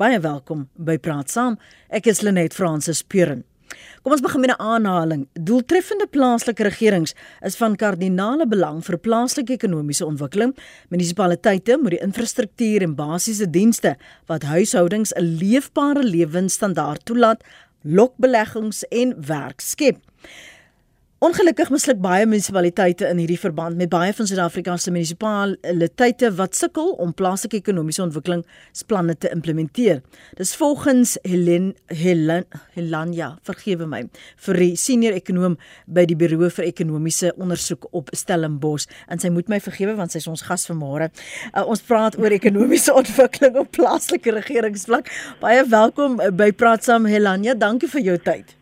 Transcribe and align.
Baie 0.00 0.16
welkom 0.16 0.62
by 0.80 0.94
Praat 0.96 1.28
Saam. 1.28 1.58
Ek 1.92 2.06
is 2.08 2.22
Lenet 2.24 2.54
Fransis 2.56 3.02
Puren. 3.04 3.42
Kom 4.00 4.14
ons 4.14 4.22
begin 4.24 4.40
met 4.40 4.50
'n 4.50 4.62
aanhaling. 4.62 5.26
Doeltreffende 5.36 6.06
plaaslike 6.08 6.62
regerings 6.62 7.12
is 7.44 7.56
van 7.56 7.76
kardinale 7.76 8.46
belang 8.48 8.80
vir 8.82 8.96
plaaslike 8.96 9.52
ekonomiese 9.52 10.06
ontwikkeling. 10.06 10.56
Munisipaliteite 10.88 11.76
moet 11.76 11.90
die 11.90 12.00
infrastruktuur 12.00 12.82
en 12.82 12.94
basiese 12.94 13.50
dienste 13.50 13.96
wat 14.26 14.42
huishoudings 14.42 15.12
'n 15.12 15.36
leefbare 15.36 16.02
lewensstandaard 16.02 17.04
toelaat, 17.04 17.44
lokbeleggings 17.82 18.84
en 18.88 19.26
werk 19.26 19.60
skep. 19.60 19.98
Ongelukkig 21.20 21.68
misluk 21.68 21.98
baie 22.00 22.24
munisipaliteite 22.24 23.04
in 23.12 23.18
hierdie 23.20 23.36
verband 23.36 23.76
met 23.76 23.90
baie 23.92 24.12
van 24.16 24.24
Suid-Afrika 24.24 24.72
se 24.80 24.88
munisipaliteite 24.88 26.30
wat 26.38 26.54
sukkel 26.56 26.94
om 27.04 27.10
plaaslike 27.12 27.58
ekonomiese 27.58 28.00
ontwikkelingsplanne 28.06 29.18
te 29.20 29.28
implementeer. 29.28 29.98
Dis 30.38 30.54
volgens 30.56 31.18
Helen 31.28 31.74
Helen 31.92 32.46
Helanja, 32.72 33.34
vergewe 33.44 33.84
my, 33.84 34.00
vir 34.46 34.60
die 34.62 34.70
senior 34.80 35.12
ekonom 35.18 35.58
by 35.84 36.06
die 36.08 36.16
Buro 36.16 36.48
vir 36.56 36.70
Ekonomiese 36.70 37.34
Ondersoek 37.36 37.84
op 37.92 38.08
Stellenbosch 38.16 38.88
en 39.12 39.20
sy 39.20 39.28
moet 39.34 39.52
my 39.52 39.58
vergewe 39.60 39.98
want 39.98 40.16
sy 40.16 40.22
is 40.22 40.28
ons 40.30 40.46
gas 40.48 40.64
vanmôre. 40.70 41.10
Uh, 41.50 41.66
ons 41.66 41.84
praat 41.84 42.16
oor 42.16 42.32
ekonomiese 42.32 42.96
ontwikkeling 43.02 43.60
op 43.60 43.68
plaaslike 43.76 44.32
regeringsvlak. 44.38 45.12
Baie 45.44 45.68
welkom 45.68 46.16
by 46.16 46.48
Praat 46.56 46.88
saam 46.88 47.04
Helanja. 47.12 47.58
Dankie 47.60 47.92
vir 47.92 48.06
jou 48.08 48.16
tyd. 48.30 48.56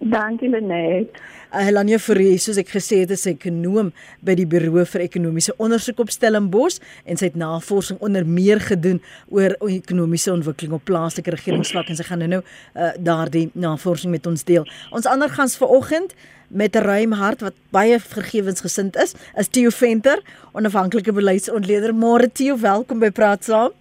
Dankie 0.00 0.48
Lenet. 0.48 1.12
Uh, 1.52 1.60
Helania 1.60 1.98
Fourie, 2.00 2.38
soos 2.40 2.56
ek 2.56 2.70
gesê 2.72 3.02
het, 3.02 3.10
is 3.12 3.26
'n 3.26 3.36
ekonom 3.36 3.92
by 4.24 4.34
die 4.34 4.46
Buro 4.46 4.84
vir 4.84 5.00
Ekonomiese 5.02 5.52
Ondersoek 5.58 5.98
op 6.00 6.08
Stellenbosch 6.08 6.80
en 7.04 7.16
sy 7.16 7.26
het 7.26 7.36
navorsing 7.36 8.00
onder 8.00 8.24
meer 8.24 8.60
gedoen 8.60 9.02
oor 9.28 9.52
ekonomiese 9.60 10.32
ontwikkeling 10.32 10.72
op 10.72 10.84
plaaslike 10.84 11.30
regeringsvlak 11.30 11.88
en 11.88 11.96
sy 11.96 12.02
gaan 12.04 12.18
nou-nou 12.18 12.40
uh, 12.40 12.92
daardie 12.96 13.50
navorsing 13.52 14.10
met 14.10 14.26
ons 14.26 14.44
deel. 14.44 14.64
Ons 14.90 15.06
ander 15.06 15.28
gans 15.28 15.56
vanoggend 15.56 16.14
met 16.48 16.76
'n 16.76 16.82
ruim 16.82 17.12
hart 17.12 17.40
wat 17.40 17.54
baie 17.70 18.00
vergewensgesind 18.00 18.96
is, 18.96 19.14
is 19.36 19.48
Theo 19.48 19.68
Venter, 19.70 20.22
onafhanklike 20.52 21.12
beleidsontleder. 21.12 21.92
Môre 21.92 22.32
Theo, 22.32 22.56
welkom 22.56 23.00
by 23.00 23.10
Praat 23.10 23.44
Saam. 23.44 23.72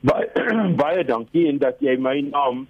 Baie 0.00 0.30
baie 0.82 1.04
dankie 1.04 1.48
en 1.48 1.58
dat 1.58 1.74
jy 1.80 1.98
my 1.98 2.20
naam 2.20 2.68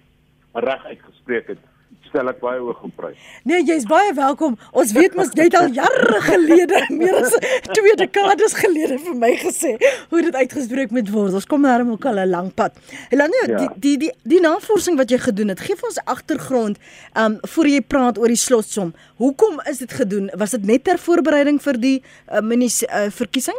reg 0.53 0.85
uitgespreek 0.85 1.47
het 1.47 1.68
stel 2.07 2.29
ek 2.31 2.39
baie 2.41 2.59
hoog 2.61 2.79
op 2.87 2.93
prys. 2.97 3.17
Nee, 3.47 3.61
jy's 3.67 3.85
baie 3.89 4.13
welkom. 4.17 4.55
Ons 4.77 4.93
weet 4.95 5.15
mos 5.17 5.31
jy 5.37 5.45
het 5.47 5.57
al 5.59 5.69
jare 5.75 6.21
gelede, 6.29 6.81
meer 6.95 7.19
as 7.19 7.35
twee 7.69 7.95
dekades 7.99 8.55
gelede 8.57 8.99
vir 9.03 9.17
my 9.19 9.31
gesê 9.41 9.75
hoe 10.09 10.23
dit 10.25 10.39
uitgespreek 10.39 10.93
moet 10.95 11.11
word. 11.13 11.37
Ons 11.39 11.47
kom 11.49 11.67
daar 11.67 11.85
ook 11.85 12.05
al 12.09 12.23
'n 12.23 12.29
lang 12.29 12.49
pad. 12.53 12.77
Helanie, 13.13 13.43
ja. 13.47 13.57
die, 13.57 13.69
die 13.75 13.97
die 14.05 14.11
die 14.35 14.41
navorsing 14.41 14.97
wat 14.97 15.11
jy 15.11 15.19
gedoen 15.21 15.53
het, 15.53 15.59
gee 15.59 15.75
vir 15.75 15.89
ons 15.91 16.01
agtergrond 16.05 16.77
um 17.13 17.37
voor 17.41 17.67
jy 17.67 17.81
praat 17.81 18.17
oor 18.17 18.27
die 18.27 18.43
slotsom. 18.47 18.93
Hoekom 19.17 19.61
is 19.69 19.77
dit 19.77 19.91
gedoen? 19.91 20.31
Was 20.37 20.51
dit 20.51 20.65
net 20.65 20.83
ter 20.83 20.97
voorbereiding 20.97 21.61
vir 21.61 21.77
die 21.77 21.97
uh, 22.31 22.41
minis 22.41 22.83
uh, 22.83 23.09
verkiesing? 23.11 23.57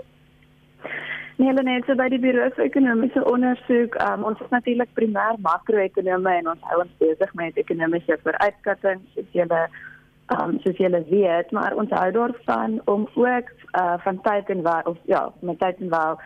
Nee, 1.41 1.48
hulle 1.48 1.62
net 1.64 1.86
so 1.88 1.94
by 1.96 2.10
die 2.12 2.19
Buro 2.20 2.50
vir 2.52 2.66
Ekonomiese 2.66 3.22
Ondersoek. 3.24 3.94
Um, 4.05 4.27
ons 4.28 4.41
is 4.44 4.50
natuurlik 4.52 4.91
primêr 4.92 5.38
makro-ekonome 5.41 6.34
en 6.36 6.50
ons 6.52 6.66
hou 6.69 6.82
ons 6.82 6.98
besig 7.00 7.32
met 7.38 7.56
ekonomiese 7.62 8.19
vooruitskattinge, 8.27 9.00
soos 9.14 9.30
julle 9.38 9.62
um, 10.36 10.52
soos 10.60 10.77
julle 10.77 11.00
weet, 11.08 11.56
maar 11.56 11.78
ons 11.80 11.97
hou 11.97 12.10
daarvan 12.19 12.77
om 12.92 13.08
ook 13.14 13.48
uh, 13.72 13.97
van 14.05 14.20
tyd 14.28 14.52
en 14.52 14.62
waar 14.69 14.92
of 14.92 15.00
ja, 15.08 15.24
met 15.41 15.56
tyd 15.64 15.80
en 15.80 15.88
waar 15.97 16.20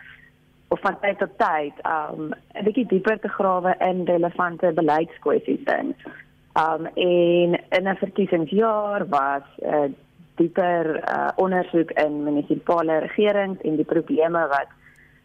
of 0.75 0.83
van 0.83 0.99
tyd 0.99 1.23
tot 1.23 1.39
tyd 1.39 1.79
um 1.87 2.33
'n 2.35 2.67
bietjie 2.67 2.87
dieper 2.91 3.19
te 3.23 3.31
grawe 3.39 3.75
in 3.87 4.03
relevante 4.11 4.75
beleidskwessies 4.75 5.63
in. 5.79 5.95
Um 6.59 6.91
en 6.91 7.59
in 7.79 7.87
'n 7.87 8.01
verkiesingsjaar 8.03 9.07
was 9.07 9.47
'n 9.63 9.75
uh, 9.75 9.91
dieper 10.35 10.95
uh, 10.95 11.29
ondersoek 11.35 11.91
in 11.91 12.23
munisipale 12.23 12.99
regerings 12.99 13.61
en 13.61 13.75
die 13.75 13.93
probleme 13.95 14.47
wat 14.47 14.67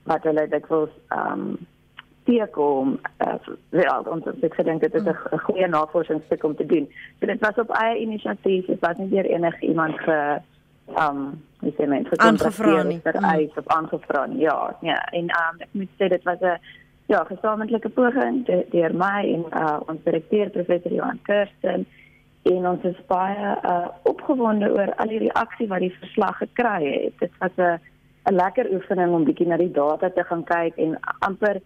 wat 0.05 0.23
hulle 0.23 0.49
dikwels 0.49 0.91
ehm 1.09 1.33
um, 1.33 1.59
teekom 2.25 2.99
uh, 3.25 3.35
wel 3.69 4.03
ons 4.13 4.27
ek 4.27 4.57
dink 4.65 4.81
dit 4.81 4.95
is 4.95 5.07
'n 5.07 5.39
goeie 5.47 5.69
navorsingsstuk 5.69 6.45
om 6.45 6.57
te 6.57 6.67
doen. 6.67 6.89
So 7.19 7.27
dit 7.27 7.41
was 7.41 7.59
op 7.59 7.71
eie 7.71 8.01
inisiatief, 8.01 8.67
dit 8.67 8.81
was 8.81 8.97
nie 8.97 9.09
deur 9.09 9.25
enige 9.25 9.67
iemand 9.67 9.99
ge 10.01 10.39
ehm 10.95 11.17
um, 11.17 11.43
wie 11.61 11.75
sê 11.77 11.87
mens 11.87 12.09
aangevra 12.17 12.83
nie. 12.83 13.01
Vir 13.03 13.15
eis 13.15 13.55
of 13.57 13.67
aangevra 13.67 14.27
nie. 14.27 14.39
Ja, 14.39 14.77
ja, 14.81 15.01
en 15.11 15.29
ehm 15.29 15.55
um, 15.55 15.61
ek 15.61 15.69
moet 15.73 15.93
sê 15.99 16.09
dit 16.09 16.23
was 16.23 16.41
'n 16.41 16.59
ja, 17.07 17.25
gesamentlike 17.25 17.89
poging 17.89 18.47
deur 18.71 18.95
my 18.95 19.23
en 19.35 19.45
uh, 19.63 19.81
ons 19.87 20.03
direkteur 20.05 20.51
professor 20.51 20.93
Johan 20.93 21.19
Kirsten 21.23 21.87
en 22.43 22.67
ons 22.67 22.83
is 22.83 23.01
baie 23.07 23.57
uh, 23.65 23.89
opgewonde 24.03 24.71
oor 24.71 24.95
al 24.97 25.11
die 25.13 25.19
reaksie 25.19 25.69
wat 25.69 25.83
die 25.85 25.95
verslag 25.99 26.39
gekry 26.39 26.93
het. 26.93 27.19
Dit 27.19 27.33
was 27.39 27.57
'n 27.57 27.81
'n 28.29 28.35
lekker 28.35 28.67
oefening 28.73 29.15
om 29.15 29.25
bietjie 29.25 29.47
na 29.47 29.57
die 29.57 29.73
data 29.73 30.11
te 30.11 30.25
gaan 30.25 30.45
kyk 30.45 30.77
en 30.77 30.99
amper 31.19 31.61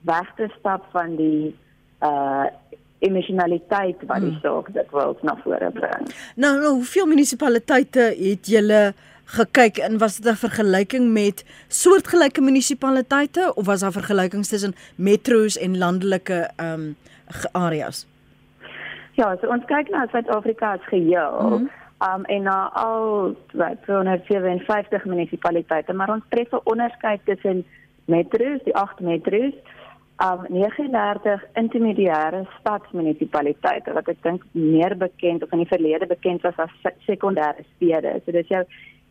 weg 0.00 0.32
te 0.36 0.48
stap 0.58 0.84
van 0.92 1.16
die 1.16 1.54
uh 2.02 2.46
emosionaliteit 2.98 4.00
wat 4.10 4.24
die 4.24 4.32
hmm. 4.32 4.40
saak 4.42 4.72
dit 4.74 4.88
wil 4.90 5.12
na 5.22 5.36
vore 5.44 5.70
bring. 5.70 6.08
Nou, 6.34 6.56
nou 6.58 6.72
hoeveel 6.80 7.06
munisipaliteite 7.06 8.08
het 8.18 8.50
julle 8.50 8.80
gekyk 9.38 9.78
en 9.86 9.98
was 10.02 10.16
dit 10.16 10.32
'n 10.32 10.36
vergelyking 10.36 11.12
met 11.12 11.44
soortgelyke 11.68 12.40
munisipaliteite 12.40 13.52
of 13.54 13.66
was 13.66 13.80
daar 13.80 13.92
vergelykings 13.92 14.48
tussen 14.48 14.74
metro's 14.96 15.58
en 15.58 15.78
landelike 15.78 16.50
ehm 16.56 16.80
um, 16.80 16.96
areas? 17.52 18.06
Ja, 19.12 19.36
so 19.40 19.46
ons 19.46 19.64
kyk 19.64 19.88
na 19.90 20.06
Suid-Afrika 20.10 20.72
as 20.72 20.86
geheel. 20.86 21.38
Mm 21.40 21.52
-hmm 21.52 21.87
um 21.98 22.24
en 22.24 22.42
na 22.42 22.70
al 22.72 23.34
wat 23.52 23.82
257 23.86 25.04
munisipaliteite 25.04 25.92
maar 25.92 26.12
ons 26.12 26.24
tref 26.28 26.52
'n 26.52 26.60
onderskeid 26.64 27.20
tussen 27.24 27.64
metro's 28.04 28.62
die 28.64 28.76
8 28.76 29.00
metro's 29.00 29.54
um 30.18 30.44
39 30.48 31.42
intermediêre 31.54 32.46
stadsmunisipaliteite 32.58 33.92
wat 33.92 34.08
ek 34.08 34.22
dink 34.22 34.44
meer 34.52 34.96
bekend 34.98 35.42
of 35.42 35.52
in 35.54 35.62
die 35.62 35.72
verlede 35.72 36.06
bekend 36.10 36.42
was 36.42 36.58
as 36.58 36.94
sekondêre 37.06 37.62
stede. 37.76 38.16
So 38.24 38.34
dis 38.34 38.50
jou 38.50 38.64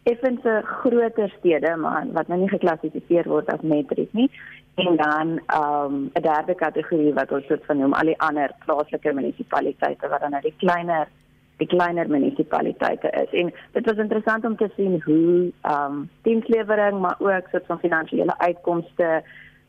effense 0.04 0.62
groter 0.82 1.32
stede 1.38 1.76
maar 1.80 2.08
wat 2.12 2.28
nou 2.28 2.40
nie 2.42 2.52
geklassifiseer 2.52 3.30
word 3.32 3.52
as 3.54 3.64
metro's 3.64 4.12
nie. 4.12 4.28
En 4.76 5.00
dan 5.00 5.40
um 5.62 6.12
'n 6.14 6.22
derde 6.22 6.56
kategorie 6.56 7.14
wat 7.14 7.32
ons 7.32 7.48
soort 7.48 7.66
van 7.66 7.78
noem 7.78 7.94
al 7.94 8.12
die 8.12 8.20
ander 8.20 8.52
plaaslike 8.66 9.14
munisipaliteite 9.14 10.08
wat 10.08 10.22
dan 10.22 10.32
nou 10.32 10.42
die 10.42 10.58
kleiner 10.58 11.08
die 11.58 11.68
kleiner 11.68 12.10
munisipaliteite 12.10 13.10
is. 13.10 13.32
En 13.32 13.54
dit 13.72 13.86
was 13.86 13.98
interessant 13.98 14.46
om 14.46 14.56
te 14.58 14.70
sien 14.76 15.02
hoe 15.06 15.52
ehm 15.62 15.92
um, 15.92 16.10
dienslewering 16.22 17.00
maar 17.00 17.16
ook 17.20 17.48
soort 17.52 17.66
van 17.66 17.80
finansiële 17.80 18.38
uitkomste 18.38 19.24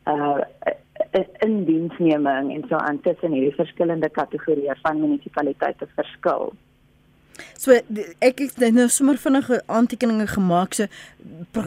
uh 0.05 0.37
in 1.39 1.63
diensneming 1.65 2.53
en 2.55 2.63
so 2.69 2.75
aan 2.75 2.99
tussen 3.01 3.31
hierdie 3.31 3.55
verskillende 3.55 4.09
kategorieë 4.09 4.75
van 4.81 4.99
munisipaliteite 4.99 5.87
verskil. 5.95 6.53
So 7.57 7.75
ek 8.19 8.43
het 8.43 8.73
nou 8.73 8.87
sommer 8.87 9.17
vinnige 9.17 9.61
aantekeninge 9.67 10.27
gemaak. 10.27 10.73
So 10.77 10.87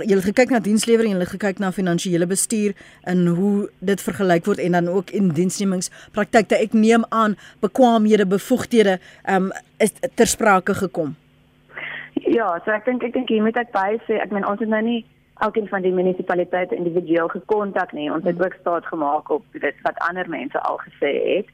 jy 0.02 0.16
het 0.16 0.26
gekyk 0.28 0.52
na 0.54 0.60
dienslewering, 0.64 1.14
jy 1.14 1.22
het 1.22 1.34
gekyk 1.34 1.62
na 1.62 1.72
finansiële 1.72 2.26
bestuur 2.26 2.76
en 3.08 3.26
hoe 3.26 3.70
dit 3.80 4.02
vergelyk 4.02 4.46
word 4.46 4.62
en 4.62 4.78
dan 4.78 4.88
ook 4.88 5.10
in 5.10 5.32
diensnemingspraktyke. 5.36 6.58
Ek 6.58 6.72
neem 6.72 7.04
aan 7.10 7.36
bekwaamhede, 7.60 8.26
bevoegdhede 8.26 8.98
um, 9.28 9.50
is 9.78 9.94
ter 10.14 10.26
sprake 10.26 10.74
gekom. 10.74 11.16
Ja, 12.14 12.54
so 12.64 12.72
ek 12.72 12.86
dink 12.88 13.02
ek 13.04 13.16
dink 13.16 13.30
jy 13.32 13.40
moet 13.44 13.58
ek 13.60 13.72
baie 13.74 13.98
sê, 14.06 14.20
ek 14.22 14.32
meen 14.32 14.46
ons 14.48 14.60
het 14.62 14.70
nou 14.70 14.82
nie 14.84 15.02
elkeen 15.42 15.66
van 15.68 15.82
die 15.82 15.92
munisipaliteite 15.92 16.76
individueel 16.76 17.28
gekontak 17.32 17.92
nie. 17.96 18.08
Ons 18.12 18.24
het 18.28 18.38
ook 18.38 18.54
staat 18.60 18.86
gemaak 18.86 19.30
op 19.30 19.44
dit 19.52 19.80
wat 19.82 19.98
ander 20.08 20.28
mense 20.30 20.60
al 20.60 20.78
gesê 20.86 21.12
het 21.36 21.50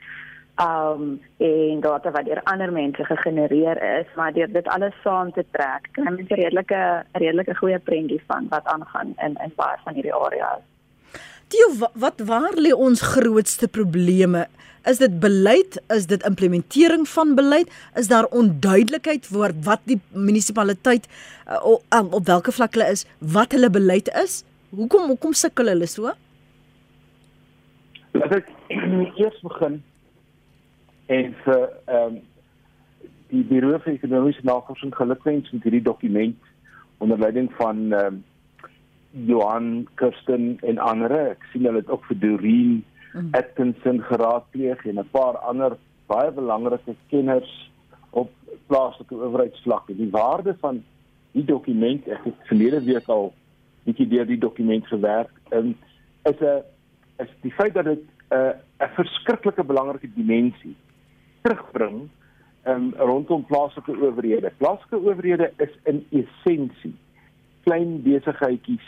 um 0.59 1.21
en 1.39 1.81
data 1.81 2.11
wat 2.11 2.27
deur 2.27 2.41
ander 2.51 2.73
mense 2.73 3.05
gegenereer 3.05 3.79
is, 4.01 4.09
maar 4.17 4.33
deur 4.35 4.51
dit 4.53 4.67
alles 4.75 4.95
saam 5.05 5.31
te 5.33 5.45
trek, 5.55 5.89
kan 5.93 6.15
mens 6.15 6.31
'n 6.31 6.41
redelike 6.41 7.05
redelike 7.13 7.55
goeie 7.55 7.79
prentjie 7.79 8.23
van 8.27 8.47
wat 8.51 8.67
aangaan 8.67 9.15
in 9.25 9.37
in 9.45 9.53
baie 9.57 9.79
van 9.85 9.95
hierdie 9.95 10.15
areas. 10.15 10.63
Die 11.49 11.65
wat 11.95 12.21
waar 12.21 12.55
lê 12.57 12.73
ons 12.73 13.01
grootste 13.01 13.69
probleme? 13.69 14.47
Is 14.85 14.99
dit 14.99 15.21
beleid? 15.21 15.81
Is 15.89 16.07
dit 16.07 16.23
implementering 16.23 17.09
van 17.09 17.35
beleid? 17.35 17.71
Is 17.95 18.09
daar 18.09 18.25
onduidelikheid 18.25 19.29
oor 19.35 19.53
wat 19.63 19.81
die 19.85 20.01
munisipaliteit 20.13 21.09
uh, 21.49 21.65
op, 21.65 21.83
um, 21.95 22.09
op 22.13 22.27
watter 22.27 22.53
vlak 22.53 22.73
hulle 22.75 22.91
is, 22.91 23.07
wat 23.19 23.53
hulle 23.53 23.71
beleid 23.71 24.09
is? 24.23 24.45
Hoekom 24.71 25.07
hoekom 25.07 25.33
sukkel 25.33 25.67
hulle 25.67 25.87
so? 25.87 26.13
Laat 28.13 28.33
ek 28.33 28.49
eers 29.23 29.41
begin 29.43 29.83
en 31.09 31.35
vir 31.45 31.63
ehm 31.87 32.17
um, 32.17 32.19
die 33.29 33.45
Buro 33.45 33.77
vir 33.85 33.93
Ekonomiese 33.93 34.45
Navorsing 34.49 34.95
gelukwens 34.97 35.51
met 35.53 35.67
hierdie 35.67 35.85
dokument 35.85 36.53
onder 37.05 37.21
leiding 37.21 37.51
van 37.61 37.93
ehm 37.93 38.07
um, 38.07 38.25
Johan 39.11 39.89
Kirsten 39.97 40.59
en 40.61 40.79
ander. 40.79 41.13
Ek 41.33 41.45
sien 41.53 41.65
hulle 41.65 41.81
het 41.81 41.91
ook 41.91 42.05
vir 42.11 42.19
Doreen 42.21 42.73
mm. 43.15 43.31
Atkinson 43.41 44.03
geraadpleeg 44.05 44.85
en 44.85 45.01
'n 45.01 45.09
paar 45.11 45.39
ander 45.51 45.77
baie 46.07 46.31
belangrike 46.33 46.95
kenners 47.09 47.71
op 48.11 48.31
plaaslike 48.67 49.15
owerheidsvlak. 49.15 49.87
Die 49.87 50.11
waarde 50.11 50.57
van 50.61 50.85
die 51.33 51.45
dokument, 51.45 52.09
ek 52.09 52.25
het 52.25 52.49
verlede 52.51 52.85
week 52.85 53.09
al 53.09 53.33
bietjie 53.85 54.09
deur 54.09 54.27
die 54.27 54.39
dokument 54.39 54.87
gewerk, 54.87 55.33
um, 55.51 55.77
is 56.25 56.41
'n 56.41 56.63
is 57.19 57.33
die 57.41 57.53
feit 57.53 57.75
dat 57.75 57.85
dit 57.85 58.05
'n 58.31 58.35
uh, 58.35 58.53
'n 58.85 58.95
verskriklike 58.95 59.65
belangrike 59.65 60.11
dimensie 60.15 60.77
terugbring 61.43 62.09
um, 62.67 62.95
rondom 62.97 63.45
plaaslike 63.45 63.93
owerhede. 63.93 64.53
Plaaslike 64.57 64.97
owerhede 64.97 65.53
is 65.57 65.75
in 65.85 66.07
essensie 66.11 66.95
klein 67.69 68.03
besigheidjies 68.03 68.87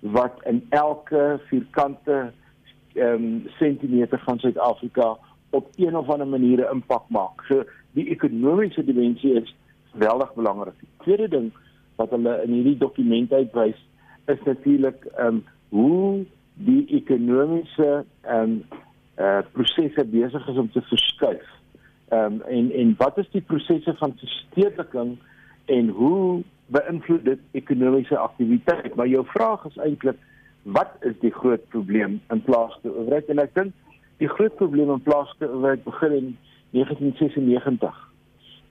wat 0.00 0.38
in 0.44 0.62
elke 0.68 1.40
vierkante 1.48 2.32
um, 2.94 3.42
sentimeter 3.58 4.22
van 4.24 4.38
Suid-Afrika 4.38 5.16
op 5.50 5.68
een 5.76 5.96
of 5.96 6.08
ander 6.08 6.26
manier 6.26 6.58
'n 6.58 6.72
impak 6.72 7.08
maak. 7.08 7.42
So 7.48 7.64
die 7.92 8.08
ekonomiese 8.08 8.84
dimensie 8.84 9.34
is 9.34 9.54
geweldig 9.92 10.34
belangrik. 10.34 10.74
Die 10.80 11.04
tweede 11.04 11.28
ding 11.28 11.52
wat 11.96 12.10
hulle 12.10 12.42
in 12.42 12.52
hierdie 12.52 12.78
dokument 12.78 13.32
uitwys 13.32 13.80
is 14.26 14.42
natuurlik 14.44 15.04
ehm 15.04 15.26
um, 15.26 15.44
hoe 15.68 16.24
die 16.54 16.86
ekonomiese 16.86 18.04
ehm 18.20 18.42
um, 18.42 18.62
eh 19.14 19.24
uh, 19.24 19.42
prosesse 19.52 20.04
besig 20.04 20.48
is 20.48 20.56
om 20.56 20.70
te 20.70 20.80
verskuif. 20.80 21.59
Ehm 22.10 22.32
um, 22.32 22.42
en 22.42 22.72
en 22.72 22.94
wat 22.98 23.18
is 23.18 23.28
die 23.30 23.44
prosesse 23.46 23.94
van 23.98 24.16
verstedeliking 24.18 25.18
en 25.64 25.88
hoe 25.88 26.42
beïnvloed 26.66 27.24
dit 27.24 27.38
ekonomiese 27.50 28.18
aktiwiteit? 28.18 28.94
Maar 28.94 29.06
jou 29.06 29.24
vraag 29.26 29.64
is 29.64 29.76
eintlik 29.76 30.18
wat 30.62 30.90
is 31.00 31.14
die 31.20 31.32
groot 31.32 31.68
probleem 31.68 32.20
in 32.30 32.42
plaaslike 32.42 32.90
owerheid? 32.90 33.30
En 33.30 33.38
ek 33.38 33.54
dink 33.54 33.72
die 34.18 34.28
groot 34.28 34.56
probleem 34.58 34.90
in 34.90 35.02
plaaslike 35.06 35.48
owerheid 35.48 35.84
begin 35.84 36.16
in 36.18 36.36
1996 36.70 38.06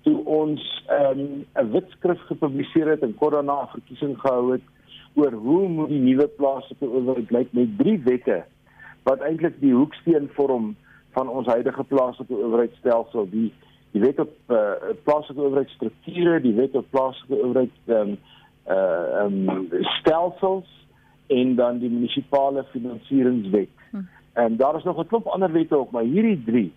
toe 0.01 0.18
ons 0.25 0.62
ehm, 0.88 1.19
'n 1.19 1.45
um, 1.59 1.71
wetskrif 1.71 2.19
gepubliseer 2.27 2.88
het 2.88 3.01
en 3.07 3.15
kort 3.15 3.33
daarna 3.33 3.62
'n 3.63 3.74
verkiesing 3.75 4.19
gehou 4.19 4.51
het 4.51 4.68
oor 5.13 5.31
hoe 5.31 5.68
moet 5.68 5.89
die 5.89 6.00
nuwe 6.00 6.27
plaaslike 6.27 6.86
owerheid 6.86 7.31
lyk 7.31 7.51
met 7.51 7.77
drie 7.77 8.00
wette 8.03 8.44
wat 9.03 9.19
eintlik 9.21 9.59
die 9.59 9.74
hoeksteen 9.74 10.30
vorm 10.36 10.75
van 11.11 11.29
ons 11.29 11.47
huidige 11.47 11.83
plaaslike 11.83 12.35
owerheidstelsel 12.35 13.29
die 13.29 13.53
die 13.91 14.01
wet 14.01 14.19
op 14.21 14.33
uh, 14.53 14.59
plaaslike 15.03 15.41
owerheidsstrukture, 15.41 16.41
die 16.41 16.53
wet 16.53 16.75
op 16.77 16.85
plaaslike 16.94 17.39
owerheid 17.41 17.77
ehm 17.88 18.13
um, 18.13 18.17
uh 18.69 19.23
um, 19.23 19.69
stelsels 19.97 20.67
en 21.27 21.56
dan 21.56 21.79
die 21.81 21.89
munisipale 21.89 22.63
finansieringswet. 22.69 23.69
Hm. 23.91 24.03
En 24.33 24.57
daar 24.57 24.75
is 24.77 24.83
nog 24.83 25.00
'n 25.00 25.07
klomp 25.07 25.25
ander 25.25 25.51
wette 25.51 25.75
ook, 25.75 25.91
maar 25.91 26.03
hierdie 26.03 26.44
drie 26.44 26.71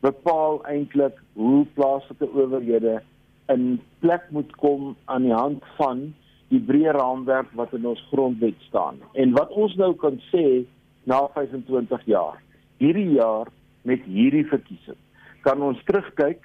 bepaal 0.00 0.64
eintlik 0.64 1.18
hoe 1.32 1.66
plaaslike 1.74 2.28
owerhede 2.32 3.02
in 3.46 3.80
plek 3.98 4.22
moet 4.30 4.56
kom 4.56 4.96
aan 5.04 5.22
die 5.22 5.32
hand 5.32 5.64
van 5.76 6.14
die 6.48 6.60
breë 6.60 6.94
raamwerk 6.96 7.50
wat 7.58 7.72
in 7.76 7.86
ons 7.86 8.02
grondwet 8.10 8.56
staan. 8.68 9.00
En 9.12 9.32
wat 9.32 9.50
ons 9.50 9.74
nou 9.74 9.94
kan 9.94 10.20
sê 10.30 10.64
na 11.04 11.28
25 11.34 12.04
jaar, 12.04 12.42
hierdie 12.76 13.10
jaar 13.16 13.50
met 13.82 14.02
hierdie 14.04 14.46
verkiesing, 14.46 14.98
kan 15.46 15.62
ons 15.62 15.82
terugkyk 15.84 16.42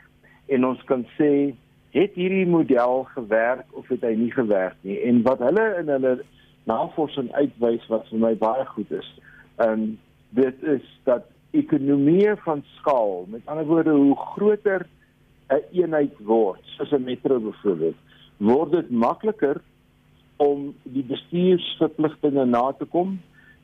en 0.47 0.65
ons 0.65 0.83
kan 0.89 1.05
sê 1.17 1.53
het 1.93 2.15
hierdie 2.17 2.47
model 2.49 3.03
gewerk 3.13 3.65
of 3.77 3.87
het 3.87 4.01
hy 4.01 4.15
nie 4.17 4.31
gewerk 4.33 4.77
nie 4.81 4.97
en 5.05 5.21
wat 5.25 5.39
hulle 5.45 5.65
in 5.81 5.91
hulle 5.93 6.15
navorsing 6.69 7.29
uitwys 7.33 7.85
wat 7.91 8.07
vir 8.09 8.19
my 8.23 8.33
baie 8.39 8.65
goed 8.73 8.91
is. 8.91 9.09
Ehm 9.61 9.93
dit 10.33 10.63
is 10.65 10.85
dat 11.05 11.27
ekonomie 11.53 12.31
van 12.41 12.63
skaal, 12.79 13.27
met 13.29 13.45
ander 13.45 13.67
woorde 13.69 13.91
hoe 13.93 14.15
groter 14.17 14.87
'n 15.49 15.53
een 15.53 15.83
eenheid 15.83 16.15
word, 16.25 16.61
soos 16.63 16.91
'n 16.91 17.03
metro 17.03 17.39
byvoorbeeld, 17.39 17.95
word 18.37 18.71
dit 18.71 18.89
makliker 18.89 19.61
om 20.37 20.73
die 20.83 21.03
bestuursverpligtinge 21.03 22.45
na 22.45 22.71
te 22.71 22.85
kom 22.85 23.19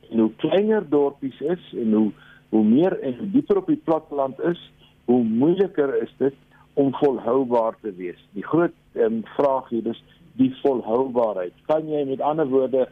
en 0.09 0.19
hoe 0.19 0.31
kleiner 0.35 0.89
dorpies 0.89 1.39
is 1.41 1.73
en 1.73 1.93
hoe 1.93 2.11
hoe 2.49 2.63
meer 2.63 2.99
en 2.99 3.31
dieper 3.33 3.57
op 3.57 3.67
die 3.67 3.81
platteland 3.83 4.39
is, 4.39 4.61
hoe 5.05 5.23
moeiliker 5.23 6.01
is 6.01 6.13
dit 6.17 6.35
om 6.73 6.93
volhoubaar 6.95 7.75
te 7.81 7.93
wees. 7.95 8.19
Die 8.33 8.45
groot 8.45 8.73
um, 8.93 9.21
vraag 9.35 9.69
hier 9.69 9.87
is 9.87 10.03
die 10.39 10.51
volhoubaarheid. 10.61 11.53
Kan 11.67 11.89
jy 11.89 12.05
met 12.07 12.21
ander 12.21 12.47
woorde 12.47 12.87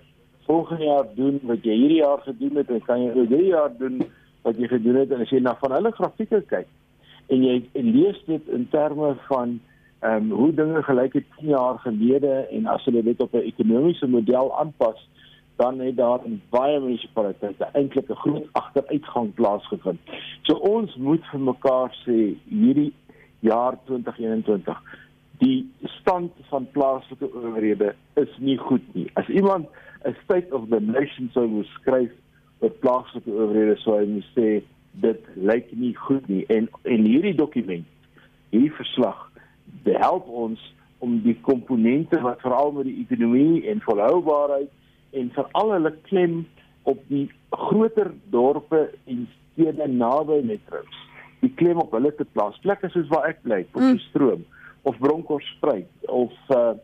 volgende 0.47 0.83
jaar 0.83 1.07
doen 1.15 1.39
wat 1.43 1.63
jy 1.63 1.75
hierdie 1.75 2.01
jaar 2.01 2.21
gedoen 2.23 2.59
het 2.61 2.69
en 2.71 2.83
kan 2.87 3.03
jy 3.03 3.13
hierdie 3.13 3.51
jaar 3.51 3.73
doen 3.77 4.01
wat 4.47 4.59
jy 4.59 4.69
gedoen 4.71 5.01
het 5.01 5.11
en 5.11 5.23
as 5.25 5.31
jy 5.33 5.41
na 5.43 5.55
van 5.59 5.75
hulle 5.75 5.91
grafieke 5.95 6.39
kyk 6.51 6.69
en 7.33 7.43
jy 7.43 7.57
en 7.79 7.89
lees 7.95 8.19
dit 8.29 8.53
in 8.55 8.67
terme 8.71 9.15
van 9.27 9.57
ehm 10.05 10.29
um, 10.29 10.31
hoe 10.39 10.51
dinge 10.53 10.83
gelyk 10.85 11.15
het 11.17 11.25
10 11.39 11.49
jaar 11.49 11.79
gelede 11.83 12.33
en 12.53 12.67
as 12.69 12.83
hulle 12.85 13.01
dit 13.03 13.21
op 13.25 13.33
'n 13.33 13.47
ekonomiese 13.51 14.07
model 14.07 14.51
aanpas 14.61 14.99
dan 15.57 15.79
het 15.79 15.97
daar 15.97 16.25
in 16.25 16.41
baie 16.49 16.79
munisipaliteite 16.79 17.69
eintlik 17.73 18.09
'n 18.09 18.21
groot 18.23 18.47
agteruitgang 18.51 19.33
plaasgevind. 19.33 19.99
So 20.41 20.53
ons 20.53 20.95
moet 20.95 21.25
vir 21.31 21.39
mekaar 21.39 21.89
sê 22.05 22.35
hierdie 22.49 22.93
jaar 23.39 23.77
2021 23.85 24.81
die 25.37 25.71
stand 25.81 26.31
van 26.49 26.67
plaaslike 26.71 27.33
owerhede 27.33 27.95
is 28.13 28.37
nie 28.37 28.57
goed 28.57 28.93
nie. 28.93 29.09
As 29.13 29.27
iemand 29.27 29.67
'n 30.05 30.15
state 30.23 30.55
of 30.55 30.69
the 30.69 30.79
nation 30.79 31.29
sou 31.33 31.47
moet 31.47 31.65
skryf 31.65 32.11
oor 32.59 32.69
plaaslike 32.69 33.31
owerhede 33.31 33.75
sou 33.77 33.99
hy 33.99 34.05
moet 34.05 34.29
sê 34.35 34.63
dit 34.91 35.21
lyk 35.35 35.71
nie 35.71 35.95
goed 35.95 36.27
nie 36.27 36.45
en 36.45 36.69
en 36.83 37.05
hierdie 37.05 37.35
dokument 37.35 37.85
hierdie 38.49 38.73
verslag 38.73 39.27
help 39.97 40.27
ons 40.27 40.73
om 40.99 41.19
die 41.21 41.35
komponente 41.41 42.19
wat 42.21 42.41
veral 42.41 42.71
met 42.71 42.87
die 42.89 42.99
ekonomie 43.05 43.65
en 43.69 43.83
volhoubaarheid 43.85 44.71
en 45.11 45.31
veral 45.35 45.73
hulle 45.77 45.93
klem 46.09 46.39
op 46.83 47.01
die 47.11 47.27
groter 47.51 48.11
dorpe 48.33 48.87
en 49.05 49.27
stede 49.35 49.87
naby 49.87 50.41
metros 50.47 51.03
die 51.41 51.53
klem 51.59 51.79
op 51.81 51.93
hulle 51.95 52.11
te 52.17 52.25
plaas 52.33 52.57
plekke 52.65 52.89
soos 52.93 53.09
waar 53.13 53.29
ek 53.31 53.43
bly 53.45 53.63
op 53.71 53.81
die 53.81 53.95
mm. 53.95 54.05
stroom 54.09 54.45
of 54.87 54.99
Bronkhorstspruit 55.03 56.07
of 56.07 56.35
uh 56.55 56.75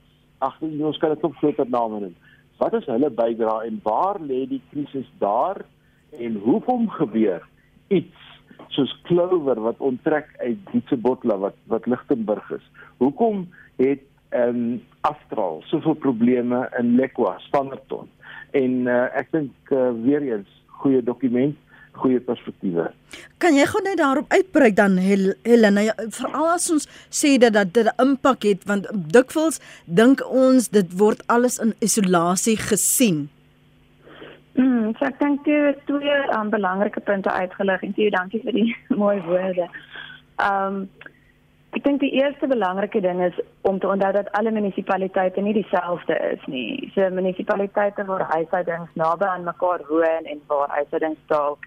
ag 0.44 0.60
ons 0.62 1.00
kan 1.00 1.14
dit 1.14 1.24
op 1.24 1.36
groter 1.40 1.70
name 1.72 2.00
noem. 2.04 2.16
Wat 2.60 2.76
is 2.78 2.88
hulle 2.92 3.10
bydrae 3.16 3.70
en 3.70 3.80
waar 3.86 4.20
lê 4.20 4.44
die 4.52 4.62
krisis 4.72 5.08
daar 5.22 5.62
en 6.20 6.36
hoekom 6.44 6.90
gebeur 6.98 7.46
iets 7.88 8.32
soos 8.76 8.92
Clover 9.08 9.62
wat 9.64 9.82
onttrek 9.84 10.30
uit 10.42 10.60
Dietsebotla 10.72 11.38
wat 11.42 11.58
wat 11.72 11.88
Lichtenburg 11.88 12.50
is. 12.58 12.66
Hoekom 13.02 13.48
het 13.80 14.04
ehm 14.34 14.64
um, 14.64 14.82
Astral 15.04 15.62
soveel 15.68 15.98
probleme 16.00 16.70
in 16.80 16.96
Lekwa, 16.96 17.36
Standerton? 17.50 18.08
En 18.52 18.88
uh, 18.88 19.10
ek 19.20 19.32
dink 19.32 19.72
uh, 19.76 19.92
weer 20.06 20.24
eens 20.24 20.48
goeie 20.80 21.04
dokument 21.04 21.58
goeie 21.94 22.20
perspektiewe. 22.24 22.88
Kan 23.42 23.58
jy 23.58 23.66
gou 23.70 23.82
net 23.86 24.00
daarop 24.02 24.32
uitbrei 24.34 24.72
dan 24.74 24.98
Helena 25.02 25.86
veral 26.16 26.50
as 26.56 26.70
ons 26.74 26.88
sê 27.14 27.36
dat 27.38 27.54
dit 27.74 27.86
'n 27.86 27.94
impak 28.02 28.44
het 28.44 28.66
want 28.66 28.90
dikwels 28.92 29.60
dink 29.86 30.26
ons 30.26 30.70
dit 30.70 30.90
word 30.98 31.22
alles 31.28 31.60
in 31.60 31.74
isolasie 31.80 32.58
gesien. 32.58 33.30
Mm, 34.56 34.94
so 34.98 35.06
ek 35.06 35.20
dink 35.20 35.46
jy 35.46 35.60
het 35.68 35.86
twee 35.86 36.18
um, 36.38 36.50
belangrike 36.50 37.00
punte 37.00 37.30
uitgelig 37.30 37.82
en 37.84 37.94
jy 37.98 38.10
dankie 38.10 38.42
vir 38.44 38.54
die 38.54 38.76
mooi 39.02 39.22
woorde. 39.22 39.70
Ehm 40.38 40.76
um, 40.76 40.90
ek 41.74 41.82
dink 41.82 42.04
die 42.04 42.12
eerste 42.22 42.48
belangrike 42.48 43.02
ding 43.02 43.22
is 43.26 43.38
om 43.66 43.80
te 43.80 43.88
onthou 43.90 44.12
dat 44.14 44.30
alle 44.38 44.52
munisipaliteite 44.54 45.42
nie 45.42 45.56
dieselfde 45.58 46.18
is 46.30 46.44
nie. 46.46 46.92
So 46.94 47.10
munisipaliteite 47.10 48.06
waar 48.06 48.28
huishoudings 48.30 48.94
naby 49.00 49.26
aan 49.26 49.48
mekaar 49.48 49.82
woon 49.90 50.30
en 50.30 50.44
waar 50.52 50.70
huishoudings 50.78 51.24
dalk 51.34 51.66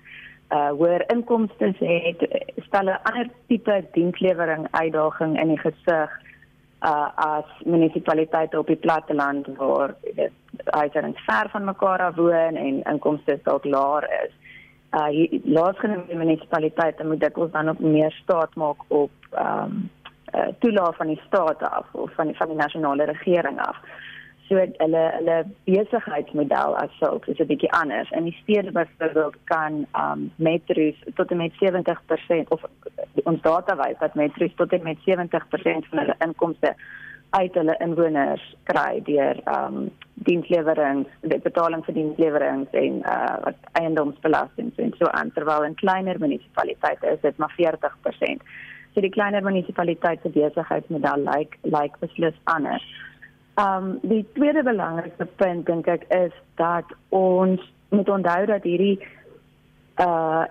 uh 0.55 0.71
hoër 0.79 1.03
inkomste 1.11 1.73
het 1.81 2.23
stel 2.69 2.87
'n 2.87 3.03
ander 3.11 3.29
tipe 3.49 3.85
dienslewering 3.93 4.69
uitdaging 4.71 5.41
in 5.41 5.49
die 5.49 5.59
gesig 5.59 6.11
uh 6.83 7.09
as 7.17 7.51
munisipaliteite 7.65 8.59
op 8.59 8.67
die 8.67 8.83
platteland 8.87 9.47
waar 9.57 9.95
dit 10.15 10.33
uiters 10.65 11.25
ver 11.27 11.51
van 11.51 11.65
mekaar 11.65 12.01
af 12.01 12.15
woon 12.15 12.55
en 12.55 12.83
inkomste 12.83 13.41
dalk 13.43 13.65
laer 13.65 14.07
is. 14.25 14.33
Uh 14.95 15.11
laasgenoemde 15.45 16.15
munisipaliteite 16.15 17.05
moet 17.05 17.21
dit 17.21 17.37
ons 17.37 17.53
dan 17.53 17.69
ook 17.69 17.79
meer 17.79 18.13
staat 18.23 18.55
maak 18.55 18.81
op 18.89 19.11
um 19.39 19.91
uh 20.35 20.49
toelaag 20.59 20.97
van 20.97 21.07
die 21.07 21.21
staat 21.27 21.63
af 21.63 21.87
of 21.93 22.11
van 22.15 22.27
die 22.27 22.37
van 22.37 22.49
die 22.49 22.57
nasionale 22.57 23.05
regering 23.05 23.61
af. 23.61 23.77
So 24.49 24.55
hulle 24.57 25.05
hulle 25.19 25.45
besigheidsmodel 25.65 26.77
as 26.77 26.91
sulks 26.99 27.29
is 27.29 27.39
'n 27.39 27.47
bietjie 27.47 27.73
anders. 27.73 28.11
In 28.11 28.25
die 28.25 28.39
stede 28.43 28.73
byvoorbeeld 28.73 29.37
kan 29.45 29.87
um 30.03 30.33
metros 30.37 30.95
tot 31.15 31.31
en 31.31 31.37
met 31.37 31.53
70% 31.53 32.49
of 32.49 32.65
ons 33.25 33.41
data 33.41 33.77
wys 33.77 33.99
dat 33.99 34.15
metros 34.15 34.55
tot 34.55 34.73
en 34.73 34.83
met 34.83 34.99
70% 35.05 35.89
van 35.89 35.99
hulle 35.99 36.15
inkomste 36.19 36.75
uit 37.31 37.55
hulle 37.55 37.75
inwoners 37.85 38.45
kry 38.71 39.01
deur 39.05 39.41
ehm 39.45 39.77
um, 39.77 39.91
dienslewerings, 40.27 41.09
die 41.21 41.39
betaling 41.39 41.83
vir 41.85 41.95
dienslewerings 41.95 42.71
en 42.71 43.03
uh 43.03 43.35
wat 43.45 43.59
eiendomsbelasting 43.81 44.73
en 44.77 44.95
so 44.99 45.11
aan 45.19 45.33
terwyl 45.35 45.67
in 45.67 45.75
kleiner 45.75 46.19
munisipaliteite 46.19 47.07
is 47.07 47.21
dit 47.21 47.37
maar 47.37 47.55
40%. 47.59 48.43
So 48.97 49.03
die 49.05 49.13
kleiner 49.13 49.43
munisipaliteite 49.45 50.31
se 50.33 50.41
besigheidsmodel 50.41 51.27
lyk 51.27 51.35
like, 51.35 51.59
lyk 51.65 51.73
like 51.75 51.99
beslis 52.01 52.37
anders. 52.45 52.85
Um 53.61 53.99
die 54.01 54.23
tweede 54.39 54.63
belangrikste 54.65 55.27
punt 55.37 55.67
dink 55.69 55.89
ek 55.93 56.07
is 56.17 56.33
dat 56.57 56.95
ons 57.13 57.61
moet 57.93 58.09
onthou 58.09 58.47
dat 58.49 58.65
hierdie 58.65 58.97
uh 60.01 60.49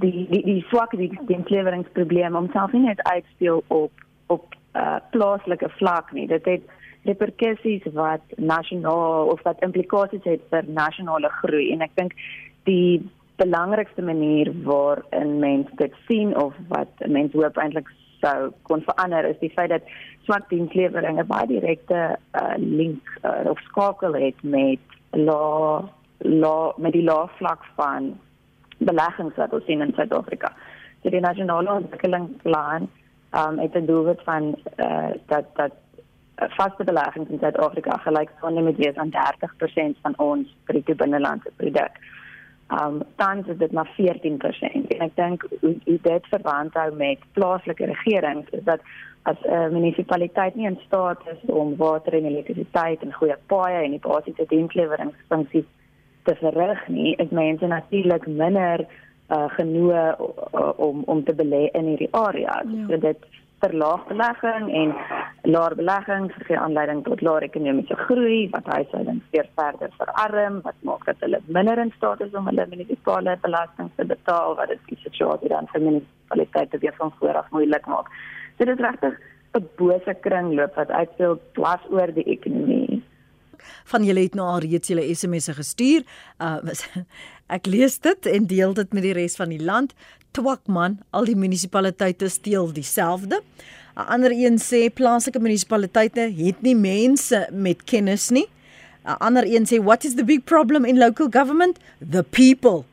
die 0.00 0.24
die 0.32 0.42
die 0.48 0.64
swak 0.70 0.96
die 0.96 1.10
diensleweringsprobleem 1.28 2.40
homself 2.40 2.72
nie 2.72 2.86
net 2.86 3.04
uitspeel 3.12 3.60
op 3.68 4.00
op 4.32 4.56
uh 4.72 4.96
plaaslike 5.12 5.68
vlak 5.76 6.12
nie. 6.16 6.26
Dit 6.32 6.48
het 6.48 6.64
reperkusies 7.04 7.84
wat 7.92 8.24
nasionaal 8.36 9.28
of 9.34 9.44
wat 9.44 9.60
implikasies 9.60 10.24
het 10.24 10.48
vir 10.48 10.72
nasionale 10.72 11.28
groei 11.42 11.68
en 11.76 11.84
ek 11.84 12.00
dink 12.00 12.16
die 12.64 13.02
belangrikste 13.36 14.02
manier 14.02 14.52
waarin 14.62 15.38
mense 15.38 15.76
dit 15.76 15.92
sien 16.08 16.36
of 16.36 16.54
wat 16.68 17.06
mense 17.06 17.36
hoop 17.36 17.56
eintlik 17.56 17.88
sou 18.20 18.52
kon 18.62 18.82
verander 18.86 19.26
is 19.28 19.38
die 19.40 19.52
feit 19.56 19.70
dat 19.70 19.88
swart 20.26 20.48
dienslewering 20.48 21.18
'n 21.18 21.26
baie 21.26 21.46
direkte 21.46 22.16
uh, 22.40 22.54
link 22.56 23.02
uh, 23.24 23.50
of 23.50 23.58
skakel 23.68 24.14
het 24.14 24.42
met 24.42 24.78
law 25.10 25.88
law 26.18 26.78
met 26.78 26.92
die 26.92 27.04
law 27.04 27.28
vlak 27.38 27.64
van 27.76 28.18
beleggings 28.78 29.36
wat 29.36 29.52
ons 29.52 29.64
sien 29.64 29.80
in 29.80 29.92
Suid-Afrika. 29.94 30.52
So 31.02 31.10
die 31.10 31.20
nasionale 31.20 31.72
ontwikkelingsplan 31.72 32.88
um, 33.38 33.58
het 33.58 33.74
'n 33.74 33.86
doelwit 33.86 34.22
van 34.24 34.54
uh, 34.76 35.10
dat 35.26 35.44
dat 35.54 35.72
vaste 36.36 36.84
beleggings 36.84 37.30
in 37.30 37.38
Suid-Afrika 37.38 37.96
gelyk 37.96 38.30
staan 38.36 38.64
met 38.64 38.76
wees 38.76 38.96
aan 38.96 39.10
30% 39.10 40.00
van 40.02 40.14
ons 40.16 40.56
bruto 40.64 40.94
binnelandse 40.94 41.50
produk. 41.56 41.90
Um 42.72 43.02
tans 43.16 43.46
is 43.46 43.58
dit 43.58 43.72
maar 43.72 43.90
14% 43.96 44.92
en 44.94 45.00
ek 45.06 45.16
dink 45.16 45.44
hoe 45.60 45.98
dit 46.02 46.28
verband 46.30 46.74
hou 46.74 46.90
met 46.96 47.24
plaaslike 47.36 47.84
regerings 47.84 48.48
is 48.50 48.64
dat 48.64 48.80
as 49.22 49.36
'n 49.42 49.52
uh, 49.52 49.68
munisipaliteit 49.68 50.54
nie 50.54 50.66
in 50.66 50.78
staat 50.86 51.20
is 51.32 51.50
om 51.50 51.76
water 51.76 52.14
en 52.14 52.24
elektrisiteit 52.24 53.02
en 53.02 53.12
goeie 53.12 53.36
paaie 53.46 53.84
en 53.84 53.90
die 53.90 54.06
basiese 54.08 54.44
diensleweringfunksies 54.48 55.68
te 56.22 56.34
verrig 56.34 56.88
nie, 56.88 57.14
is 57.16 57.30
mense 57.30 57.66
natuurlik 57.66 58.26
minder 58.26 58.86
uh, 59.28 59.48
genoeg 59.58 59.92
uh, 59.92 60.70
om 60.76 61.02
om 61.06 61.24
te 61.24 61.34
belê 61.34 61.68
in 61.72 61.84
hierdie 61.84 62.10
area. 62.10 62.62
Ja. 62.66 62.86
So 62.88 62.98
dit 62.98 63.26
verlaag 63.62 64.06
belegging 64.08 64.70
en 64.80 64.94
laer 65.54 65.74
belegging 65.78 66.24
gee 66.46 66.58
aanleiding 66.58 67.02
tot 67.06 67.20
laer 67.26 67.46
ekonomiese 67.46 67.96
groei 68.06 68.40
wat 68.54 68.70
huishoudings 68.74 69.28
weer 69.34 69.48
verder 69.60 69.92
verarm 69.98 70.60
wat 70.66 70.78
maak 70.88 71.04
dat 71.10 71.22
hulle 71.24 71.40
minder 71.58 71.82
in 71.84 71.92
staat 71.96 72.24
is 72.26 72.34
om 72.40 72.48
hulle 72.50 72.66
munisipale 72.72 73.36
belasting 73.44 73.90
te 73.96 74.06
betaal 74.14 74.56
wat 74.60 74.74
dit 74.74 74.82
die 74.90 74.98
situasie 75.04 75.52
dan 75.54 75.70
vir 75.74 75.86
munisipaliteite 75.86 76.82
weer 76.86 76.96
van 76.98 77.14
voor 77.20 77.38
af 77.42 77.54
moeilik 77.54 77.86
maak. 77.94 78.10
So 78.56 78.64
dit 78.64 78.74
is 78.78 78.84
regtig 78.88 79.20
'n 79.58 79.68
bose 79.78 80.14
kringloop 80.26 80.74
wat 80.74 80.90
uitspeel 80.90 81.38
dwars 81.58 81.86
oor 81.90 82.14
die 82.18 82.28
ekonomie 82.36 83.02
van 83.84 84.04
julle 84.04 84.24
het 84.26 84.34
nou 84.38 84.46
al 84.48 84.62
reeds 84.64 84.88
julle 84.88 85.14
SMS'e 85.14 85.54
gestuur. 85.54 86.04
Uh 86.38 86.58
ek 87.52 87.68
lees 87.68 87.98
dit 88.02 88.26
en 88.26 88.46
deel 88.48 88.74
dit 88.74 88.92
met 88.96 89.04
die 89.04 89.14
res 89.16 89.36
van 89.36 89.52
die 89.52 89.62
land. 89.62 89.92
Twakman, 90.32 90.98
al 91.12 91.28
die 91.28 91.36
munisipaliteite 91.36 92.28
steel 92.32 92.72
dieselfde. 92.72 93.42
'n 93.96 94.08
Ander 94.08 94.32
een 94.32 94.56
sê 94.58 94.88
plaaslike 94.88 95.38
munisipaliteite 95.38 96.32
het 96.36 96.62
nie 96.62 96.76
mense 96.76 97.48
met 97.52 97.84
kennis 97.84 98.30
nie. 98.30 98.48
'n 99.04 99.18
Ander 99.18 99.44
een 99.44 99.66
sê 99.66 99.82
what 99.82 100.04
is 100.04 100.14
the 100.14 100.24
big 100.24 100.44
problem 100.44 100.84
in 100.84 100.98
local 100.98 101.28
government? 101.30 101.78
The 102.10 102.22
people. 102.22 102.84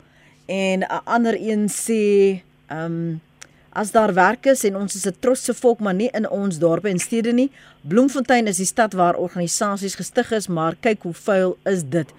En 0.46 0.80
'n 0.80 1.02
ander 1.06 1.36
een 1.40 1.70
sê 1.70 2.42
um 2.72 3.22
as 3.70 3.92
daar 3.92 4.14
werk 4.14 4.46
is 4.46 4.64
en 4.64 4.76
ons 4.76 4.96
is 4.96 5.06
'n 5.06 5.16
trotse 5.20 5.54
volk 5.54 5.80
maar 5.80 5.94
nie 5.94 6.10
in 6.12 6.30
ons 6.30 6.58
dorpe 6.58 6.90
en 6.90 7.00
stede 7.00 7.34
nie. 7.34 7.52
Bloemfontein 7.82 8.48
is 8.48 8.58
die 8.58 8.66
stad 8.66 8.94
waar 8.94 9.16
organisasies 9.16 9.96
gestig 9.96 10.32
is, 10.32 10.48
maar 10.48 10.76
kyk 10.80 11.02
hoe 11.02 11.14
vuil 11.14 11.58
is 11.64 11.84
dit. 11.84 12.10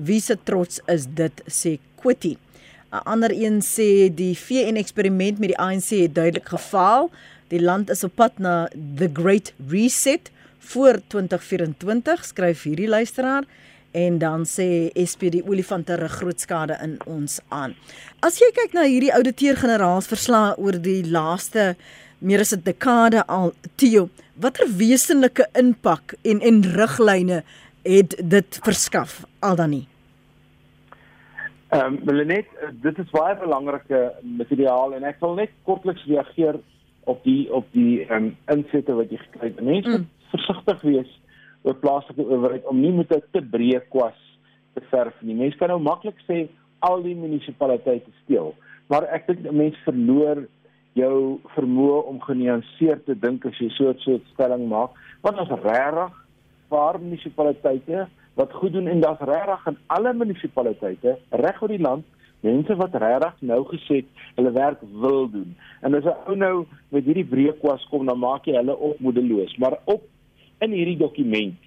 Wie 0.00 0.20
se 0.20 0.38
trots 0.44 0.80
is 0.88 1.04
dit 1.06 1.42
sê 1.46 1.78
Kwitty. 2.00 2.36
'n 2.90 3.02
Ander 3.04 3.30
een 3.30 3.60
sê 3.60 4.08
die 4.14 4.34
VN 4.34 4.76
eksperiment 4.80 5.38
met 5.38 5.52
die 5.52 5.58
ANC 5.58 5.90
het 5.90 6.14
duidelik 6.14 6.48
gefaal. 6.48 7.10
Die 7.48 7.60
land 7.60 7.90
is 7.90 8.04
op 8.04 8.14
pad 8.14 8.38
na 8.38 8.68
the 8.96 9.10
great 9.12 9.52
reset 9.68 10.30
voor 10.58 11.00
2024 11.06 12.24
skryf 12.24 12.62
hierdie 12.62 12.88
luisteraar 12.88 13.44
en 13.90 14.18
dan 14.18 14.46
sê 14.46 14.88
SP 15.10 15.30
die 15.34 15.44
olifante 15.44 15.94
rig 15.94 16.16
groot 16.20 16.40
skade 16.40 16.78
in 16.82 16.96
ons 17.06 17.40
aan. 17.48 17.74
As 18.22 18.38
jy 18.38 18.48
kyk 18.54 18.72
na 18.72 18.86
hierdie 18.86 19.12
ouditeur-generaals 19.14 20.08
verslae 20.10 20.56
oor 20.56 20.78
die 20.80 21.02
laaste 21.10 21.74
meer 22.18 22.40
as 22.40 22.54
'n 22.54 22.62
dekade 22.64 23.26
al, 23.26 23.52
Theo, 23.76 24.08
watter 24.34 24.66
wesenlike 24.76 25.46
impak 25.52 26.14
en 26.22 26.40
en 26.40 26.62
riglyne 26.62 27.42
het 27.82 28.14
dit 28.22 28.58
verskaf 28.62 29.24
al 29.40 29.56
dan 29.56 29.70
nie? 29.70 29.89
Ehm 31.70 32.00
um, 32.10 32.26
net 32.26 32.46
dit 32.82 32.96
is 32.98 33.10
baie 33.14 33.36
belangrike 33.38 33.98
materiaal 34.26 34.96
en 34.96 35.04
ek 35.06 35.20
wil 35.22 35.36
net 35.38 35.52
kortliks 35.68 36.02
reageer 36.08 36.58
op 37.10 37.20
die 37.22 37.44
op 37.54 37.68
die 37.76 38.00
ehm 38.08 38.30
um, 38.30 38.30
insette 38.50 38.96
wat 38.98 39.12
jy 39.14 39.20
gekry 39.22 39.52
het. 39.52 39.60
Mense 39.62 39.92
moet 39.92 40.00
mm. 40.00 40.08
versigtig 40.32 40.82
wees 40.88 41.12
oor 41.62 41.76
plaaslike 41.78 42.26
owerheid 42.26 42.66
om 42.66 42.80
nie 42.80 42.90
met 42.96 43.14
'n 43.14 43.22
te 43.30 43.42
breë 43.54 43.84
kwas 43.94 44.18
te 44.74 44.82
verf 44.90 45.14
nie. 45.22 45.34
Mense 45.34 45.58
kan 45.58 45.70
nou 45.70 45.78
maklik 45.78 46.18
sê 46.26 46.48
al 46.80 47.02
die 47.02 47.14
munisipaliteite 47.14 48.10
steel, 48.24 48.54
maar 48.88 49.06
ek 49.14 49.26
dink 49.26 49.50
mense 49.52 49.78
verloor 49.84 50.48
jou 50.98 51.38
vermoë 51.54 52.02
om 52.10 52.20
genuanceerd 52.20 53.04
te 53.06 53.14
dink 53.14 53.46
as 53.46 53.58
jy 53.62 53.70
so 53.70 53.90
'n 53.90 53.98
soort 53.98 54.26
stelling 54.34 54.66
maak. 54.68 54.90
Want 55.22 55.38
ons 55.38 55.62
regtig 55.62 56.18
paar 56.68 56.98
munisipaliteite 56.98 58.08
wat 58.40 58.52
goed 58.52 58.72
doen. 58.72 58.86
En 58.86 59.00
daar's 59.00 59.20
regtig 59.20 59.66
in 59.66 59.78
alle 59.86 60.14
munisipaliteite 60.14 61.18
reg 61.44 61.62
oor 61.62 61.72
die 61.72 61.84
land 61.88 62.04
mense 62.40 62.76
wat 62.80 62.94
regtig 63.02 63.42
nou 63.52 63.60
gesê 63.68 64.00
hulle 64.36 64.52
werk 64.56 64.84
wil 65.02 65.28
doen. 65.30 65.56
En 65.80 65.94
as 65.94 66.04
'n 66.04 66.16
ou 66.26 66.36
nou 66.36 66.56
met 66.88 67.04
hierdie 67.04 67.28
breë 67.32 67.58
kwas 67.60 67.84
kom, 67.90 68.06
dan 68.06 68.18
maak 68.18 68.44
jy 68.44 68.56
hulle 68.56 68.76
op 68.76 69.00
moedeloos, 69.00 69.56
maar 69.56 69.78
op 69.84 70.02
in 70.58 70.72
hierdie 70.72 70.96
dokument 70.96 71.58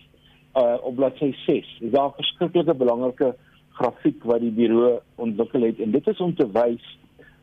uh 0.55 0.77
op 0.81 0.95
bladsy 0.95 1.33
6 1.45 1.77
is 1.81 1.91
daar 1.91 2.09
'n 2.09 2.19
verskriklike 2.21 2.73
belangrike 2.73 3.35
grafiek 3.77 4.23
wat 4.23 4.39
die 4.39 4.51
bureau 4.51 4.99
ontwikkel 5.15 5.61
het. 5.61 5.79
En 5.79 5.91
dit 5.91 6.07
is 6.07 6.19
om 6.19 6.35
te 6.35 6.51
wys 6.51 6.97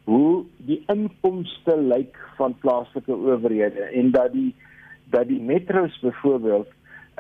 hoe 0.05 0.45
die 0.57 0.83
inkomste 0.87 1.77
lyk 1.77 2.17
van 2.37 2.55
plaaslike 2.59 3.13
owerhede 3.13 3.83
en 3.83 4.11
dat 4.11 4.33
die 4.33 4.55
dat 5.11 5.27
die 5.27 5.41
metros 5.41 5.99
byvoorbeeld 6.01 6.69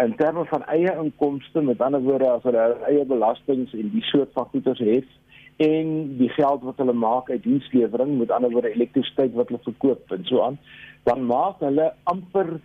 in 0.04 0.14
terme 0.16 0.44
van 0.48 0.64
eie 0.72 0.92
inkomste 1.02 1.62
met 1.62 1.80
ander 1.80 2.02
woorde 2.02 2.28
as 2.30 2.44
hulle 2.48 2.66
eie 2.88 3.04
belastings 3.04 3.72
en 3.76 3.90
die 3.94 4.04
soort 4.10 4.32
van 4.36 4.48
goederes 4.52 4.80
het 4.86 5.16
en 5.60 5.90
die 6.18 6.30
geld 6.36 6.62
wat 6.64 6.78
hulle 6.80 6.96
maak 6.96 7.30
uit 7.30 7.42
dienslewering 7.44 8.16
met 8.18 8.30
ander 8.32 8.52
woorde 8.52 8.72
elektrisiteit 8.72 9.34
wat 9.36 9.52
hulle 9.52 9.64
verkoop 9.66 10.14
en 10.16 10.24
so 10.30 10.44
aan 10.46 10.58
dan 11.08 11.26
maak 11.28 11.60
hulle 11.64 11.90
amper 12.12 12.58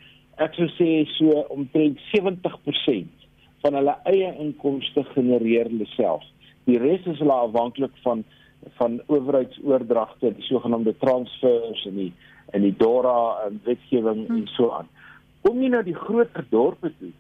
ek 0.44 0.56
sou 0.58 0.68
sê 0.76 0.90
so 1.16 1.46
omtrent 1.56 2.00
70% 2.12 3.26
van 3.64 3.78
hulle 3.80 3.96
eie 4.12 4.32
inkomste 4.44 5.04
genereer 5.14 5.70
hulle 5.72 5.88
self. 5.96 6.26
Die 6.70 6.80
res 6.82 7.06
is 7.10 7.22
hulle 7.24 7.44
afhanklik 7.48 7.96
van 8.06 8.26
van 8.80 8.96
owerheidsoordragte, 9.14 10.32
die 10.34 10.46
sogenaamde 10.48 10.96
transfers 10.98 11.84
en 11.86 12.00
die 12.00 12.12
en 12.56 12.64
die 12.66 12.74
DORA 12.78 13.46
en 13.46 13.60
wetgewing 13.66 14.24
hmm. 14.26 14.40
en 14.42 14.48
so 14.56 14.72
aan. 14.74 14.90
Kom 15.46 15.62
jy 15.62 15.70
na 15.70 15.84
die 15.86 15.98
groter 15.98 16.46
dorpe 16.50 16.90
toe, 16.98 17.12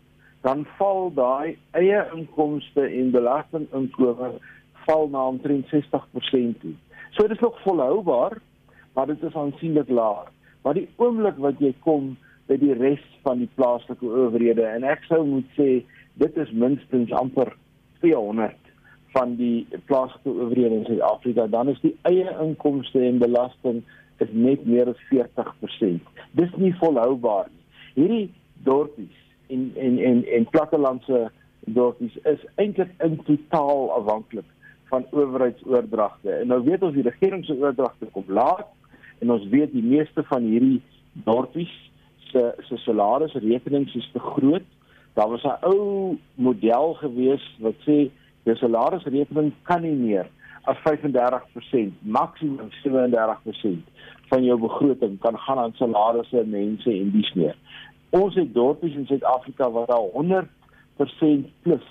dan 0.45 0.65
val 0.77 1.09
daai 1.13 1.57
eie 1.73 2.01
inkomste 2.13 2.85
en 2.85 3.09
belastinginkomste 3.15 4.35
val 4.85 5.07
na 5.09 5.23
omtrent 5.27 5.65
60% 5.73 6.59
toe. 6.61 6.75
So 7.17 7.25
dit 7.27 7.37
is 7.37 7.41
nog 7.41 7.61
volhoubaar, 7.63 8.37
maar 8.93 9.07
dit 9.09 9.23
is 9.23 9.33
aansienlik 9.33 9.89
laag. 9.89 10.29
Maar 10.61 10.77
die 10.77 10.89
oomblik 11.01 11.37
wat 11.41 11.59
jy 11.59 11.73
kom 11.81 12.13
by 12.49 12.59
die 12.61 12.75
res 12.77 13.01
van 13.25 13.41
die 13.41 13.49
plaaslike 13.57 14.05
owerhede 14.05 14.67
en 14.69 14.85
ek 14.85 15.07
sou 15.09 15.23
moet 15.25 15.49
sê 15.57 15.69
dit 16.21 16.37
is 16.37 16.53
minstens 16.53 17.13
amper 17.17 17.55
200 18.05 18.53
van 19.17 19.33
die 19.39 19.65
plaaslike 19.89 20.29
owerhede 20.29 20.81
in 20.83 20.87
Suid-Afrika 20.91 21.47
dan 21.49 21.73
is 21.73 21.81
die 21.81 21.95
eie 22.05 22.29
inkomste 22.45 23.01
en 23.01 23.21
belasting 23.23 23.81
is 24.21 24.31
net 24.31 24.65
meer 24.69 24.93
as 24.93 25.01
40%. 25.09 26.05
Dis 26.37 26.53
nie 26.61 26.73
volhoubaar 26.79 27.49
nie. 27.49 27.63
Hierdie 27.95 28.25
dorpies 28.67 29.24
en 29.47 29.71
en 29.75 29.97
en 29.99 30.25
en 30.25 30.49
plattelandse 30.49 31.31
dorpies 31.65 32.15
is 32.23 32.45
eintlik 32.55 32.91
in 33.03 33.17
totaal 33.23 33.91
afhanklik 33.91 34.45
van 34.89 35.05
owerheidsoordragte. 35.11 36.31
En 36.31 36.47
nou 36.47 36.63
weet 36.63 36.83
ons 36.83 36.93
die 36.93 37.07
regering 37.07 37.45
se 37.45 37.57
oordragte 37.57 38.05
kom 38.11 38.27
laat 38.27 38.67
en 39.19 39.31
ons 39.31 39.47
weet 39.49 39.71
die 39.73 39.83
meeste 39.83 40.23
van 40.29 40.43
hierdie 40.43 40.81
dorpies 41.25 41.73
se 42.31 42.53
se 42.67 42.77
salarisrekenings 42.77 43.95
is 43.95 44.09
te 44.13 44.19
groot. 44.19 44.67
Daar 45.13 45.29
was 45.29 45.43
'n 45.43 45.57
ou 45.61 46.17
model 46.35 46.93
gewees 46.93 47.43
wat 47.59 47.75
sê 47.87 48.09
jou 48.43 48.55
salarisrekening 48.55 49.53
kan 49.63 49.81
nie 49.81 49.95
meer 49.95 50.27
as 50.65 50.77
35%, 50.83 51.93
maksimum 52.01 52.69
37% 52.83 53.83
van 54.29 54.43
jou 54.43 54.59
begroting 54.59 55.19
kan 55.19 55.37
gaan 55.37 55.57
aan 55.57 55.73
salarisse, 55.77 56.43
mense 56.45 56.91
en 56.91 57.11
dies 57.11 57.33
meer. 57.33 57.55
Ons 58.15 58.35
het 58.39 58.53
dorpies 58.53 58.95
in 58.95 59.07
Suid-Afrika 59.09 59.69
wat 59.75 59.91
al 59.91 60.09
100% 60.13 61.47
plus 61.65 61.87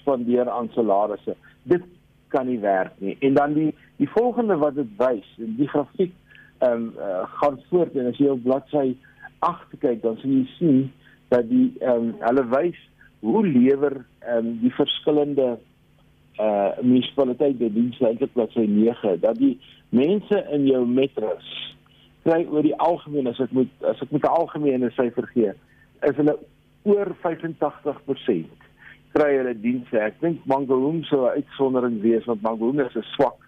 spandeer 0.00 0.50
aan 0.50 0.70
salarisse. 0.74 1.34
Dit 1.62 1.82
kan 2.28 2.46
nie 2.46 2.60
werk 2.62 2.94
nie. 3.02 3.16
En 3.20 3.34
dan 3.34 3.54
die 3.56 3.72
die 3.96 4.08
volgende 4.12 4.56
wat 4.60 4.74
dit 4.76 4.88
wys, 5.00 5.28
die 5.36 5.68
grafiek 5.72 6.12
ehm 6.58 6.72
um, 6.72 6.84
uh, 6.98 7.24
gaan 7.40 7.58
voort 7.68 7.96
en 7.96 8.10
as 8.10 8.18
jy 8.20 8.28
op 8.32 8.42
bladsy 8.44 8.94
8 9.44 9.74
kyk, 9.80 10.02
dan 10.02 10.16
sien 10.20 10.34
jy 10.38 10.44
sien 10.56 10.78
dat 11.32 11.48
die 11.50 11.70
ehm 11.80 12.10
um, 12.10 12.12
hulle 12.20 12.44
wys 12.52 12.78
hoe 13.24 13.42
lewer 13.46 14.04
ehm 14.20 14.38
um, 14.38 14.52
die 14.62 14.74
verskillende 14.76 15.56
uh 16.36 16.76
munisipaliteite 16.82 17.70
dienste 17.72 18.04
eintlik 18.04 18.32
bladsy 18.36 18.66
9 18.68 19.16
dat 19.20 19.38
die 19.40 19.54
mense 19.88 20.42
in 20.52 20.66
jou 20.68 20.82
metros 20.86 21.46
kry 22.26 22.42
oor 22.50 22.66
die 22.66 22.76
algemeen 22.82 23.30
as 23.30 23.40
ek 23.40 23.52
moet 23.54 23.70
as 23.86 24.02
ek 24.02 24.12
met 24.12 24.24
'n 24.24 24.36
algemene 24.40 24.90
syfer 24.98 25.26
gee, 25.32 25.52
is 26.02 26.16
hulle 26.20 26.38
oor 26.84 27.14
85% 27.22 28.66
kry 29.16 29.32
hulle 29.38 29.54
dienste. 29.54 29.98
Ek 29.98 30.18
dink 30.20 30.44
Mangaung 30.46 31.04
sou 31.08 31.24
'n 31.24 31.36
uitsondering 31.40 32.00
wees 32.02 32.26
want 32.26 32.42
Mangaung 32.42 32.80
is 32.80 32.96
'n 32.96 33.06
swak 33.14 33.38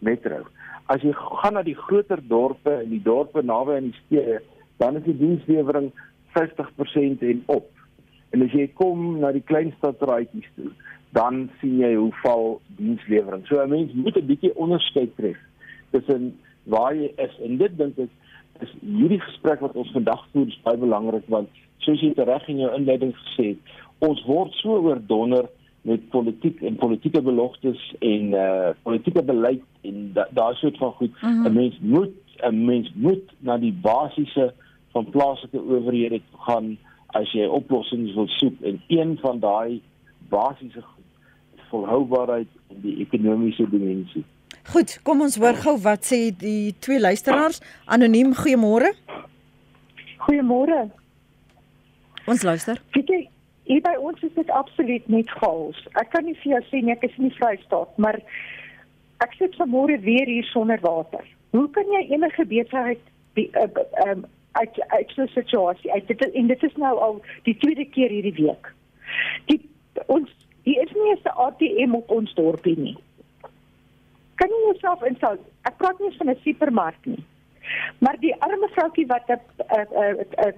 metro. 0.00 0.46
As 0.88 1.02
jy 1.02 1.12
gaan 1.12 1.54
na 1.54 1.62
die 1.62 1.76
groter 1.76 2.20
dorpe 2.22 2.72
en 2.82 2.90
die 2.90 3.02
dorpe 3.02 3.42
naby 3.42 3.76
aan 3.76 3.90
die 3.90 4.00
stede, 4.06 4.40
dan 4.78 4.96
is 4.96 5.04
die 5.04 5.18
dienslewering 5.18 5.92
50% 6.32 7.22
en 7.22 7.42
op. 7.46 7.68
En 8.32 8.42
as 8.42 8.52
jy 8.52 8.68
kom 8.74 9.18
na 9.20 9.32
die 9.32 9.44
klein 9.44 9.72
stadraaitjies 9.78 10.48
toe, 10.56 10.70
dan 11.12 11.50
sien 11.60 11.78
jy 11.78 11.94
hoe 11.94 12.12
val 12.22 12.60
dienslewering. 12.76 13.46
So 13.46 13.60
'n 13.60 13.70
mens 13.70 13.92
moet 13.92 14.16
'n 14.16 14.26
bietjie 14.26 14.54
onderskeid 14.56 15.16
tref 15.16 15.36
tussen 15.90 16.38
waar 16.64 16.94
jy 16.94 17.12
is 17.16 17.38
en 17.44 17.56
dit 17.56 17.78
dink 17.78 17.98
ek 17.98 18.10
is 18.62 18.72
hierdie 18.80 19.20
gesprek 19.20 19.60
wat 19.60 19.76
ons 19.76 19.90
vandag 19.92 20.24
voer 20.32 20.46
is 20.46 20.60
baie 20.64 20.76
belangrik 20.76 21.26
want 21.28 21.48
soos 21.84 22.00
jy 22.00 22.12
reg 22.16 22.48
in 22.48 22.58
jou 22.64 22.70
inleiding 22.74 23.14
gesê 23.16 23.52
het, 23.52 23.76
ons 24.04 24.20
word 24.26 24.52
so 24.60 24.78
oordonder 24.82 25.48
met 25.88 26.08
politiek 26.10 26.62
en 26.62 26.76
politieke 26.76 27.22
beloftes 27.22 27.80
en 28.04 28.32
uh 28.36 28.70
politieke 28.82 29.22
beleid 29.24 29.62
en 29.88 30.12
daai 30.14 30.32
da 30.40 30.48
soort 30.60 30.78
van 30.82 30.92
goed. 30.92 31.12
'n 31.22 31.26
mm 31.26 31.44
-hmm. 31.44 31.54
Mens 31.54 31.78
moet 31.80 32.14
'n 32.50 32.64
mens 32.64 32.92
moet 32.94 33.26
na 33.38 33.58
die 33.58 33.72
basiese 33.72 34.52
van 34.92 35.10
plaaslike 35.10 35.60
owerhede 35.60 36.20
gaan 36.46 36.76
as 37.06 37.32
jy 37.32 37.46
oplossings 37.46 38.14
wil 38.14 38.28
soek 38.28 38.60
en 38.60 38.80
een 38.88 39.18
van 39.20 39.38
daai 39.38 39.80
basiese 40.28 40.82
volhoubaarheid 41.70 42.48
en 42.68 42.80
die 42.80 42.96
ekonomiese 42.96 43.68
dimensie. 43.70 44.24
Goed, 44.68 44.98
kom 45.02 45.22
ons 45.24 45.38
hoor 45.40 45.56
gou 45.56 45.72
wat 45.80 46.04
sê 46.04 46.18
die 46.36 46.74
twee 46.84 47.00
luisteraars. 47.00 47.62
Anoniem, 47.88 48.34
goeiemôre. 48.36 48.90
Goeiemôre. 50.26 50.82
Ons 52.28 52.44
luister. 52.44 52.76
Kyk, 52.92 53.30
hier 53.70 53.80
by 53.86 53.94
ons 53.96 54.20
is 54.28 54.34
dit 54.36 54.52
absoluut 54.52 55.08
net 55.08 55.32
chaos. 55.40 55.80
Ek 55.96 56.12
kan 56.12 56.28
nie 56.28 56.36
vir 56.42 56.58
jou 56.58 56.60
sê 56.68 56.82
nie, 56.82 56.92
ek 56.92 57.08
is 57.08 57.16
nie 57.16 57.32
Vrystaat, 57.38 57.96
maar 57.96 58.20
ek 59.24 59.38
sit 59.40 59.56
vanmôre 59.56 59.96
weer 60.04 60.28
hier 60.28 60.44
sonder 60.52 60.84
water. 60.84 61.24
Hoe 61.56 61.64
kan 61.72 61.88
jy 61.96 62.04
enige 62.12 62.44
besigheid 62.52 63.00
ehm 63.38 64.28
uit 64.58 64.78
uit 64.90 65.10
so 65.14 65.22
'n 65.22 65.32
situasie 65.32 65.92
uit 65.92 66.08
dit 66.08 66.30
en 66.30 66.46
dit 66.46 66.62
is 66.62 66.76
nou 66.76 66.94
al 66.98 67.20
die 67.44 67.56
tweede 67.56 67.84
keer 67.84 68.10
hierdie 68.10 68.36
week. 68.44 68.72
Die 69.46 69.60
ons 70.06 70.30
hier 70.62 70.82
is 70.82 70.92
nie 70.92 71.12
'n 71.14 71.36
ATM 71.46 71.94
op 71.94 72.10
ons 72.10 72.34
dorpie 72.34 72.78
nie 72.78 72.96
kan 74.40 74.52
jy 74.54 74.64
jouself 74.70 75.02
instel. 75.08 75.38
Ek 75.68 75.78
praat 75.80 76.00
nie 76.00 76.14
van 76.16 76.30
'n 76.30 76.40
supermark 76.44 77.06
nie. 77.06 77.24
Maar 77.98 78.16
die 78.20 78.34
arme 78.42 78.68
vroutjie 78.74 79.06
wat 79.06 79.28
'n 79.28 79.40
'n 80.46 80.54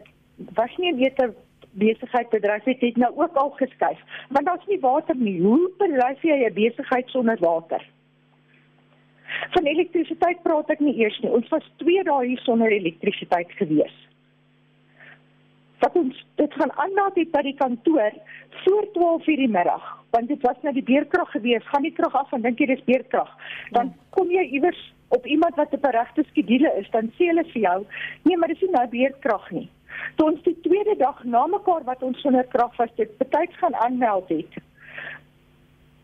was 0.55 0.77
nie 0.77 0.93
'n 0.93 1.35
besigheid 1.73 2.29
bedryf 2.31 2.65
het, 2.65 2.81
het 2.81 2.97
nou 2.97 3.13
ook 3.17 3.35
al 3.35 3.51
geskuif. 3.51 3.99
Want 4.29 4.47
daar's 4.47 4.67
nie 4.67 4.81
water 4.81 5.17
nie. 5.17 5.41
Hoe 5.41 5.71
bedryf 5.79 6.23
jy 6.23 6.45
'n 6.45 6.55
besigheid 6.55 7.09
sonder 7.09 7.39
water? 7.41 7.83
Van 9.51 9.65
elektrisiteit 9.65 10.43
praat 10.43 10.71
ek 10.71 10.81
nie 10.81 10.97
eers 10.97 11.19
nie. 11.21 11.31
Ons 11.31 11.49
was 11.49 11.73
2 11.77 12.03
dae 12.03 12.27
hier 12.27 12.39
sonder 12.39 12.73
elektrisiteit 12.73 13.53
gewees 13.53 14.10
wat 15.81 15.97
ons 15.97 16.27
dit 16.41 16.55
gaan 16.55 16.73
aanlaat 16.85 17.17
het 17.17 17.31
by 17.33 17.43
die 17.43 17.57
kantoor 17.57 18.13
voor 18.65 18.87
12:00 18.97 19.37
die 19.43 19.49
middag 19.49 19.97
want 20.11 20.29
dit 20.29 20.41
was 20.43 20.57
nou 20.63 20.73
die 20.75 20.87
beerkrag 20.87 21.31
gewees 21.31 21.67
gaan 21.69 21.83
nie 21.83 21.93
terug 21.95 22.15
af 22.15 22.33
en 22.33 22.43
dink 22.43 22.59
jy 22.59 22.67
dis 22.67 22.85
beerkrag. 22.85 23.29
Dan 23.71 23.93
kom 24.17 24.31
jy 24.31 24.43
iewers 24.57 24.81
op 25.09 25.27
iemand 25.27 25.55
wat 25.55 25.73
'n 25.73 25.91
regte 25.91 26.25
skedule 26.31 26.73
is 26.79 26.91
dan 26.91 27.13
sê 27.19 27.31
hulle 27.31 27.45
vir 27.45 27.63
jou 27.63 27.87
nee 28.23 28.37
maar 28.37 28.49
dis 28.49 28.61
nie 28.61 28.71
nou 28.71 28.87
beerkrag 28.89 29.51
nie. 29.51 29.69
Toe 30.17 30.31
ons 30.31 30.43
die 30.43 30.61
tweede 30.61 30.97
dag 30.97 31.25
na 31.25 31.47
mekaar 31.47 31.85
wat 31.85 32.03
ons 32.03 32.21
sonder 32.21 32.45
krag 32.45 32.77
was 32.77 32.91
dit 32.97 33.19
betyds 33.19 33.57
gaan 33.57 33.75
aanmeld 33.75 34.29
het 34.29 34.55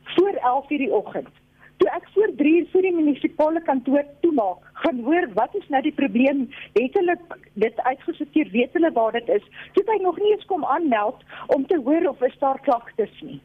voor 0.02 0.34
11:00 0.34 0.78
die 0.78 0.92
oggend 0.92 1.34
toe 1.76 1.88
ek 1.92 2.06
voor 2.14 2.30
3 2.36 2.54
uur 2.58 2.68
voor 2.72 2.82
die 2.82 2.94
munisipale 2.94 3.62
kantoor 3.62 4.04
toemaak, 4.20 4.62
gaan 4.82 5.02
hoor 5.04 5.28
wat 5.34 5.54
is 5.54 5.66
nou 5.68 5.82
die 5.82 5.92
probleem? 5.92 6.46
Het 6.72 6.94
hulle 6.98 7.16
dit 7.52 7.82
uitgesorteer? 7.82 8.48
Weet 8.52 8.72
hulle 8.72 8.92
waar 8.92 9.12
dit 9.12 9.28
is? 9.28 9.44
Toe 9.72 9.84
hy 9.90 9.98
nog 10.02 10.18
nie 10.22 10.32
eens 10.32 10.44
kom 10.44 10.64
aanmeld 10.64 11.22
om 11.46 11.66
te 11.66 11.80
hoor 11.84 12.08
of 12.08 12.22
is 12.22 12.38
daar 12.38 12.60
klagtes 12.60 13.20
nie. 13.20 13.40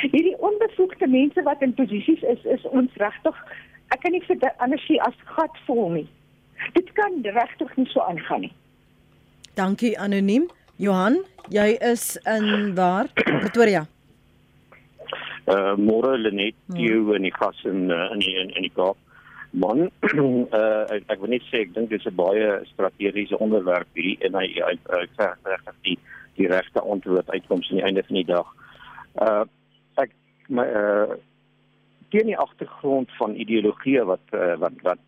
Hierdie 0.00 0.36
onbevoegde 0.38 1.08
mense 1.08 1.42
wat 1.42 1.62
in 1.64 1.74
posisies 1.74 2.22
is, 2.22 2.44
is 2.44 2.68
ons 2.70 2.94
regtig 3.02 3.42
ek 3.88 4.02
kan 4.04 4.12
nie 4.12 4.22
vir 4.26 4.50
anders 4.60 4.84
sê 4.84 4.98
as 5.06 5.16
gat 5.32 5.60
vol 5.66 5.88
nie. 5.96 6.08
Dit 6.76 6.92
kan 6.98 7.20
regtig 7.24 7.76
nie 7.76 7.88
so 7.92 8.04
aangaan 8.04 8.44
nie. 8.46 8.54
Dankie 9.56 9.96
anoniem. 9.98 10.48
Johan, 10.78 11.22
jy 11.50 11.72
is 11.82 12.12
in 12.28 12.74
waar? 12.76 13.08
Pretoria 13.24 13.86
uh 15.48 15.74
môre 15.80 16.16
Lenet 16.20 16.56
Theo 16.74 17.02
hmm. 17.02 17.14
in 17.16 17.28
die 17.28 17.34
gas 17.34 17.58
in 17.64 17.90
uh, 17.90 18.08
in 18.12 18.24
die 18.24 18.34
in, 18.36 18.50
in 18.50 18.66
die 18.68 18.74
Kaap. 18.74 18.96
Man, 19.50 19.88
uh 20.52 20.84
ek, 20.94 21.06
ek 21.08 21.20
wil 21.22 21.32
net 21.32 21.46
sê 21.48 21.64
ek 21.64 21.74
dink 21.76 21.90
dit 21.90 22.00
is 22.00 22.08
'n 22.10 22.16
baie 22.16 22.48
strategiese 22.72 23.38
onderwerp 23.40 23.88
hier 23.94 24.16
en 24.28 24.36
hy 24.36 24.46
hy 24.60 24.76
sê 25.16 25.32
regtig 25.48 25.78
die 25.88 25.98
die 26.38 26.50
regte 26.52 26.80
antwoord 26.80 27.30
uitkoms 27.30 27.70
aan 27.70 27.80
die 27.80 27.86
einde 27.88 28.04
van 28.06 28.20
die 28.20 28.28
dag. 28.28 28.48
Uh 29.16 29.44
ek 30.04 30.12
my 30.48 30.66
uh 30.68 31.16
teen 32.12 32.30
die 32.30 32.38
agtergrond 32.40 33.10
van 33.18 33.36
ideologie 33.36 34.00
wat 34.04 34.24
uh, 34.32 34.56
wat 34.60 34.76
wat 34.82 35.04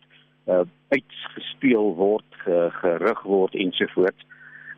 uh 0.49 0.65
uitgespeel 0.91 1.95
word, 1.95 2.27
ge, 2.43 2.67
gerig 2.81 3.21
word 3.23 3.53
ensovoorts, 3.55 4.25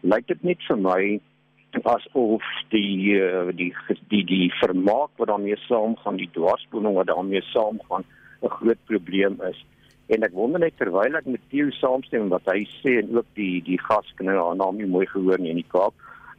lyk 0.02 0.28
dit 0.28 0.43
net 0.43 0.62
vir 0.67 0.78
my 0.78 1.02
asof 1.82 2.44
die 2.70 3.18
uh, 3.18 3.50
die 3.52 3.74
die 4.10 4.24
die 4.26 4.50
vermaak 4.60 5.10
wat 5.18 5.28
daarmee 5.28 5.58
saamgaan, 5.68 6.18
die 6.22 6.30
dwarsbooming 6.34 6.96
wat 6.96 7.08
daarmee 7.08 7.42
saamgaan, 7.42 8.06
'n 8.42 8.50
groot 8.50 8.82
probleem 8.86 9.42
is. 9.50 9.66
En 10.08 10.24
ek 10.24 10.36
wonder 10.36 10.60
net 10.60 10.78
terwyl 10.78 11.16
ek 11.16 11.26
met 11.26 11.42
Theo 11.50 11.72
saamstem 11.72 12.30
wat 12.30 12.46
hy 12.52 12.66
sê 12.82 13.00
en 13.00 13.16
ook 13.18 13.30
die 13.40 13.62
die 13.64 13.80
gaskinders 13.80 14.40
haar 14.40 14.56
naam 14.56 14.78
nie 14.78 14.90
mooi 14.90 15.06
gehoor 15.08 15.40
nie 15.40 15.50
in 15.50 15.62
die 15.62 15.72
Kaap 15.72 15.94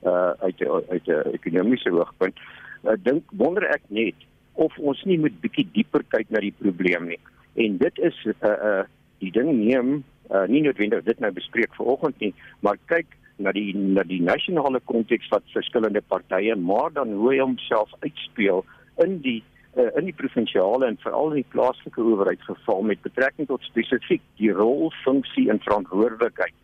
uh 0.05 0.33
uit 0.45 0.61
uit 0.91 1.09
'n 1.09 1.33
ekonomiese 1.33 1.91
hoogtepunt. 1.91 2.37
Ek 2.85 2.99
uh, 2.99 3.05
dink 3.05 3.25
wonder 3.33 3.65
ek 3.65 3.83
net 3.89 4.15
of 4.55 4.79
ons 4.79 5.03
nie 5.05 5.19
moet 5.19 5.41
bietjie 5.41 5.67
dieper 5.73 6.05
kyk 6.09 6.31
na 6.31 6.41
die 6.41 6.55
probleem 6.59 7.09
nie. 7.09 7.21
En 7.55 7.79
dit 7.79 7.99
is 7.99 8.17
uh, 8.27 8.35
uh 8.43 8.85
die 9.19 9.31
ding 9.31 9.51
neem 9.53 10.05
uh 10.31 10.47
nie 10.47 10.63
noodwendig 10.63 11.05
dit 11.05 11.21
nou 11.21 11.33
bespreek 11.33 11.75
vanoggend 11.75 12.21
nie, 12.21 12.35
maar 12.61 12.77
kyk 12.87 13.07
na 13.37 13.53
die 13.53 13.73
na 13.75 14.05
die 14.07 14.21
nasionale 14.23 14.81
konteks 14.91 15.29
wat 15.33 15.43
verskillende 15.53 16.03
partye 16.09 16.55
maar 16.57 16.93
dan 16.93 17.13
hoe 17.19 17.33
hy 17.33 17.41
homself 17.41 17.91
uitspeel 18.05 18.65
in 19.05 19.19
die 19.25 19.41
uh, 19.77 19.91
in 19.99 20.07
die 20.11 20.17
provinsiale 20.17 20.87
en 20.87 20.99
veral 21.03 21.35
in 21.35 21.43
die 21.43 21.53
plaaslike 21.55 22.01
owerheidsgeval 22.01 22.85
met 22.91 23.03
betrekking 23.03 23.49
tot 23.51 23.63
spesifiek 23.67 24.23
die 24.39 24.53
rol, 24.55 24.93
funksie 25.03 25.49
en 25.51 25.63
verantwoordelikheid 25.67 26.55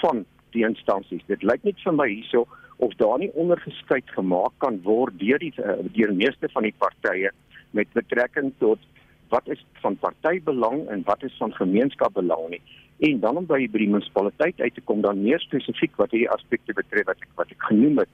van 0.00 0.24
die 0.54 0.64
instansies. 0.66 1.26
Dit 1.26 1.42
lyk 1.46 1.64
net 1.66 1.78
vir 1.82 1.94
my 1.94 2.06
hierso 2.10 2.46
of 2.80 2.94
daar 3.02 3.18
nie 3.20 3.30
onderskeid 3.38 4.08
gemaak 4.14 4.54
kan 4.62 4.78
word 4.86 5.18
deur 5.20 5.42
die 5.42 5.52
uh, 5.58 5.80
deur 5.96 6.14
meeste 6.14 6.48
van 6.54 6.68
die 6.68 6.76
partye 6.78 7.34
met 7.76 7.90
betrekking 7.98 8.54
tot 8.62 8.86
wat 9.30 9.46
is 9.50 9.60
van 9.82 9.98
partybelang 10.02 10.86
en 10.90 11.02
wat 11.06 11.22
is 11.26 11.34
van 11.38 11.52
gemeenskapsbelang 11.58 12.48
nie 12.54 12.62
en 13.08 13.20
dan 13.20 13.36
om 13.40 13.46
by 13.48 13.64
by 13.72 13.80
die 13.84 13.88
munisipaliteit 13.88 14.60
uit 14.60 14.74
te 14.74 14.84
kom 14.84 15.00
dan 15.00 15.22
meer 15.22 15.40
spesifiek 15.40 15.96
wat 16.00 16.12
hierdie 16.12 16.30
aspekte 16.36 16.76
betref 16.76 17.08
wat 17.08 17.24
ek 17.24 17.32
wat 17.40 17.52
ek 17.56 17.68
genoem 17.70 18.02
het 18.04 18.12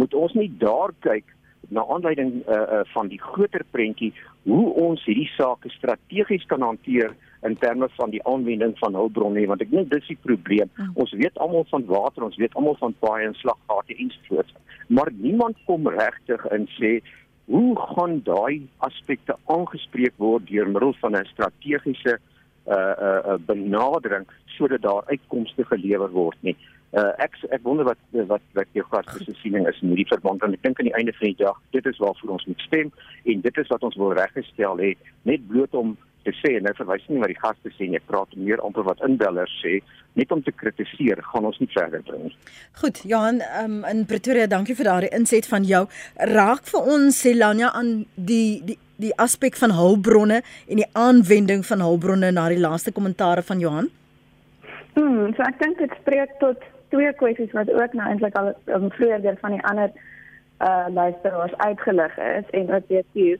moet 0.00 0.14
ons 0.14 0.34
nie 0.38 0.50
daar 0.62 0.94
kyk 1.06 1.26
na 1.68 1.84
aanleiding 1.94 2.30
uh, 2.48 2.54
uh, 2.56 2.80
van 2.94 3.10
die 3.10 3.20
groter 3.20 3.64
prentjie 3.70 4.12
hoe 4.48 4.72
ons 4.80 5.02
hierdie 5.04 5.28
sake 5.36 5.70
strategies 5.74 6.46
kan 6.50 6.64
hanteer 6.64 7.12
in 7.46 7.56
terme 7.60 7.88
van 7.96 8.12
die 8.14 8.22
aanwending 8.28 8.72
van 8.80 8.96
hulpbronne 8.96 9.44
want 9.50 9.62
ek 9.64 9.70
dink 9.72 9.90
dis 9.92 10.08
die 10.08 10.18
probleem. 10.24 10.70
Mm. 10.76 10.92
Ons 11.04 11.12
weet 11.20 11.38
almal 11.38 11.66
van 11.70 11.86
water, 11.88 12.26
ons 12.26 12.38
weet 12.40 12.56
almal 12.58 12.76
van 12.80 12.96
paaie 13.04 13.28
en 13.28 13.36
slaggate 13.38 13.96
ensovoorts, 13.96 14.56
maar 14.88 15.12
niemand 15.20 15.60
kom 15.68 15.88
regtig 15.88 16.44
in 16.56 16.66
sê 16.78 16.98
hoe 17.50 17.74
gaan 17.94 18.20
daai 18.26 18.66
aspekte 18.86 19.36
aangespreek 19.50 20.14
word 20.22 20.46
deur 20.50 20.68
middel 20.70 20.94
van 21.02 21.16
'n 21.16 21.30
strategiese 21.32 22.18
uh 22.76 23.10
uh 23.34 23.38
benadering 23.46 24.26
sodat 24.56 24.82
daar 24.82 25.02
uitkomste 25.06 25.64
gelewer 25.64 26.10
word 26.10 26.38
nie. 26.40 26.56
Uh 26.90 27.12
ek 27.22 27.36
ek 27.50 27.62
wonder 27.62 27.84
wat 27.84 27.98
wat 28.12 28.42
wat 28.58 28.70
jou 28.72 28.84
gaste 28.90 29.24
se 29.24 29.34
siening 29.42 29.66
is 29.68 29.78
in 29.82 29.92
hierdie 29.92 30.10
verband 30.10 30.42
want 30.42 30.54
ek 30.58 30.62
dink 30.62 30.80
aan 30.80 30.90
die 30.90 30.98
einde 30.98 31.14
van 31.18 31.32
die 31.32 31.42
dag 31.44 31.58
dit 31.76 31.86
is 31.86 31.98
waarvoor 32.02 32.36
ons 32.36 32.46
moet 32.50 32.64
stem 32.66 32.92
en 33.24 33.44
dit 33.46 33.60
is 33.62 33.70
wat 33.74 33.82
ons 33.86 33.98
wil 34.02 34.14
reggestel 34.18 34.82
hê 34.82 34.94
net 35.22 35.46
bloot 35.48 35.74
om 35.74 35.96
te 36.26 36.34
sê 36.40 36.56
en 36.58 36.66
nou 36.68 36.74
verwys 36.78 37.06
nie 37.08 37.18
maar 37.20 37.32
die 37.32 37.40
gaste 37.40 37.72
sê 37.76 37.88
nie 37.88 37.98
ek 38.00 38.06
praat 38.10 38.36
meer 38.36 38.62
amper 38.66 38.86
wat 38.86 39.02
inbellers 39.06 39.52
sê 39.62 39.78
net 40.18 40.32
om 40.34 40.42
te 40.42 40.52
kritiseer 40.52 41.22
gaan 41.30 41.46
ons 41.48 41.58
nie 41.62 41.70
verder 41.70 42.02
bring 42.06 42.26
nie. 42.28 42.36
Goed, 42.80 43.02
Johan 43.06 43.40
um, 43.62 43.80
in 43.88 44.04
Pretoria, 44.10 44.48
dankie 44.50 44.76
vir 44.78 44.90
daardie 44.90 45.12
inset 45.16 45.46
van 45.50 45.66
jou. 45.68 45.84
Raak 46.32 46.66
vir 46.70 46.90
ons 46.96 47.20
Selania 47.24 47.72
aan 47.76 47.92
die 48.16 48.60
die 48.66 48.78
die 49.00 49.14
aspek 49.16 49.54
van 49.56 49.72
hulpbronne 49.72 50.42
en 50.68 50.80
die 50.82 50.90
aanwending 50.92 51.62
van 51.64 51.80
hulpbronne 51.80 52.28
na 52.36 52.50
die 52.52 52.60
laaste 52.60 52.92
kommentare 52.92 53.40
van 53.48 53.62
Johan? 53.62 53.88
Hmm, 54.92 55.30
so 55.32 55.46
ek 55.46 55.56
dink 55.62 55.80
dit 55.80 55.94
spreek 56.02 56.34
tot 56.42 56.66
twee 56.92 57.12
kwessies 57.16 57.54
wat 57.56 57.70
ook 57.72 57.96
nou 57.96 58.10
eintlik 58.10 58.36
al 58.36 58.52
um, 58.74 58.90
vroeër 58.98 59.24
deur 59.24 59.38
van 59.40 59.56
die 59.56 59.64
ander 59.72 59.94
uh 60.60 60.90
luisteraars 60.92 61.54
uitgelig 61.64 62.18
is 62.26 62.52
en 62.58 62.66
wat 62.68 62.92
weet 62.92 63.16
jy. 63.16 63.36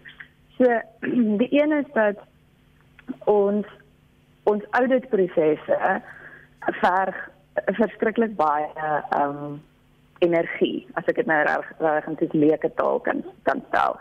So 0.56 0.80
die 1.42 1.50
een 1.52 1.74
is 1.82 1.90
dat 1.92 2.22
ons 3.24 3.66
ons 4.42 4.64
auditprosesse 4.70 6.02
verg 6.80 7.16
verskriklik 7.78 8.36
baie 8.36 8.68
ehm 8.76 9.36
um, 9.36 9.60
energie 10.20 10.86
as 11.00 11.06
ek 11.08 11.16
dit 11.16 11.28
nou 11.28 11.38
reg 11.48 11.68
reg 11.80 12.08
in 12.08 12.16
dit 12.20 12.34
leuke 12.34 12.70
taal 12.80 12.98
kan 13.00 13.22
kan 13.48 13.62
stel. 13.68 13.96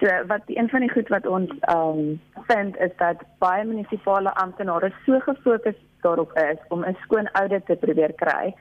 So 0.00 0.08
wat 0.26 0.42
een 0.46 0.68
van 0.72 0.80
die 0.80 0.90
goed 0.90 1.08
wat 1.14 1.26
ons 1.26 1.52
ehm 1.60 2.00
um, 2.00 2.20
vind 2.48 2.76
is 2.86 2.96
dat 2.96 3.22
baie 3.38 3.64
munisipale 3.64 4.34
amptenare 4.34 4.92
so 5.06 5.20
gefokus 5.20 5.78
daarop 6.02 6.32
is 6.50 6.58
om 6.68 6.84
'n 6.84 6.96
skoon 7.02 7.28
audit 7.32 7.66
te 7.66 7.76
probeer 7.76 8.12
kry 8.12 8.54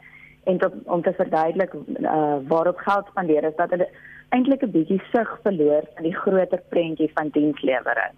en 0.44 0.58
tot, 0.58 0.74
om 0.84 1.02
te 1.02 1.14
verduidelik 1.14 1.74
uh, 1.74 2.38
waarop 2.48 2.78
geld 2.78 3.08
spandeer 3.08 3.44
is 3.44 3.56
dat 3.56 3.70
hulle 3.70 3.90
eintlik 4.30 4.62
'n 4.64 4.72
bietjie 4.72 5.02
sig 5.12 5.30
verloor 5.44 5.84
in 5.98 6.04
die 6.04 6.16
groter 6.16 6.62
prentjie 6.70 7.12
van 7.14 7.30
dienslewering. 7.30 8.14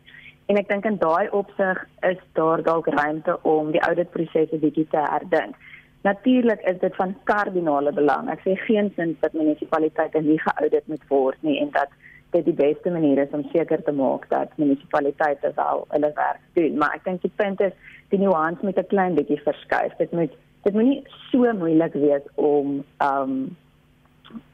En 0.51 0.57
ek 0.59 0.67
dink 0.67 0.83
in 0.83 0.97
daai 0.99 1.29
opsig 1.31 1.77
is 2.03 2.17
daar 2.35 2.59
dalk 2.63 2.89
ruimte 2.91 3.37
om 3.47 3.69
die 3.71 3.79
auditprosesse 3.87 4.57
bietjie 4.59 4.83
te 4.91 4.99
herdink. 4.99 5.55
Natuurlik 6.03 6.65
is 6.67 6.79
dit 6.81 6.95
van 6.99 7.13
kardinale 7.29 7.93
belang. 7.95 8.27
Ek 8.33 8.43
sê 8.43 8.57
geen 8.65 8.89
sin 8.97 9.13
dat 9.21 9.37
munisipaliteite 9.37 10.19
nie 10.25 10.35
geaudit 10.43 10.89
moet 10.91 11.05
word 11.07 11.47
nie 11.47 11.55
en 11.61 11.71
dat 11.77 11.95
dit 12.35 12.49
die 12.49 12.57
beste 12.57 12.91
manier 12.91 13.21
is 13.23 13.31
om 13.37 13.45
seker 13.53 13.79
te 13.85 13.95
maak 13.95 14.27
dat 14.33 14.51
munisipaliteite 14.59 15.53
wel 15.55 15.85
hulle 15.93 16.11
werk 16.19 16.43
doen. 16.59 16.75
Maar 16.83 16.99
ek 16.99 17.07
dink 17.07 17.23
die 17.23 17.33
punt 17.39 17.63
is 17.69 17.97
die 18.11 18.19
nuance 18.19 18.65
met 18.67 18.81
'n 18.83 18.91
klein 18.91 19.15
bietjie 19.15 19.39
verskuif. 19.47 19.95
Dit 20.03 20.11
moet 20.11 20.35
dit 20.67 20.73
moet 20.73 20.89
nie 20.89 21.03
so 21.31 21.53
moeilik 21.63 21.93
wees 21.93 22.27
om 22.35 22.83
um 22.99 23.55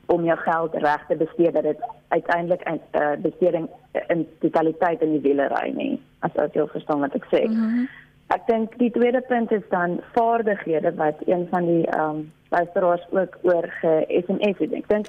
om 0.07 0.23
jou 0.23 0.37
geld 0.37 0.73
reg 0.73 1.05
te 1.07 1.15
bestee 1.15 1.51
dat 1.51 1.63
dit 1.63 1.79
uiteindelik 2.07 2.63
'n 2.69 2.81
uh, 2.91 3.15
besteding 3.17 3.69
in 4.07 4.27
totaliteit 4.39 5.01
in 5.01 5.11
die 5.11 5.21
wiele 5.21 5.47
ry 5.47 5.71
nie 5.75 6.01
as 6.19 6.35
as 6.35 6.53
jy 6.53 6.67
verstaan 6.67 6.99
wat 6.99 7.15
ek 7.15 7.25
sê. 7.25 7.47
Mm 7.47 7.53
-hmm. 7.53 7.87
Ek 8.27 8.47
dink 8.47 8.77
die 8.77 8.91
tweede 8.91 9.21
punt 9.21 9.51
is 9.51 9.67
dan 9.69 9.99
vaardighede 10.13 10.95
wat 10.95 11.15
een 11.25 11.47
van 11.49 11.65
die 11.65 11.85
ehm 11.87 12.09
um, 12.09 12.31
luisteraars 12.49 13.07
ook 13.11 13.37
oor 13.41 13.67
ge-SMS 13.81 14.57
het. 14.57 14.73
Ek 14.73 14.87
dink 14.87 15.05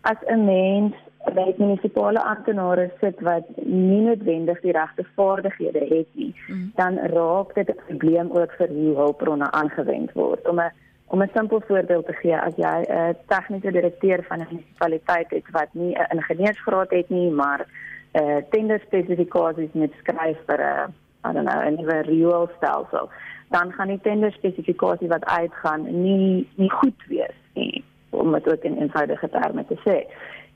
as 0.00 0.20
'n 0.26 0.44
mens 0.44 0.94
by 1.34 1.54
munisipale 1.56 2.20
amptenare 2.20 2.90
sit 3.00 3.20
wat 3.20 3.44
nie 3.56 4.00
noodwendig 4.00 4.60
die 4.60 4.72
regte 4.72 5.04
vaardighede 5.14 5.78
het 5.78 6.08
nie, 6.12 6.34
mm 6.36 6.54
-hmm. 6.54 6.72
dan 6.74 6.98
raak 6.98 7.54
dit 7.54 7.68
'n 7.68 7.80
probleem 7.86 8.30
ook 8.30 8.52
vir 8.52 8.68
hoe 8.68 8.96
hulpbronne 8.96 9.50
aangewend 9.50 10.12
word. 10.12 10.48
Om 10.48 10.60
'n 10.60 10.72
Om 11.06 11.22
'n 11.22 11.30
simpel 11.34 11.60
voorbeeld 11.66 12.06
te 12.06 12.12
gee, 12.12 12.38
as 12.38 12.56
jy 12.56 12.84
'n 12.88 13.16
tegniese 13.26 13.70
direkteur 13.70 14.24
van 14.28 14.38
'n 14.38 14.46
munisipaliteit 14.50 15.30
het 15.30 15.50
wat 15.50 15.68
nie 15.72 15.94
'n 15.94 16.16
ingenieursgraad 16.16 16.90
het 16.90 17.08
nie, 17.08 17.30
maar 17.30 17.66
'n 18.12 18.20
uh, 18.22 18.36
tender 18.50 18.80
spesifikasies 18.80 19.72
moet 19.72 19.92
skryf 20.02 20.38
vir 20.46 20.60
'n 20.60 20.94
I 21.26 21.32
don't 21.32 21.48
know, 21.48 21.60
'n 21.60 21.74
nuwe 21.74 22.00
rioolstelsel, 22.00 23.08
dan 23.48 23.72
gaan 23.72 23.88
die 23.88 24.00
tender 24.00 24.32
spesifikasie 24.32 25.08
wat 25.08 25.24
uitgaan 25.24 26.02
nie 26.02 26.48
nie 26.54 26.70
goed 26.70 27.00
wees 27.08 27.38
nie, 27.54 27.84
om 28.10 28.32
dit 28.32 28.52
ook 28.52 28.62
in 28.62 28.78
eenvoudige 28.78 29.28
terme 29.28 29.64
te 29.66 29.76
sê. 29.86 29.98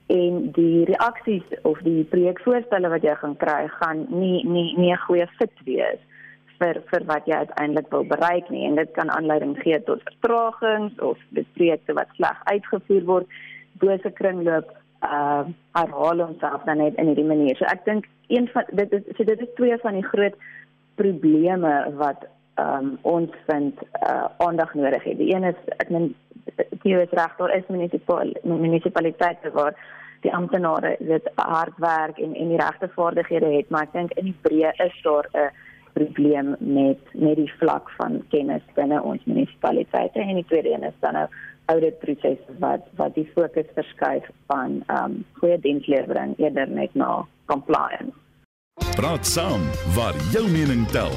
En 0.07 0.51
die 0.53 0.85
reaksies 0.85 1.43
of 1.63 1.79
die 1.79 2.05
projekvoorstelle 2.05 2.89
wat 2.89 3.03
jy 3.03 3.15
gaan 3.15 3.37
kry, 3.37 3.69
gaan 3.69 4.07
nie 4.09 4.47
nie 4.49 4.75
nie 4.77 4.93
'n 4.93 5.05
goeie 5.07 5.27
fit 5.27 5.57
wees 5.65 6.01
vir 6.59 6.81
vir 6.91 7.05
wat 7.11 7.27
jy 7.31 7.39
uiteindelik 7.45 7.91
wil 7.95 8.05
bereik 8.11 8.51
nie 8.51 8.67
en 8.67 8.79
dit 8.79 8.91
kan 8.97 9.11
aanleiding 9.15 9.57
gee 9.63 9.79
tot 9.87 10.03
vertragings 10.11 10.99
of 11.11 11.19
projekte 11.55 11.97
wat 11.99 12.15
sleg 12.17 12.43
uitgevoer 12.53 13.05
word 13.13 13.39
bose 13.83 14.13
kringloop 14.21 14.75
uh 15.07 15.45
herhaal 15.79 16.25
homself 16.25 16.65
dan 16.67 16.81
net 16.83 16.97
in 16.99 17.07
hierdie 17.07 17.27
manier. 17.27 17.57
So 17.57 17.69
ek 17.71 17.85
dink 17.87 18.09
een 18.29 18.49
van 18.55 18.67
dit 18.81 18.93
is 18.93 19.05
so 19.17 19.25
dit 19.25 19.41
is 19.41 19.55
twee 19.61 19.77
van 19.85 19.95
die 19.95 20.09
groot 20.11 20.35
probleme 20.99 21.75
wat 22.01 22.27
um 22.59 22.97
ons 23.03 23.37
vind 23.47 23.79
uh 24.03 24.27
aandag 24.47 24.75
nodig 24.75 25.05
het. 25.05 25.19
Die 25.19 25.31
een 25.35 25.47
is 25.53 25.61
ek 25.79 25.95
meen 25.95 26.15
hier 26.83 27.05
is 27.05 27.15
reg 27.15 27.37
daar 27.39 27.55
is 27.57 27.71
munisipale 27.71 28.35
munisipaliteite 28.43 29.55
waar 29.55 29.79
die 30.27 30.35
amptenare 30.35 30.97
dit 30.99 31.31
hard 31.37 31.79
werk 31.79 32.19
en 32.19 32.35
en 32.35 32.49
die 32.49 32.59
regte 32.59 32.89
vaardighede 32.95 33.53
het, 33.55 33.71
maar 33.71 33.87
ek 33.87 33.93
dink 33.93 34.15
in 34.19 34.33
die 34.33 34.39
breë 34.43 34.73
is 34.87 35.03
daar 35.05 35.29
'n 35.33 35.45
uh, 35.47 35.51
probleem 35.99 36.55
met 36.59 37.13
met 37.13 37.37
die 37.37 37.53
vlak 37.59 37.91
van 37.99 38.23
kennis 38.35 38.65
binne 38.79 39.03
ons 39.03 39.25
munisipaliteite 39.31 40.23
en 40.23 40.41
die 40.41 40.49
tweede 40.51 40.75
een 40.75 40.87
is 40.91 40.99
dan 41.05 41.19
nou 41.19 41.27
audit 41.73 41.99
prosesse 42.05 42.55
wat 42.63 42.87
wat 43.01 43.15
die 43.15 43.27
fokus 43.35 43.69
verskuif 43.77 44.31
van 44.51 44.81
ehm 44.87 45.05
um, 45.05 45.25
goeie 45.41 45.59
dienslewering 45.67 46.37
eerder 46.39 46.71
net 46.81 46.95
na 46.95 47.27
compliance. 47.53 48.15
Praat 48.97 49.27
saam 49.27 49.65
waar 49.97 50.17
jou 50.33 50.45
mening 50.51 50.87
tel. 50.95 51.13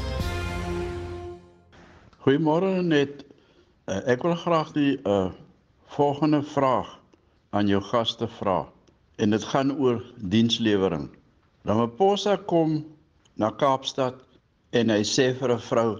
Goeiemôre 2.24 2.82
net. 2.82 3.24
Uh, 3.86 3.98
ek 4.12 4.22
wil 4.22 4.36
graag 4.44 4.74
die 4.76 4.98
uh 5.04 5.30
volgende 5.92 6.40
vraag 6.42 6.88
aan 7.52 7.68
jou 7.68 7.80
gaste 7.84 8.28
vra 8.38 8.62
en 9.20 9.34
dit 9.34 9.44
gaan 9.44 9.74
oor 9.76 9.98
dienslewering. 10.16 11.10
Ramaphosa 11.68 12.36
kom 12.36 12.78
na 13.36 13.50
Kaapstad 13.50 14.16
en 14.72 14.90
hy 14.90 15.02
sê 15.04 15.32
vir 15.38 15.52
'n 15.52 15.64
vrou 15.68 15.90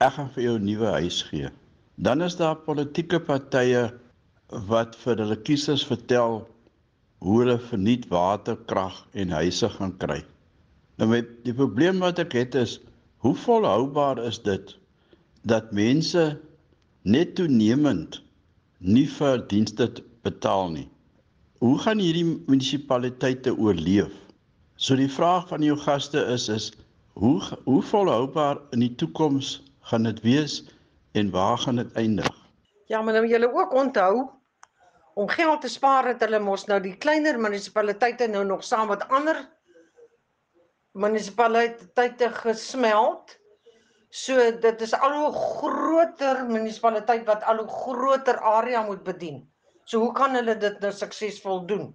ek 0.00 0.12
gaan 0.16 0.30
vir 0.34 0.42
jou 0.44 0.54
'n 0.58 0.66
nuwe 0.66 0.90
huis 0.98 1.22
gee. 1.30 1.50
Dan 1.98 2.22
is 2.22 2.36
daar 2.36 2.56
politieke 2.56 3.20
partye 3.20 3.82
wat 4.70 4.96
vir 5.02 5.16
hulle 5.16 5.36
kiesers 5.36 5.84
vertel 5.86 6.46
hoe 7.20 7.38
hulle 7.40 7.58
verniet 7.58 8.08
water, 8.08 8.56
krag 8.56 8.96
en 9.12 9.30
huise 9.30 9.68
gaan 9.76 9.92
kry. 9.98 10.24
Nou 10.98 11.08
met 11.08 11.28
die 11.44 11.54
probleem 11.54 12.00
wat 12.00 12.18
ek 12.18 12.32
het 12.32 12.54
is 12.54 12.78
hoe 13.24 13.34
volhoubaar 13.34 14.18
is 14.24 14.38
dit 14.38 14.76
dat 15.44 15.72
mense 15.72 16.24
net 17.04 17.34
toenemend 17.36 18.22
nie 18.80 19.06
vir 19.06 19.44
dienste 19.48 19.88
betaal 20.24 20.70
nie. 20.72 20.88
Hoe 21.60 21.78
gaan 21.78 22.00
hierdie 22.00 22.24
munisipaliteite 22.48 23.52
oorleef? 23.56 24.12
So 24.76 24.96
die 24.96 25.12
vraag 25.12 25.48
van 25.48 25.62
jou 25.62 25.76
gaste 25.76 26.24
is 26.32 26.48
is 26.48 26.72
Hoe 27.20 27.42
hoe 27.64 27.82
volhoubaar 27.82 28.56
in 28.72 28.80
die 28.80 28.94
toekoms 28.94 29.48
gaan 29.88 30.06
dit 30.08 30.20
wees 30.24 30.54
en 31.12 31.28
waar 31.30 31.58
gaan 31.58 31.76
dit 31.76 31.92
eindig? 31.92 32.30
Ja, 32.88 33.02
maar 33.02 33.12
nou 33.18 33.26
julle 33.28 33.50
ook 33.52 33.74
onthou 33.76 34.30
om 35.14 35.28
geld 35.28 35.60
te 35.60 35.68
spaar 35.68 36.08
het 36.08 36.24
hulle 36.24 36.40
mos 36.40 36.64
nou 36.64 36.80
die 36.80 36.94
kleiner 36.96 37.36
munisipaliteite 37.36 38.30
nou 38.32 38.46
nog 38.48 38.64
saam 38.64 38.88
met 38.88 39.04
ander 39.12 39.42
munisipaliteite 40.96 42.32
gesmeld. 42.40 43.36
So 44.08 44.40
dit 44.64 44.80
is 44.80 44.96
al 44.96 45.20
hoe 45.20 45.32
groter 45.60 46.46
munisipaliteit 46.48 47.28
wat 47.28 47.44
al 47.44 47.66
hoe 47.66 47.80
groter 47.84 48.40
area 48.40 48.86
moet 48.88 49.04
bedien. 49.04 49.44
So 49.84 50.00
hoe 50.00 50.14
kan 50.16 50.40
hulle 50.40 50.56
dit 50.56 50.80
nou 50.80 50.92
suksesvol 50.92 51.66
doen? 51.66 51.90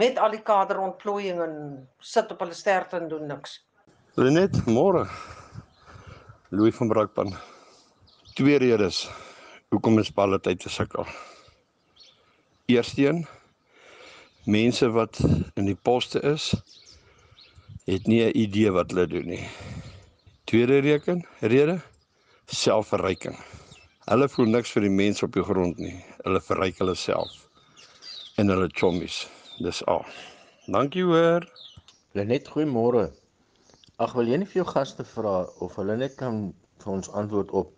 Met 0.00 0.16
al 0.18 0.32
die 0.32 0.46
kaderontplooiing 0.48 1.44
en 1.44 1.58
sit 1.98 2.32
op 2.32 2.40
hulle 2.40 2.56
sterf 2.56 2.96
en 2.96 3.12
doen 3.12 3.28
niks. 3.28 3.60
Lenet, 4.18 4.66
môre. 4.66 5.06
Louis 6.50 6.74
van 6.74 6.88
Brakpan. 6.88 7.28
Twee 8.34 8.58
redes 8.58 9.04
hoekom 9.70 10.00
is 10.02 10.10
tyd 10.42 10.58
te 10.58 10.68
sukkel. 10.68 11.06
Eersteen 12.66 13.26
mense 14.46 14.90
wat 14.90 15.20
in 15.54 15.66
die 15.70 15.78
poste 15.78 16.18
is 16.26 16.54
het 17.86 18.06
nie 18.06 18.24
'n 18.26 18.36
idee 18.36 18.72
wat 18.72 18.90
hulle 18.90 19.06
doen 19.06 19.26
nie. 19.26 19.48
Tweede 20.44 20.80
reken 20.80 21.24
rede 21.40 21.80
selfverryking. 22.46 23.38
Hulle 24.06 24.28
voel 24.28 24.46
niks 24.46 24.72
vir 24.72 24.82
die 24.82 24.90
mense 24.90 25.24
op 25.24 25.32
die 25.32 25.44
grond 25.44 25.78
nie. 25.78 26.04
Hulle 26.24 26.40
verryk 26.40 26.78
hulle 26.78 26.94
self 26.94 27.46
en 28.36 28.48
hulle 28.48 28.70
chommies. 28.74 29.28
Dis 29.58 29.84
al. 29.86 30.04
Dankie 30.66 31.04
hoor. 31.04 31.46
Lenet, 32.12 32.48
goeiemôre. 32.48 33.19
Ag, 34.00 34.14
wil 34.16 34.30
jy 34.32 34.38
nie 34.40 34.46
vir 34.48 34.62
jou 34.62 34.70
gaste 34.70 35.04
vra 35.04 35.30
of 35.64 35.74
hulle 35.76 35.92
net 36.00 36.14
kan 36.16 36.36
vir 36.80 36.90
ons 36.90 37.08
antwoord 37.20 37.50
op 37.58 37.72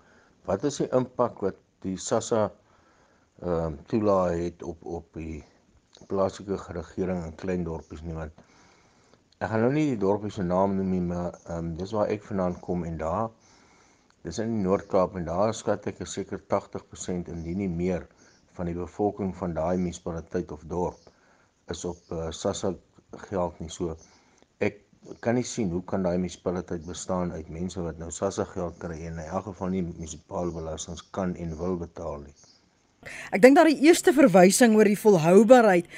wat 0.47 0.67
is 0.69 0.77
die 0.79 0.85
impak 0.99 1.41
wat 1.43 1.57
die 1.83 1.95
SASSA 1.99 2.43
ehm 2.47 3.55
um, 3.55 3.79
toelaat 3.91 4.37
het 4.39 4.63
op 4.73 4.85
op 4.99 5.19
die 5.19 5.41
plaaslike 6.13 6.59
regering 6.77 7.25
in 7.27 7.35
klein 7.41 7.65
dorpies 7.67 8.05
nie? 8.07 8.15
Want 8.15 8.39
ek 9.41 9.51
gaan 9.51 9.65
nou 9.67 9.73
nie 9.75 9.89
die 9.89 9.99
dorpie 10.05 10.31
se 10.37 10.47
naam 10.47 10.77
noem 10.79 10.93
nie 10.95 11.01
maar 11.09 11.41
ehm 11.41 11.59
um, 11.59 11.73
dis 11.81 11.97
waar 11.99 12.15
ek 12.15 12.23
vandaan 12.29 12.55
kom 12.69 12.87
en 12.93 13.03
daar 13.03 13.27
dis 14.23 14.39
in 14.47 14.55
die 14.55 14.63
Noord-Kaap 14.69 15.19
en 15.19 15.27
daar 15.33 15.51
skat 15.63 15.91
ek 15.91 16.07
seker 16.13 16.47
80% 16.55 17.35
indien 17.35 17.65
nie 17.65 17.73
meer 17.83 18.07
van 18.61 18.71
die 18.71 18.79
bevolking 18.79 19.35
van 19.43 19.59
daai 19.59 19.75
munisipaliteit 19.75 20.55
of 20.55 20.63
dorp 20.77 21.11
is 21.75 21.83
op 21.91 22.15
uh, 22.15 22.31
SASSA 22.31 22.77
geld 23.27 23.59
nie. 23.59 23.75
So 23.81 23.99
ek 24.63 24.85
kan 25.21 25.35
nie 25.35 25.47
sien 25.47 25.71
hoe 25.71 25.83
kan 25.87 26.03
daai 26.03 26.17
munisipaliteit 26.19 26.87
bestaan 26.87 27.33
uit 27.33 27.51
mense 27.51 27.83
wat 27.83 27.99
nou 27.99 28.11
SASSA 28.11 28.47
geld 28.53 28.79
kry 28.79 28.99
en 29.01 29.19
in 29.19 29.27
elk 29.27 29.51
geval 29.51 29.73
nie 29.75 29.83
munisipale 29.83 30.55
belastings 30.55 31.03
kan 31.11 31.35
en 31.35 31.57
wil 31.59 31.77
betaal 31.77 32.23
nie. 32.23 32.35
Ek 33.35 33.43
dink 33.43 33.59
daar 33.59 33.67
die 33.67 33.83
eerste 33.83 34.13
verwysing 34.15 34.77
oor 34.79 34.87
die 34.87 34.99
volhoubaarheid 34.99 35.89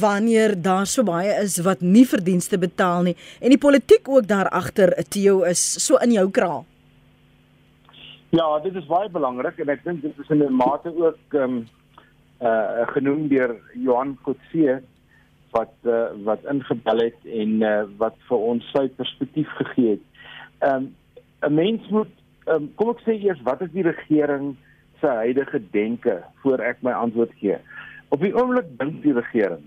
wanneer 0.00 0.54
daar 0.56 0.88
so 0.88 1.04
baie 1.04 1.34
is 1.42 1.58
wat 1.66 1.82
nie 1.84 2.06
verdienste 2.08 2.56
betaal 2.60 3.04
nie 3.10 3.16
en 3.40 3.52
die 3.52 3.60
politiek 3.60 4.08
ook 4.08 4.28
daar 4.30 4.48
agter 4.48 4.94
Theo 5.12 5.42
is 5.44 5.60
so 5.60 6.00
in 6.00 6.16
jou 6.16 6.30
kraal. 6.30 6.64
Ja, 8.34 8.48
dit 8.64 8.74
is 8.74 8.88
baie 8.88 9.12
belangrik 9.12 9.60
en 9.60 9.68
ek 9.76 9.84
dink 9.84 10.02
dit 10.02 10.24
is 10.24 10.30
in 10.32 10.42
'n 10.42 10.56
mate 10.56 10.88
ook 10.88 11.36
ehm 11.36 11.42
um, 11.42 11.66
uh 12.40 12.88
genoem 12.96 13.28
deur 13.28 13.56
Johan 13.74 14.16
Kotse 14.22 14.82
wat 15.54 15.74
uh, 15.86 16.10
wat 16.26 16.44
ingebel 16.50 17.04
het 17.06 17.26
en 17.30 17.62
uh, 17.62 17.72
wat 18.00 18.16
vir 18.28 18.44
ons 18.50 18.70
sy 18.74 18.88
perspektief 18.98 19.50
gegee 19.62 19.96
het. 19.96 20.04
Ehm 20.58 20.90
um, 20.90 20.92
'n 21.44 21.54
mens 21.54 21.88
moet 21.92 22.12
um, 22.48 22.70
kom 22.74 22.90
ek 22.94 23.02
sê 23.04 23.16
eers 23.20 23.42
wat 23.44 23.60
is 23.62 23.72
die 23.74 23.84
regering 23.86 24.54
se 25.00 25.06
huidige 25.06 25.60
denke 25.70 26.22
voor 26.42 26.62
ek 26.64 26.82
my 26.82 26.92
antwoord 26.92 27.32
gee. 27.40 27.58
Op 28.08 28.20
die 28.24 28.32
oomblik 28.34 28.70
dink 28.78 29.02
die 29.02 29.12
regering 29.12 29.64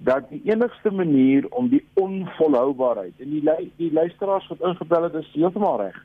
dat 0.00 0.30
die 0.30 0.40
enigste 0.48 0.90
manier 0.90 1.44
om 1.50 1.68
die 1.68 1.82
onvolhoubaarheid 2.00 3.20
en 3.20 3.34
die 3.34 3.72
die 3.76 3.92
luisteraars 3.92 4.48
wat 4.48 4.64
ingebel 4.64 5.02
het 5.02 5.18
is 5.20 5.32
heeltemal 5.34 5.76
reg. 5.82 5.98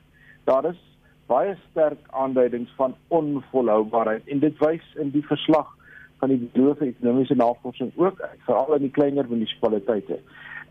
Daar 0.43 0.67
is 0.71 0.81
baie 1.31 1.55
sterk 1.69 2.01
aanduidings 2.11 2.71
van 2.75 2.95
onvolhoubaarheid 3.07 4.27
en 4.27 4.43
dit 4.43 4.59
wys 4.59 4.83
in 4.99 5.13
die 5.15 5.23
verslag 5.25 5.71
van 6.19 6.29
die 6.29 6.49
Bureau 6.53 6.75
vir 6.79 6.87
Ekonomiese 6.87 7.35
Navorsing 7.35 7.91
ook 7.95 8.21
uit, 8.21 8.39
veral 8.45 8.75
in 8.75 8.81
die 8.87 8.95
kleiner 8.97 9.25
munisipaliteite. 9.29 10.15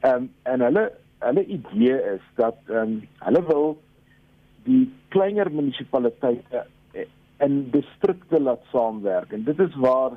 Ehm 0.00 0.14
um, 0.14 0.30
en 0.42 0.60
hulle 0.60 0.92
hulle 1.24 1.44
idee 1.46 1.96
is 2.14 2.24
dat 2.40 2.56
ehm 2.68 2.80
um, 2.80 3.08
hulle 3.26 3.42
wil 3.48 3.66
die 4.64 4.92
kleiner 5.08 5.52
munisipaliteite 5.52 6.66
in 7.44 7.70
distrikte 7.70 8.40
laat 8.40 8.62
saamwerk 8.72 9.32
en 9.32 9.44
dit 9.44 9.58
is 9.60 9.74
waar 9.82 10.10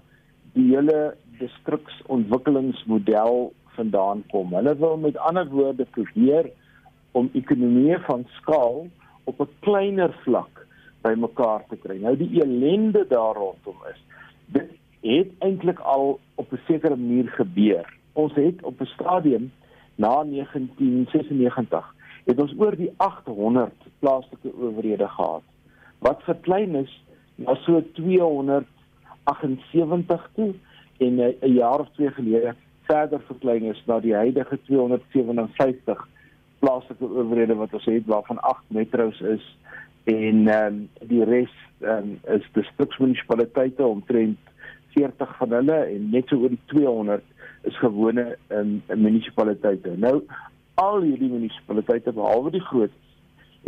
die 0.54 0.76
hele 0.76 1.16
distriksontwikkelingsmodel 1.40 3.54
vandaan 3.78 4.24
kom. 4.32 4.54
Hulle 4.54 4.76
wil 4.78 4.98
met 4.98 5.18
ander 5.18 5.50
woorde 5.50 5.86
probeer 5.98 6.52
om 7.18 7.30
ekonomieë 7.34 8.00
van 8.06 8.26
skaal 8.38 8.88
op 9.24 9.42
'n 9.42 9.50
kleiner 9.60 10.14
vlak 10.24 10.68
bymekaar 11.02 11.64
te 11.70 11.76
kry. 11.76 11.98
Nou 12.02 12.18
die 12.18 12.42
elende 12.42 13.06
daar 13.08 13.36
rondom 13.36 13.76
is 13.92 14.02
dit 14.46 14.70
het 15.02 15.28
eintlik 15.40 15.80
al 15.80 16.20
op 16.36 16.52
'n 16.52 16.60
sekere 16.68 16.96
manier 16.96 17.28
gebeur. 17.28 17.94
Ons 18.14 18.34
het 18.34 18.64
op 18.64 18.82
'n 18.82 18.86
stadium 18.86 19.52
na 19.96 20.24
1996 20.24 21.96
het 22.26 22.40
ons 22.40 22.54
oor 22.58 22.76
die 22.76 22.94
800 22.98 23.74
plaaslike 24.00 24.54
owerhede 24.54 25.08
gehad. 25.08 25.42
Wat 26.00 26.24
verklein 26.24 26.76
is 26.76 27.04
na 27.36 27.56
so 27.56 27.84
278 27.94 30.30
toe 30.36 30.54
en 30.98 31.36
'n 31.42 31.54
jaar 31.54 31.80
of 31.80 31.90
twee 31.90 32.12
gelede 32.12 32.56
verder 32.82 33.22
verklein 33.22 33.64
is 33.64 33.84
na 33.86 34.00
die 34.00 34.16
huidige 34.16 34.62
257 34.62 36.08
plaaslike 36.60 37.06
owerhede 37.06 37.56
wat 37.56 37.74
ons 37.74 37.86
het 37.86 38.06
waarvan 38.06 38.40
8 38.40 38.64
metros 38.68 39.22
is 39.22 39.58
en 40.04 40.48
ehm 40.48 40.74
um, 40.74 40.90
die 41.00 41.24
res 41.24 41.52
um, 41.82 42.20
is 42.26 42.50
distriksmunisipaliteite 42.52 43.86
omtrent 43.86 44.38
40 44.98 45.34
van 45.38 45.58
hulle 45.60 45.80
en 45.94 46.10
net 46.12 46.30
so 46.30 46.42
oor 46.42 46.54
die 46.54 46.66
200 46.74 47.24
is 47.70 47.80
gewone 47.82 48.38
in, 48.50 48.78
in 48.88 49.02
munisipaliteite. 49.02 49.96
Nou 49.98 50.22
al 50.82 51.02
hierdie 51.02 51.30
munisipaliteite 51.32 52.14
behalwe 52.14 52.54
die 52.58 52.66
groot 52.70 52.94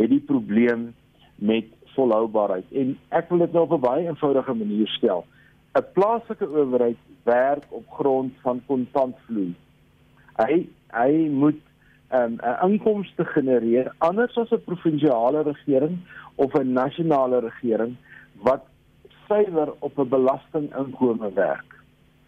het 0.00 0.10
die 0.10 0.22
probleem 0.26 0.90
met 1.40 1.68
volhoubaarheid 1.94 2.70
en 2.82 2.94
ek 3.16 3.30
wil 3.30 3.44
dit 3.44 3.56
nou 3.56 3.64
op 3.66 3.74
'n 3.76 3.86
baie 3.86 4.06
eenvoudige 4.06 4.54
manier 4.54 4.88
stel. 4.98 5.24
'n 5.78 5.86
Plaaslike 5.94 6.46
owerheid 6.48 6.98
werk 7.24 7.66
op 7.68 7.90
grond 7.90 8.32
van 8.42 8.62
kontantvloei. 8.66 9.54
Hy 10.36 10.66
hy 10.92 11.12
moet 11.30 11.60
um, 12.12 12.38
'n 12.38 12.40
um, 12.64 12.70
inkomste 12.70 13.24
genereer 13.24 13.92
anders 13.98 14.36
as 14.38 14.50
'n 14.50 14.64
provinsiale 14.64 15.42
regering 15.42 15.98
of 16.34 16.54
'n 16.54 16.72
nasionale 16.72 17.40
regering 17.40 17.96
wat 18.42 18.64
suiwer 19.30 19.72
op 19.78 19.98
'n 19.98 20.08
belastinginkome 20.08 21.32
werk. 21.34 21.70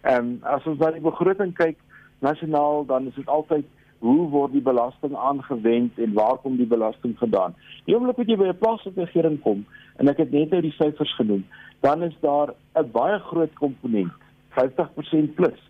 Ehm 0.01 0.19
um, 0.19 0.39
as 0.43 0.67
ons 0.67 0.79
na 0.79 0.91
die 0.91 1.01
begroting 1.01 1.55
kyk 1.55 1.79
nasionaal 2.19 2.87
dan 2.87 3.07
is 3.07 3.15
dit 3.15 3.29
altyd 3.29 3.67
hoe 3.99 4.29
word 4.31 4.53
die 4.53 4.63
belasting 4.63 5.15
aangewend 5.17 5.99
en 5.99 6.13
waar 6.13 6.39
kom 6.43 6.57
die 6.57 6.67
belasting 6.67 7.19
vandaan? 7.19 7.55
Die 7.85 7.95
oomblik 7.95 8.17
wat 8.17 8.31
jy 8.31 8.37
by 8.37 8.49
'n 8.51 8.59
plaaslike 8.59 9.01
regering 9.01 9.41
kom 9.43 9.65
en 9.99 10.09
ek 10.09 10.19
het 10.19 10.31
net 10.31 10.51
nou 10.51 10.61
die 10.61 10.75
syfers 10.79 11.15
genoem, 11.15 11.45
dan 11.81 12.03
is 12.03 12.17
daar 12.21 12.55
'n 12.75 12.91
baie 12.91 13.19
groot 13.19 13.55
komponent, 13.55 14.13
50% 14.49 15.35
plus 15.35 15.61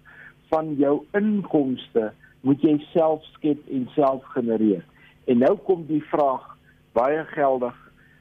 van 0.48 0.74
jou 0.74 1.04
inkomste 1.12 2.12
moet 2.40 2.62
jy 2.62 2.78
self 2.92 3.24
skep 3.24 3.68
en 3.68 3.88
self 3.94 4.24
genereer. 4.24 4.84
En 5.24 5.38
nou 5.38 5.56
kom 5.56 5.86
die 5.86 6.02
vraag 6.02 6.56
baie 6.92 7.24
geldig 7.24 7.76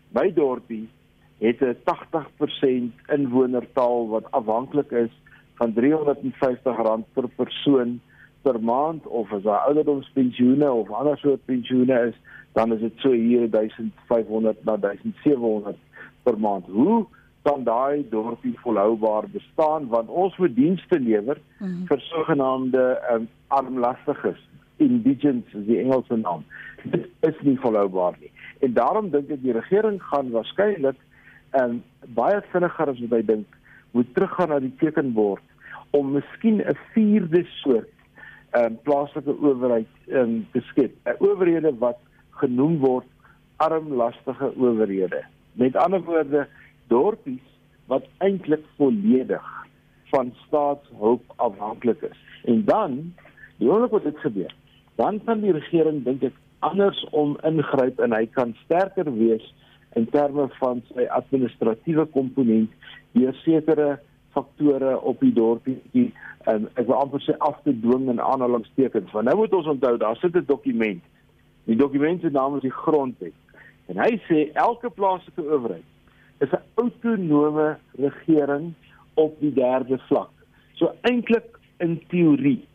by 0.10 0.34
dorpie 0.34 0.88
het 1.42 1.60
'n 1.62 1.76
80% 1.84 2.94
inwonertaal 3.08 4.08
wat 4.08 4.32
afhanklik 4.32 4.92
is 4.92 5.14
van 5.56 5.74
R350 5.74 7.14
per 7.14 7.28
persoon 7.36 8.00
per 8.42 8.64
maand 8.64 9.08
of 9.08 9.32
as 9.34 9.44
daar 9.44 9.66
ouderdomspensioene 9.68 10.72
of 10.72 10.90
ander 10.90 11.18
soort 11.18 11.46
pensioene 11.46 12.00
is, 12.08 12.16
dan 12.52 12.74
is 12.74 12.80
dit 12.80 12.94
so 12.96 13.12
hier 13.12 13.50
1500 13.50 14.64
na 14.64 14.78
1700 14.78 15.78
per 16.24 16.40
maand. 16.40 16.66
Hoe 16.66 17.06
kan 17.42 17.64
daai 17.64 18.06
dorpie 18.10 18.60
volhoubaar 18.60 19.30
bestaan 19.30 19.88
want 19.88 20.10
ons 20.10 20.38
moet 20.38 20.56
dienste 20.56 21.00
lewer 21.00 21.38
mm 21.58 21.68
-hmm. 21.68 21.86
vir 21.86 22.00
sogenaamde 22.00 23.02
um, 23.12 23.28
armlastiges, 23.48 24.48
indigents 24.76 25.54
is 25.54 25.66
die 25.66 25.80
Engelse 25.80 26.16
naam. 26.16 26.44
Dit 26.84 27.08
is 27.20 27.42
nie 27.42 27.60
volhoubaar 27.60 28.14
nie. 28.20 28.32
En 28.60 28.74
daarom 28.74 29.10
dink 29.10 29.30
ek 29.30 29.42
die 29.42 29.54
regering 29.54 30.04
gaan 30.04 30.30
waarskynlik 30.30 30.98
en 31.52 31.82
baie 32.18 32.42
vinniger 32.52 32.90
as 32.90 33.00
wat 33.00 33.18
hy 33.18 33.24
dink 33.26 33.58
moet 33.92 34.14
teruggaan 34.16 34.54
na 34.54 34.60
die 34.64 34.76
tekenbord 34.80 35.44
om 35.98 36.14
miskien 36.16 36.62
'n 36.62 36.78
vierde 36.94 37.44
soort 37.62 37.90
um, 38.56 38.78
plaaslike 38.84 39.36
owerheid 39.40 39.88
um, 40.08 40.48
te 40.54 40.62
skep. 40.72 40.96
'n 41.06 41.20
Owerhede 41.20 41.74
wat 41.80 42.00
genoem 42.42 42.78
word 42.80 43.08
armlastige 43.58 44.54
owerhede. 44.56 45.24
Met 45.54 45.76
ander 45.76 46.02
woorde 46.02 46.48
dorpies 46.88 47.48
wat 47.86 48.08
eintlik 48.18 48.64
volledig 48.78 49.48
van 50.12 50.34
staatshulp 50.48 51.24
afhanklik 51.36 52.02
is. 52.02 52.20
En 52.44 52.66
dan, 52.66 53.14
die 53.58 53.70
oomblik 53.70 53.92
wat 53.92 54.04
dit 54.04 54.18
gebeur, 54.18 54.56
dan 54.96 55.20
kan 55.26 55.42
die 55.42 55.52
regering 55.56 56.04
dink 56.04 56.24
ek 56.24 56.38
anders 56.60 57.00
om 57.12 57.38
ingryp 57.48 58.00
en 58.00 58.14
hy 58.14 58.26
kan 58.36 58.56
sterker 58.66 59.08
wees 59.18 59.46
in 59.96 60.08
terme 60.10 60.48
van 60.60 60.82
sy 60.94 61.06
administratiewe 61.10 62.06
komponent 62.16 62.72
deur 63.18 63.36
sekere 63.44 64.00
faktore 64.32 64.96
op 65.00 65.20
die 65.20 65.34
dorpie 65.36 66.08
en 66.50 66.68
ek 66.80 66.88
wil 66.88 66.98
amper 66.98 67.24
sê 67.26 67.36
af 67.44 67.60
te 67.66 67.74
dwing 67.84 68.08
in 68.10 68.22
aanhalingstekens 68.24 69.12
want 69.16 69.28
nou 69.28 69.38
moet 69.42 69.54
ons 69.54 69.72
onthou 69.76 69.98
daar 69.98 70.18
sit 70.18 70.36
'n 70.36 70.46
dokument. 70.48 71.04
Die 71.66 71.76
dokument 71.76 72.22
se 72.22 72.30
naam 72.30 72.56
is 72.56 72.62
die 72.62 72.78
grondwet. 72.84 73.34
En 73.88 73.98
hy 73.98 74.22
sê 74.28 74.52
elke 74.54 74.90
plaaslike 74.90 75.44
owerheid 75.44 75.88
is 76.40 76.52
'n 76.52 76.64
autonome 76.76 77.78
regering 77.98 78.74
op 79.14 79.40
die 79.40 79.54
derde 79.54 79.98
vlak. 80.08 80.32
So 80.74 80.94
eintlik 81.02 81.60
in 81.80 82.02
teorie 82.08 82.66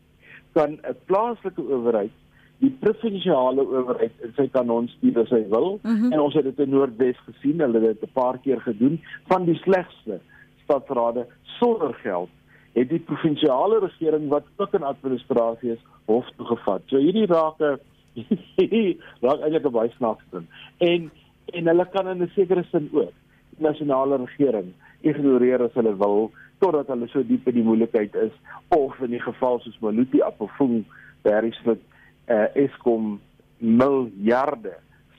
kan 0.53 0.79
'n 0.83 0.95
plaaslike 1.05 1.61
owerheid 1.61 2.11
die 2.59 2.71
provinsiale 2.81 3.61
owerheid 3.61 4.23
in 4.25 4.33
sy 4.35 4.47
kanon 4.53 4.87
stuur 4.87 5.19
as 5.23 5.29
hy 5.29 5.43
wil 5.49 5.79
mm 5.81 5.95
-hmm. 5.95 6.13
en 6.13 6.19
ons 6.19 6.33
het 6.33 6.43
dit 6.43 6.59
in 6.59 6.69
Noordwes 6.69 7.19
gesien, 7.25 7.59
hulle 7.61 7.79
het 7.79 7.99
dit 8.01 8.09
'n 8.09 8.13
paar 8.13 8.37
keer 8.37 8.61
gedoen 8.61 9.01
van 9.27 9.45
die 9.45 9.55
slegste 9.55 10.19
stadsrade 10.63 11.27
sonder 11.59 11.93
geld 11.93 12.29
het 12.73 12.89
die 12.89 12.99
provinsiale 12.99 13.79
regering 13.79 14.27
wat 14.29 14.43
ook 14.55 14.73
in 14.73 14.83
administrasie 14.83 15.71
is 15.71 15.85
hof 16.05 16.25
toe 16.37 16.45
gevat. 16.45 16.81
So 16.85 16.97
hierdie 16.97 17.25
raak 17.25 17.59
'n 17.59 17.79
raak 19.25 19.41
eintlik 19.41 19.65
'n 19.65 19.71
baie 19.71 19.91
snaakse 19.97 20.29
ding. 20.31 20.47
En 20.77 21.11
en 21.53 21.67
hulle 21.67 21.87
kan 21.91 22.07
in 22.07 22.23
'n 22.23 22.31
sekere 22.35 22.63
sin 22.71 22.89
ook 22.91 23.13
die 23.49 23.65
nasionale 23.67 24.17
regering 24.17 24.73
ignoreer 25.01 25.63
as 25.63 25.73
hulle 25.73 25.97
wil 25.97 26.31
totdat 26.59 26.87
hulle 26.87 27.07
so 27.07 27.23
diep 27.23 27.47
in 27.47 27.53
die 27.53 27.63
moeilikheid 27.63 28.15
is 28.15 28.33
of 28.67 28.99
in 28.99 29.09
die 29.09 29.21
geval 29.21 29.59
soos 29.59 29.79
Maluti 29.79 30.21
Appelfoon 30.21 30.85
Berriesfort 31.21 31.81
uh, 32.27 32.47
Eskom 32.55 33.17
miljarde 33.57 34.75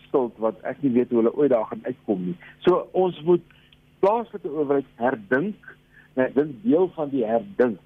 skuld 0.07 0.37
wat 0.43 0.61
ek 0.69 0.81
nie 0.85 0.95
weet 0.97 1.11
hoe 1.13 1.23
hulle 1.23 1.35
ooit 1.37 1.53
daar 1.53 1.69
gaan 1.71 1.85
uitkom 1.85 2.31
nie. 2.31 2.37
So 2.65 2.87
ons 2.97 3.19
moet 3.27 3.45
plaaslike 4.03 4.49
owerheid 4.49 4.89
herdink. 5.01 5.75
Net 6.19 6.35
dit 6.35 6.55
deel 6.65 6.89
van 6.97 7.13
die 7.13 7.27
herdink 7.27 7.83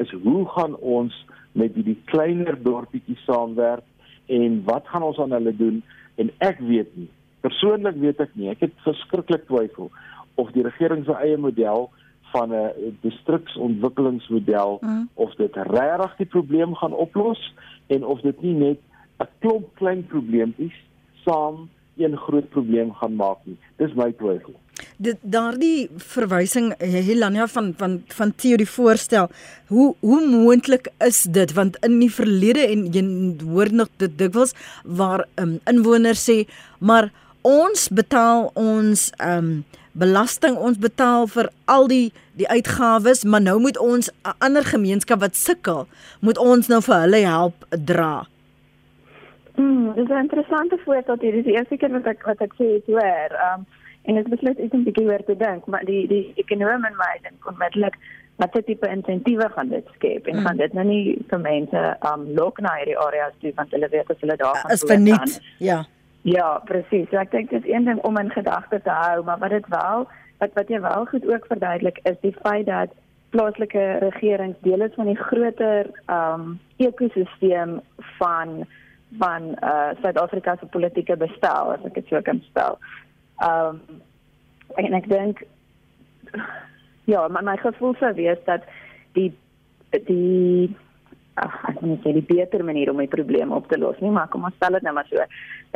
is 0.00 0.10
hoe 0.22 0.44
gaan 0.54 0.76
ons 0.76 1.14
met 1.52 1.74
die, 1.74 1.84
die 1.84 1.98
kleiner 2.08 2.56
dorpetjies 2.62 3.20
saamwerk 3.26 3.84
en 4.30 4.60
wat 4.68 4.86
gaan 4.88 5.04
ons 5.04 5.18
aan 5.20 5.34
hulle 5.36 5.52
doen 5.56 5.80
en 6.20 6.30
ek 6.44 6.60
weet 6.64 6.92
nie. 6.96 7.08
Persoonlik 7.44 7.96
weet 8.00 8.20
ek 8.22 8.32
nie. 8.36 8.50
Ek 8.52 8.62
het 8.64 8.76
verskriklik 8.84 9.46
twyfel 9.48 9.90
of 10.40 10.52
die 10.54 10.64
regering 10.64 11.04
se 11.04 11.16
eie 11.20 11.38
model 11.40 11.88
van 12.32 12.52
'n 12.54 12.98
distriksontwikkelingsmodel 13.00 14.78
mm. 14.80 15.08
of 15.14 15.34
dit 15.34 15.54
regtig 15.54 16.16
die 16.16 16.26
probleem 16.26 16.74
gaan 16.74 16.92
oplos 16.92 17.54
en 17.86 18.04
of 18.04 18.20
dit 18.20 18.42
nie 18.42 18.54
net 18.54 18.78
'n 19.18 19.28
klomp 19.38 19.74
klein 19.74 20.06
probleempies 20.06 20.76
saam 21.24 21.68
een 21.96 22.16
groot 22.16 22.48
probleem 22.48 22.92
gaan 22.92 23.14
maak 23.14 23.38
nie. 23.44 23.56
Dis 23.76 23.94
my 23.94 24.12
twyfel. 24.12 24.54
Dit 24.96 25.18
daardie 25.20 25.88
verwysing 25.96 26.72
Helania 26.78 27.46
van 27.46 27.72
van 27.76 28.02
van 28.06 28.34
teorie 28.34 28.68
voorstel. 28.68 29.28
Hoe 29.66 29.94
hoe 30.00 30.20
moontlik 30.26 30.90
is 30.98 31.22
dit 31.22 31.52
want 31.52 31.76
in 31.84 31.98
die 31.98 32.12
verlede 32.12 32.66
en 32.66 32.86
jy 32.94 33.04
hoor 33.44 33.72
nog 33.72 33.88
dit 33.96 34.18
dikwels 34.18 34.54
waar 34.84 35.26
um, 35.34 35.58
inwoners 35.64 36.24
sê 36.30 36.46
maar 36.78 37.12
ons 37.42 37.88
betaal 37.88 38.50
ons 38.54 39.10
ehm 39.18 39.44
um, 39.44 39.64
belasting 39.92 40.56
ons 40.56 40.78
betaal 40.78 41.26
vir 41.26 41.50
al 41.64 41.88
die 41.88 42.12
die 42.38 42.48
uitgawes 42.48 43.24
maar 43.24 43.42
nou 43.42 43.58
moet 43.60 43.78
ons 43.78 44.10
'n 44.10 44.34
ander 44.38 44.64
gemeenskap 44.64 45.20
wat 45.20 45.36
sukkel 45.36 45.86
moet 46.20 46.38
ons 46.38 46.68
nou 46.68 46.80
vir 46.80 47.00
hulle 47.00 47.22
help 47.26 47.66
dra. 47.70 48.26
Hmm, 49.54 49.94
dis 49.94 50.08
'n 50.08 50.24
interessante 50.26 50.78
voorstel 50.84 51.16
hier. 51.20 51.32
Dis 51.32 51.44
die 51.44 51.56
eerste 51.56 51.76
keer 51.76 51.90
wat 51.90 52.06
ek 52.06 52.22
wat 52.26 52.40
ek 52.40 52.52
sê 52.54 52.66
dit 52.78 52.86
hoor. 52.86 53.30
Um 53.52 53.66
en 54.02 54.14
dit 54.14 54.28
besluit 54.28 54.58
is 54.58 54.72
'n 54.72 54.84
bietjie 54.84 55.06
oor 55.06 55.24
te 55.24 55.36
dink, 55.36 55.66
maar 55.66 55.84
die 55.84 56.06
die 56.06 56.32
ekonomie 56.34 56.90
in 56.90 56.96
my 56.96 57.18
dink 57.22 57.46
onmiddellik 57.46 57.96
wat 58.36 58.52
dit 58.52 58.66
tipe 58.66 58.88
insentiewe 58.88 59.48
gaan 59.54 59.68
dit 59.68 59.86
skep 59.94 60.26
en 60.26 60.36
mm. 60.36 60.44
gaan 60.46 60.56
dit 60.56 60.72
nou 60.72 60.84
nie 60.84 61.18
vir 61.28 61.40
mense 61.40 61.80
um 62.12 62.22
lok 62.34 62.60
na 62.60 62.74
hierdie 62.78 62.98
areas 62.98 63.32
toe 63.40 63.52
want 63.54 63.70
hulle 63.70 63.88
weet 63.88 64.10
as 64.10 64.20
hulle 64.20 64.36
daar 64.36 64.56
gaan 64.56 64.70
is 64.70 64.84
verniet. 64.92 65.40
Ja. 65.58 65.84
Ja, 66.22 66.60
presies. 66.68 67.08
So 67.10 67.16
ek 67.16 67.30
dink 67.32 67.50
dit 67.50 67.64
is 67.64 67.70
een 67.72 67.86
ding 67.88 68.00
om 68.04 68.18
in 68.20 68.30
gedagte 68.30 68.80
te 68.84 68.92
hou, 68.92 69.24
maar 69.24 69.38
wat 69.38 69.56
dit 69.56 69.68
wel 69.72 70.08
wat 70.40 70.52
wat 70.56 70.68
jy 70.72 70.80
wel 70.80 71.06
goed 71.06 71.26
ook 71.28 71.46
verduidelik 71.46 72.00
is 72.08 72.16
die 72.20 72.34
feit 72.42 72.66
dat 72.66 72.92
plaaslike 73.30 73.82
regerings 74.00 74.56
deel 74.60 74.80
is 74.80 74.94
van 74.94 75.06
die 75.06 75.18
groter 75.20 75.90
um 76.06 76.58
ekosisteem 76.76 77.80
van 78.18 78.64
van 79.18 79.54
uh 79.64 79.90
Suid-Afrika 80.00 80.56
se 80.56 80.66
politieke 80.66 81.16
bestel 81.16 81.72
as 81.74 81.84
ek 81.84 81.94
dit 81.94 82.08
so 82.08 82.20
kan 82.22 82.42
stel. 82.50 82.78
Um 83.44 83.80
en 84.76 84.96
ek 84.96 85.08
dink 85.08 85.44
ja, 87.04 87.26
my, 87.28 87.42
my 87.42 87.56
gevoel 87.60 87.96
sou 87.98 88.12
wees 88.14 88.40
dat 88.48 88.64
die 89.18 89.32
die 90.06 90.76
ag 91.44 91.56
ek 91.72 91.80
moet 91.80 92.02
sê 92.04 92.12
die 92.16 92.26
beter 92.26 92.64
manier 92.64 92.90
om 92.92 93.00
die 93.02 93.10
probleem 93.10 93.52
op 93.56 93.68
te 93.68 93.78
los 93.78 93.98
nie, 94.04 94.12
maar 94.14 94.28
kom 94.32 94.44
ons 94.48 94.56
stel 94.58 94.76
dit 94.76 94.86
nou 94.86 94.94
maar 94.96 95.08
so. 95.10 95.26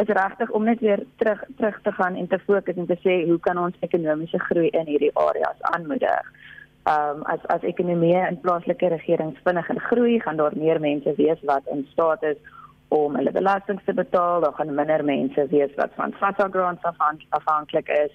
Is 0.03 0.11
regtig 0.19 0.51
om 0.51 0.65
net 0.69 0.81
weer 0.85 1.05
terug 1.23 1.45
terug 1.59 1.79
te 1.83 1.93
gaan 1.99 2.19
en 2.21 2.29
te 2.29 2.39
fokus 2.47 2.81
en 2.81 2.89
te 2.91 2.99
sê 3.05 3.21
hoe 3.29 3.39
kan 3.47 3.61
ons 3.61 3.79
ekonomiese 3.87 4.41
groei 4.49 4.73
in 4.73 4.91
hierdie 4.91 5.13
areas 5.27 5.63
aanmoedig? 5.75 6.33
Um 6.95 7.23
as 7.33 7.45
as 7.55 7.63
ekonomie 7.65 8.17
en 8.21 8.41
plaaslike 8.41 8.89
regerings 8.93 9.41
vinniger 9.47 9.81
groei, 9.89 10.19
gaan 10.21 10.37
daar 10.37 10.57
meer 10.57 10.81
mense 10.81 11.15
wees 11.17 11.41
wat 11.51 11.71
in 11.73 11.87
staat 11.93 12.23
is 12.33 12.41
om 12.95 13.17
hulle 13.17 13.33
belasting 13.33 13.81
te 13.85 13.95
betaal, 13.95 14.45
dan 14.45 14.53
gaan 14.55 14.75
minder 14.75 15.05
mense 15.05 15.47
wees 15.51 15.73
wat 15.77 15.95
van 15.97 16.13
FASA 16.21 16.49
grants 16.53 16.85
afhanklik 16.85 17.89
is. 17.89 18.13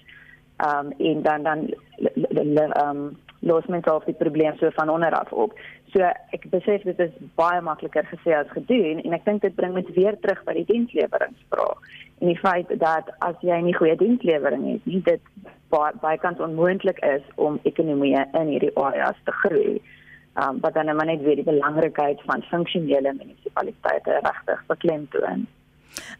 Um 0.68 0.92
en 0.98 1.22
dan 1.22 1.42
dan 1.42 2.78
um 2.84 3.02
los 3.40 3.66
mense 3.66 3.94
op 3.94 4.04
die 4.04 4.14
probleem 4.14 4.56
so 4.56 4.70
van 4.70 4.88
onder 4.88 5.18
af 5.18 5.32
op. 5.32 5.58
So 5.92 6.06
ek 6.36 6.44
besef 6.52 6.84
dit 6.86 7.00
is 7.02 7.14
baie 7.38 7.60
makliker 7.64 8.06
gesê 8.10 8.34
as 8.38 8.50
gedoen 8.54 9.00
en 9.04 9.16
ek 9.16 9.24
dink 9.26 9.42
dit 9.42 9.54
bring 9.56 9.74
met 9.74 9.88
weer 9.96 10.18
terug 10.22 10.42
by 10.46 10.54
die 10.60 10.66
diensleweringsvraag. 10.68 11.88
En 12.20 12.28
die 12.28 12.38
feit 12.38 12.70
dat 12.82 13.08
as 13.26 13.38
jy 13.46 13.56
nie 13.64 13.74
goeie 13.74 13.96
dienslewering 13.98 14.66
het 14.68 14.86
nie, 14.86 15.00
dit 15.06 15.22
baie 15.70 16.18
kans 16.22 16.42
onmoontlik 16.42 16.98
is 17.06 17.24
om 17.36 17.58
ekonomie 17.68 18.16
in 18.18 18.52
hierdie 18.52 18.74
areas 18.76 19.18
te 19.24 19.34
groei 19.42 19.80
um, 20.34 20.60
wat 20.60 20.74
dan 20.74 20.90
net 20.96 21.22
weer 21.22 21.38
die 21.40 21.46
belangrikheid 21.46 22.22
van 22.26 22.42
funksionele 22.50 23.14
munisipaliteite 23.18 24.20
regtig 24.26 24.66
beklemtoon. 24.66 25.46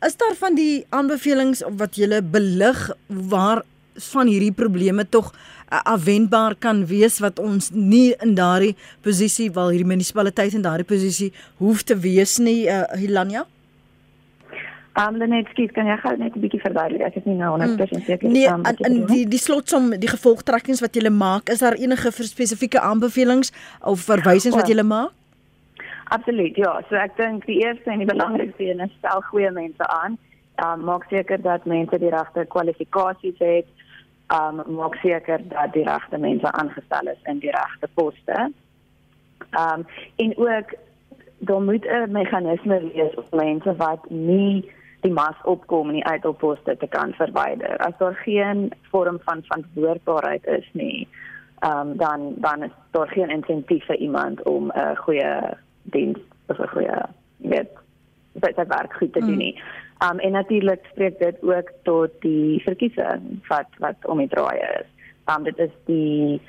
Is 0.07 0.17
daar 0.17 0.35
van 0.39 0.55
die 0.55 0.87
aanbevelings 0.89 1.63
wat 1.79 1.99
jy 1.99 2.23
belig 2.23 2.89
waar 3.07 3.63
van 4.13 4.31
hierdie 4.31 4.55
probleme 4.55 5.05
tog 5.09 5.33
uh, 5.71 5.81
afwendbaar 5.95 6.55
kan 6.59 6.87
wees 6.87 7.19
wat 7.19 7.39
ons 7.39 7.71
nie 7.71 8.15
in 8.21 8.35
daardie 8.35 8.77
posisie 9.03 9.51
waar 9.53 9.71
hierdie 9.71 9.89
munisipaliteit 9.89 10.55
in 10.55 10.63
daardie 10.67 10.87
posisie 10.87 11.33
hoef 11.59 11.83
te 11.83 11.97
wees 11.99 12.39
nie 12.39 12.67
uh, 12.69 12.85
Hilania? 12.99 13.47
Um, 14.99 15.17
net 15.23 15.47
skiet 15.55 15.71
kan 15.73 15.87
jy 15.87 15.97
gou 16.03 16.17
net 16.19 16.35
'n 16.35 16.41
bietjie 16.43 16.61
verduidelik. 16.61 17.03
Ek 17.07 17.17
is 17.17 17.25
nie 17.25 17.37
nou 17.39 17.55
100% 17.55 18.05
seker 18.05 18.29
nie. 18.29 18.47
Nee, 18.47 18.75
in 18.89 19.07
die 19.07 19.25
die 19.29 19.39
slotsom, 19.39 19.91
die 19.99 20.11
gevolgtrekkings 20.11 20.81
wat 20.81 20.95
jy 20.95 21.09
maak, 21.09 21.49
is 21.49 21.63
daar 21.63 21.79
enige 21.79 22.11
spesifieke 22.11 22.81
aanbevelings 22.81 23.53
of 23.81 24.01
verwysings 24.01 24.57
wat 24.57 24.69
jy 24.69 24.83
maak? 24.83 25.13
Absoluut. 26.11 26.57
Ja, 26.57 26.83
so 26.89 26.99
ek 26.99 27.17
dink 27.17 27.47
die 27.47 27.61
eerste 27.63 27.91
en 27.91 28.03
die 28.03 28.09
belangrikste 28.09 28.67
een 28.67 28.81
is 28.81 28.91
stel 28.99 29.23
goeie 29.31 29.51
mense 29.51 29.87
aan. 29.87 30.19
Um 30.59 30.83
maak 30.85 31.07
seker 31.09 31.39
dat 31.43 31.65
mense 31.65 31.99
die 31.99 32.11
regte 32.11 32.45
kwalifikasies 32.49 33.39
het. 33.39 33.67
Um 34.33 34.63
maak 34.75 34.95
seker 34.95 35.41
dat 35.49 35.73
die 35.73 35.85
regte 35.85 36.19
mense 36.19 36.53
aangestel 36.53 37.09
is 37.11 37.23
in 37.23 37.39
die 37.39 37.51
regte 37.51 37.89
poste. 37.95 38.53
Um 39.51 39.87
en 40.17 40.37
ook 40.39 40.75
daar 41.39 41.63
moet 41.63 41.85
'n 41.85 42.13
meganisme 42.13 42.81
wees 42.93 43.15
om 43.15 43.39
mense 43.39 43.77
wat 43.77 44.11
nie 44.11 44.73
die 45.01 45.13
mas 45.13 45.37
opkom 45.43 45.89
en 45.89 45.99
die 45.99 46.07
uitopposte 46.07 46.77
te 46.77 46.87
kan 46.87 47.13
verwyder. 47.13 47.77
As 47.77 47.97
daar 47.99 48.15
geen 48.15 48.73
vorm 48.91 49.19
van 49.25 49.43
verantwoordbaarheid 49.43 50.47
is 50.47 50.69
nie, 50.73 51.09
um, 51.65 51.97
dan 51.97 52.35
dan 52.37 52.63
is 52.63 52.71
daar 52.91 53.09
geen 53.09 53.29
insentief 53.29 53.85
vir 53.87 53.97
iemand 53.97 54.43
om 54.43 54.71
'n 54.75 54.97
goeie 54.97 55.57
diens 55.83 56.19
of 56.47 56.59
'n 56.59 56.69
goeie 56.69 57.01
weet 57.37 57.71
wat 58.33 58.57
dit 58.57 58.69
werk 58.69 58.93
goed 58.93 59.13
te 59.13 59.21
doen 59.21 59.37
nie. 59.37 59.63
Um, 60.03 60.19
en 60.19 60.33
natuurlik 60.33 60.85
spreek 60.91 61.19
dit 61.19 61.43
ook 61.43 61.73
tot 61.83 62.11
die 62.21 62.63
verkiesing 62.65 63.43
wat 63.49 63.69
wat 63.79 64.07
om 64.09 64.19
die 64.19 64.29
draai 64.29 64.57
is. 64.81 64.87
Um, 65.29 65.45
dit 65.45 65.59
is 65.59 65.75
die 65.85 66.41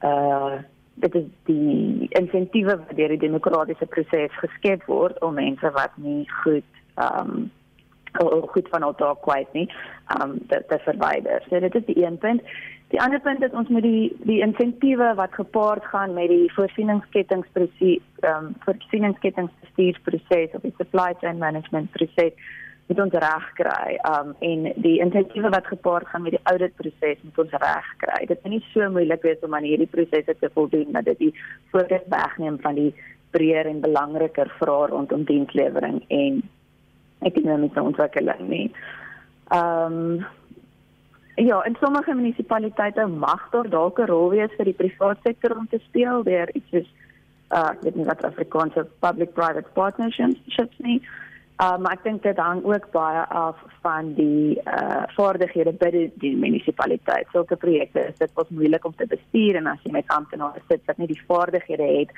uh 0.00 0.62
dit 0.94 1.14
is 1.14 1.26
die 1.44 2.06
insentiewe 2.08 2.76
wat 2.78 2.96
deur 2.96 3.10
die 3.10 3.24
demokratiese 3.26 3.86
proses 3.90 4.38
geskep 4.38 4.86
word 4.86 5.18
om 5.26 5.34
mense 5.34 5.70
wat 5.74 5.96
nie 5.96 6.22
goed 6.44 6.64
um 7.02 7.50
goed 8.54 8.68
van 8.70 8.86
altaar 8.86 9.16
kwyt 9.26 9.52
nie, 9.52 9.66
um 10.16 10.38
dit 10.48 10.68
te 10.68 10.78
verwyder. 10.86 11.42
So 11.50 11.60
dit 11.60 11.74
is 11.74 11.84
die 11.84 12.04
een 12.04 12.18
punt. 12.18 12.42
Die 12.94 13.00
ander 13.02 13.20
punt 13.20 13.42
is 13.42 13.52
ons 13.58 13.68
moet 13.68 13.82
die 13.82 14.16
die 14.22 14.40
insentiewe 14.46 15.12
wat 15.18 15.34
gepaard 15.34 15.84
gaan 15.92 16.14
met 16.14 16.30
die 16.30 16.52
voorsieningskettingsproses, 16.54 18.04
um 18.32 18.52
voorsieningskettingsbestuursproses 18.64 20.54
of 20.54 20.62
die 20.62 20.76
supply 20.78 21.12
chain 21.20 21.38
management 21.42 21.90
proses 21.90 22.32
moet 22.86 23.00
ons 23.00 23.16
reg 23.24 23.46
kry. 23.58 23.96
Um 24.08 24.34
en 24.44 24.68
die 24.84 24.98
insentiewe 25.00 25.50
wat 25.54 25.66
gepaard 25.66 26.08
gaan 26.08 26.22
met 26.22 26.36
die 26.36 26.44
audit 26.50 26.74
proses 26.76 27.22
moet 27.22 27.38
ons 27.44 27.56
reg 27.62 27.88
kry. 28.02 28.20
Dit 28.26 28.38
is 28.42 28.50
nie 28.50 28.62
so 28.72 28.90
moeilik 28.90 29.22
wees 29.24 29.40
om 29.46 29.54
aan 29.56 29.68
hierdie 29.68 29.90
prosesse 29.90 30.36
te 30.40 30.50
voldoen 30.54 30.92
dat 30.92 31.08
dit 31.08 31.18
die 31.18 31.34
fokus 31.72 32.04
wegneem 32.12 32.60
van 32.60 32.74
die 32.80 32.92
breër 33.34 33.66
en 33.66 33.80
belangriker 33.80 34.52
vrae 34.60 34.90
rondom 34.92 35.24
dienslewering 35.24 36.02
en 36.08 36.42
ekonomiese 37.24 37.82
ontwikkeling 37.82 38.48
nie. 38.48 38.66
Um, 39.52 40.24
ja, 41.36 41.62
in 41.64 41.76
sommige 41.80 42.14
munisipaliteite 42.14 43.06
mag 43.06 43.48
daar 43.50 43.68
dalk 43.68 43.98
'n 43.98 44.06
rol 44.12 44.30
wees 44.30 44.52
vir 44.56 44.64
die 44.64 44.78
private 44.82 45.20
sektor 45.22 45.56
om 45.56 45.66
te 45.68 45.80
speel 45.88 46.22
deur 46.22 46.48
iets 46.54 46.70
soos 46.70 46.90
uh 47.50 47.70
dit 47.80 47.96
is 47.96 48.06
wat 48.06 48.24
Afrikaanse 48.24 48.86
public 49.00 49.32
private 49.32 49.68
partnerships 49.72 50.78
nie. 50.78 51.02
Uh, 51.62 51.76
maar 51.78 51.92
ek 51.94 52.02
dink 52.02 52.24
dit 52.26 52.38
hang 52.42 52.64
ook 52.66 52.88
baie 52.90 53.20
af 53.30 53.58
van 53.84 54.08
die 54.16 54.58
uh 54.66 55.04
vaardighede 55.14 55.72
by 55.78 55.90
die, 56.18 56.32
munisipaliteit. 56.34 57.28
Sulke 57.30 57.54
projekte 57.56 58.08
is 58.08 58.16
dit 58.18 58.32
was 58.34 58.50
moeilik 58.50 58.84
om 58.84 58.94
te 58.98 59.06
bestuur 59.06 59.60
en 59.60 59.70
as 59.70 59.84
jy 59.86 59.92
met 59.94 60.10
amptenare 60.10 60.58
sit 60.66 60.82
wat 60.90 60.98
nie 60.98 61.06
die 61.12 61.20
vaardighede 61.28 61.86
het 61.86 62.10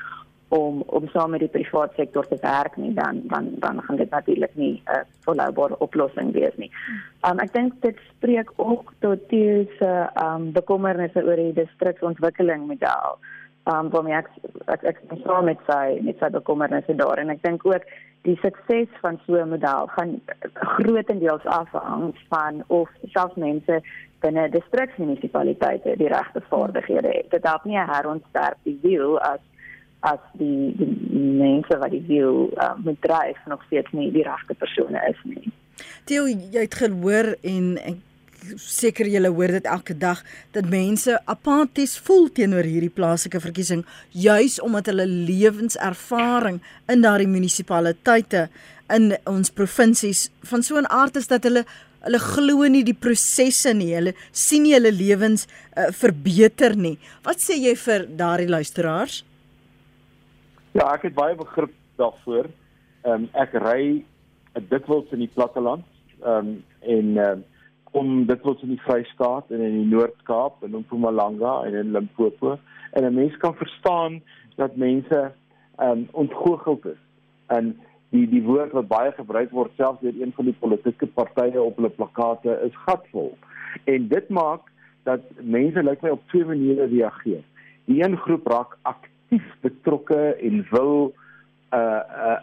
om 0.49 0.81
om 0.87 1.09
saam 1.13 1.31
met 1.31 1.45
die 1.45 1.53
private 1.53 1.93
sektor 2.01 2.25
te 2.29 2.39
werk 2.41 2.77
nie, 2.81 2.95
dan 2.95 3.21
dan 3.29 3.51
dan 3.61 3.83
gaan 3.83 3.97
dit 3.97 4.11
natuurlik 4.11 4.55
nie 4.55 4.81
'n 4.87 4.97
uh, 4.97 5.05
volhoubare 5.29 5.79
oplossing 5.79 6.33
wees 6.33 6.57
nie. 6.57 6.71
Um 7.29 7.39
ek 7.39 7.53
dink 7.53 7.73
dit 7.83 7.99
spreek 8.17 8.51
ook 8.57 8.93
tot 9.01 9.29
die 9.29 9.69
se 9.79 10.09
um 10.25 10.53
bekommernisse 10.53 11.25
oor 11.25 11.37
die 11.37 11.53
distriksontwikkeling 11.53 12.67
model. 12.67 13.19
Um 13.65 13.91
waarmee 13.91 14.17
ek 14.17 14.31
ek 14.67 14.83
ek 14.83 14.99
saam 15.25 15.45
met 15.45 15.59
sy 15.67 16.01
met 16.01 16.19
sy 16.19 16.31
bekommernisse 16.31 16.95
daar 16.95 17.19
en 17.19 17.31
ek 17.31 17.43
dink 17.43 17.67
ook 17.67 17.85
die 18.27 18.39
sukses 18.43 18.91
van 19.01 19.21
so 19.27 19.39
'n 19.39 19.49
model 19.49 19.87
gaan 19.95 20.21
grootendeels 20.53 21.45
afhang 21.45 22.15
van 22.29 22.65
of 22.67 22.91
selfs 23.15 23.35
mense 23.35 23.83
binne 24.21 24.49
distriksmunisipaliteite 24.51 25.97
die 25.97 26.09
regte 26.09 26.43
vaardighede 26.49 27.09
het. 27.09 27.31
Dit 27.31 27.47
help 27.47 27.65
nie 27.65 27.79
'n 27.79 27.91
herontsterk 27.91 28.59
die 28.63 28.79
wiel 28.83 29.21
as 29.21 29.43
as 30.01 30.23
die, 30.33 30.75
die 30.77 31.19
mense 31.19 31.79
wat 31.79 31.91
die 31.91 32.05
wiel 32.07 32.51
uh, 32.55 32.75
moet 32.85 33.01
dryf 33.01 33.39
nog 33.47 33.63
steeds 33.67 33.91
nie 33.93 34.13
die 34.13 34.23
regte 34.23 34.55
persone 34.55 35.01
is 35.09 35.21
nie. 35.25 35.53
Theo, 36.05 36.27
jy 36.27 36.63
het 36.67 36.75
gehoor 36.75 37.35
en 37.43 37.77
ek 37.77 37.99
seker 38.57 39.09
julle 39.11 39.29
hoor 39.29 39.53
dit 39.59 39.67
elke 39.67 39.95
dag 39.99 40.23
dat 40.53 40.69
mense 40.71 41.17
apaties 41.27 41.97
voel 41.99 42.29
teenoor 42.29 42.67
hierdie 42.69 42.93
plaaslike 42.93 43.41
verkiesing 43.41 43.85
juis 44.13 44.61
omdat 44.61 44.87
hulle 44.93 45.07
lewenservaring 45.07 46.61
in 46.93 47.03
daardie 47.03 47.31
munisipaliteite 47.31 48.49
in 48.93 49.17
ons 49.27 49.51
provinsies 49.51 50.29
van 50.51 50.63
so 50.63 50.79
'n 50.79 50.87
aard 50.87 51.17
is 51.17 51.27
dat 51.27 51.45
hulle 51.45 51.65
hulle 52.07 52.19
glo 52.19 52.69
nie 52.71 52.85
die 52.87 52.95
prosesse 52.95 53.73
nie. 53.75 53.95
Hulle 53.95 54.13
sien 54.31 54.63
nie 54.63 54.75
hulle 54.77 54.93
lewens 54.93 55.47
uh, 55.77 55.91
verbeter 55.91 56.77
nie. 56.77 56.99
Wat 57.25 57.43
sê 57.43 57.59
jy 57.59 57.75
vir 57.75 58.07
daardie 58.07 58.49
luisteraars? 58.49 59.25
Ja, 60.77 60.93
ek 60.93 61.09
het 61.09 61.15
baie 61.15 61.35
begrip 61.35 61.75
daarvoor. 61.99 62.51
Ehm 63.07 63.27
um, 63.27 63.29
ek 63.35 63.55
ry 63.55 64.05
'n 64.57 64.67
dikwels 64.71 65.11
in 65.13 65.25
die 65.25 65.33
platteland. 65.35 65.85
Ehm 66.23 66.39
um, 66.39 66.65
en 66.81 67.07
ehm 67.17 67.39
uh, 67.41 67.56
om 67.97 68.27
dit 68.29 68.43
wat 68.45 68.63
in 68.63 68.75
die 68.75 68.83
Vrystaat 68.85 69.51
en 69.51 69.63
in 69.65 69.77
die 69.79 69.89
Noord-Kaap 69.89 70.65
en 70.65 70.75
in 70.75 70.85
Mpumalanga 70.85 71.55
en 71.65 71.75
in 71.81 71.95
Limpopo 71.97 72.59
en 72.93 73.05
'n 73.05 73.15
mens 73.15 73.37
kan 73.37 73.55
verstaan 73.55 74.23
dat 74.57 74.77
mense 74.77 75.33
um 75.81 76.09
ontgoocheld 76.13 76.85
is. 76.85 77.03
En 77.47 77.77
die 78.09 78.29
die 78.29 78.43
woord 78.43 78.73
wat 78.73 78.89
baie 78.89 79.13
gebruik 79.13 79.51
word 79.51 79.73
selfs 79.77 80.01
deur 80.01 80.21
een 80.21 80.33
van 80.37 80.45
die 80.45 80.57
politieke 80.59 81.07
partye 81.07 81.63
op 81.63 81.77
hulle 81.77 81.89
plakate 81.89 82.61
is 82.69 82.77
gatvol. 82.87 83.37
En 83.85 84.09
dit 84.09 84.29
maak 84.29 84.61
dat 85.03 85.21
mense 85.41 85.83
lyk 85.83 86.01
my 86.03 86.11
op 86.11 86.29
twee 86.29 86.45
maniere 86.45 86.87
reageer. 86.87 87.45
Die 87.85 88.03
een 88.05 88.17
groep 88.17 88.47
raak 88.47 88.79
aktief 88.83 89.47
betrokke 89.61 90.35
en 90.35 90.67
wil 90.71 91.15
'n 91.73 91.77
uh, 91.77 92.01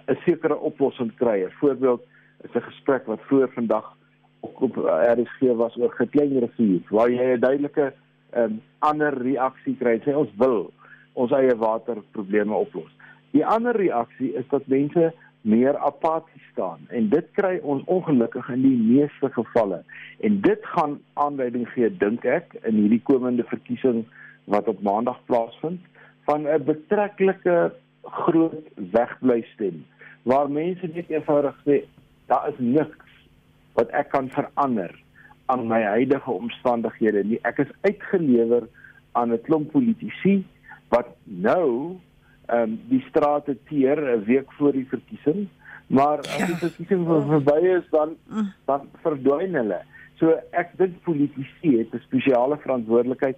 'n 0.07 0.11
uh, 0.11 0.23
sekere 0.25 0.57
oplossing 0.57 1.15
kry. 1.15 1.51
Voorbeeld 1.51 2.01
is 2.41 2.53
'n 2.53 2.69
gesprek 2.69 3.05
wat 3.05 3.21
voor 3.21 3.51
vandag 3.53 3.95
op, 4.43 4.61
op 4.61 4.75
RSG 5.17 5.55
was 5.55 5.75
oor 5.79 5.91
geklein 5.99 6.39
rivier 6.43 6.81
waar 6.89 7.11
jy 7.11 7.33
'n 7.33 7.39
duidelike 7.39 7.93
um, 8.35 8.61
ander 8.79 9.13
reaksie 9.17 9.75
kry 9.79 9.99
sê 10.03 10.15
ons 10.15 10.31
wil 10.37 10.71
ons 11.13 11.31
eie 11.31 11.55
waterprobleme 11.55 12.53
oplos. 12.53 12.89
Die 13.31 13.45
ander 13.45 13.75
reaksie 13.75 14.33
is 14.33 14.47
dat 14.49 14.67
mense 14.67 15.13
meer 15.41 15.77
apaties 15.77 16.45
staan 16.51 16.87
en 16.89 17.09
dit 17.09 17.27
kry 17.37 17.59
ons 17.61 17.83
ongelukkig 17.85 18.49
in 18.49 18.61
die 18.61 18.77
meeste 18.77 19.29
gevalle 19.35 19.83
en 20.19 20.41
dit 20.41 20.65
gaan 20.75 20.99
aanleiding 21.13 21.67
gee 21.75 21.89
dink 22.03 22.25
ek 22.25 22.55
in 22.63 22.79
hierdie 22.79 23.01
komende 23.03 23.43
verkiesing 23.51 24.05
wat 24.45 24.67
op 24.71 24.81
maandag 24.81 25.19
plaasvind 25.25 25.81
van 26.29 26.47
'n 26.47 26.63
betreklike 26.63 27.73
groot 28.03 28.67
wegbly 28.75 29.41
stem 29.53 29.83
waar 30.23 30.49
mense 30.51 30.87
net 30.93 31.09
eenvoudig 31.09 31.55
sê 31.67 31.83
daar 32.27 32.47
is 32.49 32.59
niks 32.59 33.02
wat 33.73 33.89
ek 33.89 34.09
kan 34.09 34.29
verander 34.29 34.93
aan 35.45 35.67
my 35.67 35.81
huidige 35.83 36.31
omstandighede 36.31 37.23
nie. 37.23 37.39
Ek 37.43 37.59
is 37.65 37.71
uitgelewer 37.81 38.67
aan 39.11 39.33
'n 39.33 39.41
klomp 39.41 39.71
politici 39.71 40.43
wat 40.89 41.15
nou 41.23 41.97
ehm 42.47 42.61
um, 42.61 42.79
die 42.89 43.03
strate 43.09 43.57
teer 43.69 43.97
'n 43.97 44.23
week 44.25 44.51
voor 44.57 44.71
die 44.71 44.87
verkiesing, 44.87 45.47
maar 45.87 46.19
as 46.19 46.37
die 46.37 46.57
ja. 46.57 46.63
verkiesing 46.67 47.07
verby 47.07 47.59
is 47.77 47.89
dan 47.89 48.15
mm. 48.27 48.53
dan 48.65 48.89
verdwyn 49.01 49.55
hulle. 49.55 49.81
So 50.19 50.35
ek 50.51 50.77
dink 50.77 51.01
politici 51.03 51.77
het 51.77 51.93
'n 51.93 52.03
spesiale 52.05 52.57
verantwoordelikheid 52.57 53.37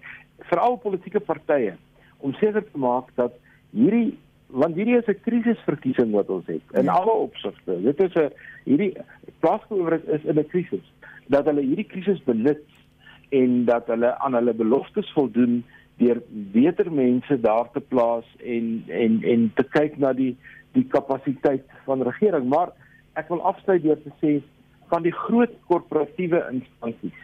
veral 0.50 0.76
politieke 0.76 1.20
partye 1.20 1.74
om 2.18 2.32
seker 2.32 2.64
te 2.64 2.78
maak 2.78 3.10
dat 3.14 3.32
hierdie 3.70 4.18
want 4.46 4.76
hierdie 4.76 4.96
is 4.96 5.08
'n 5.08 5.20
krisisverkiesing 5.22 6.12
wat 6.12 6.30
ons 6.30 6.46
het 6.46 6.62
in 6.72 6.84
ja. 6.84 6.92
alle 6.92 7.12
opsigte. 7.12 7.82
Dit 7.82 8.00
is 8.00 8.14
'n 8.14 8.30
hierdie 8.64 8.94
plaasowerheid 9.40 10.06
is 10.08 10.24
in 10.24 10.38
'n 10.38 10.46
krisis 10.46 10.92
dat 11.26 11.44
hulle 11.44 11.60
hierdie 11.60 11.86
krisis 11.86 12.22
benut 12.24 12.62
en 13.28 13.64
dat 13.64 13.86
hulle 13.86 14.18
aan 14.18 14.34
hulle 14.34 14.54
beloftes 14.54 15.12
voldoen 15.12 15.64
deur 15.96 16.22
beter 16.30 16.92
mense 16.92 17.40
daar 17.40 17.70
te 17.72 17.80
plaas 17.80 18.24
en 18.44 18.84
en 18.88 19.22
en 19.22 19.50
te 19.54 19.64
kyk 19.64 19.98
na 19.98 20.12
die 20.12 20.36
die 20.72 20.84
kapasiteit 20.84 21.64
van 21.84 22.02
regering. 22.02 22.48
Maar 22.48 22.70
ek 23.14 23.28
wil 23.28 23.42
afsluit 23.42 23.82
deur 23.82 24.02
te 24.02 24.12
sê 24.20 24.42
van 24.88 25.02
die 25.02 25.12
groot 25.12 25.52
korporatiewe 25.66 26.46
instansies 26.52 27.20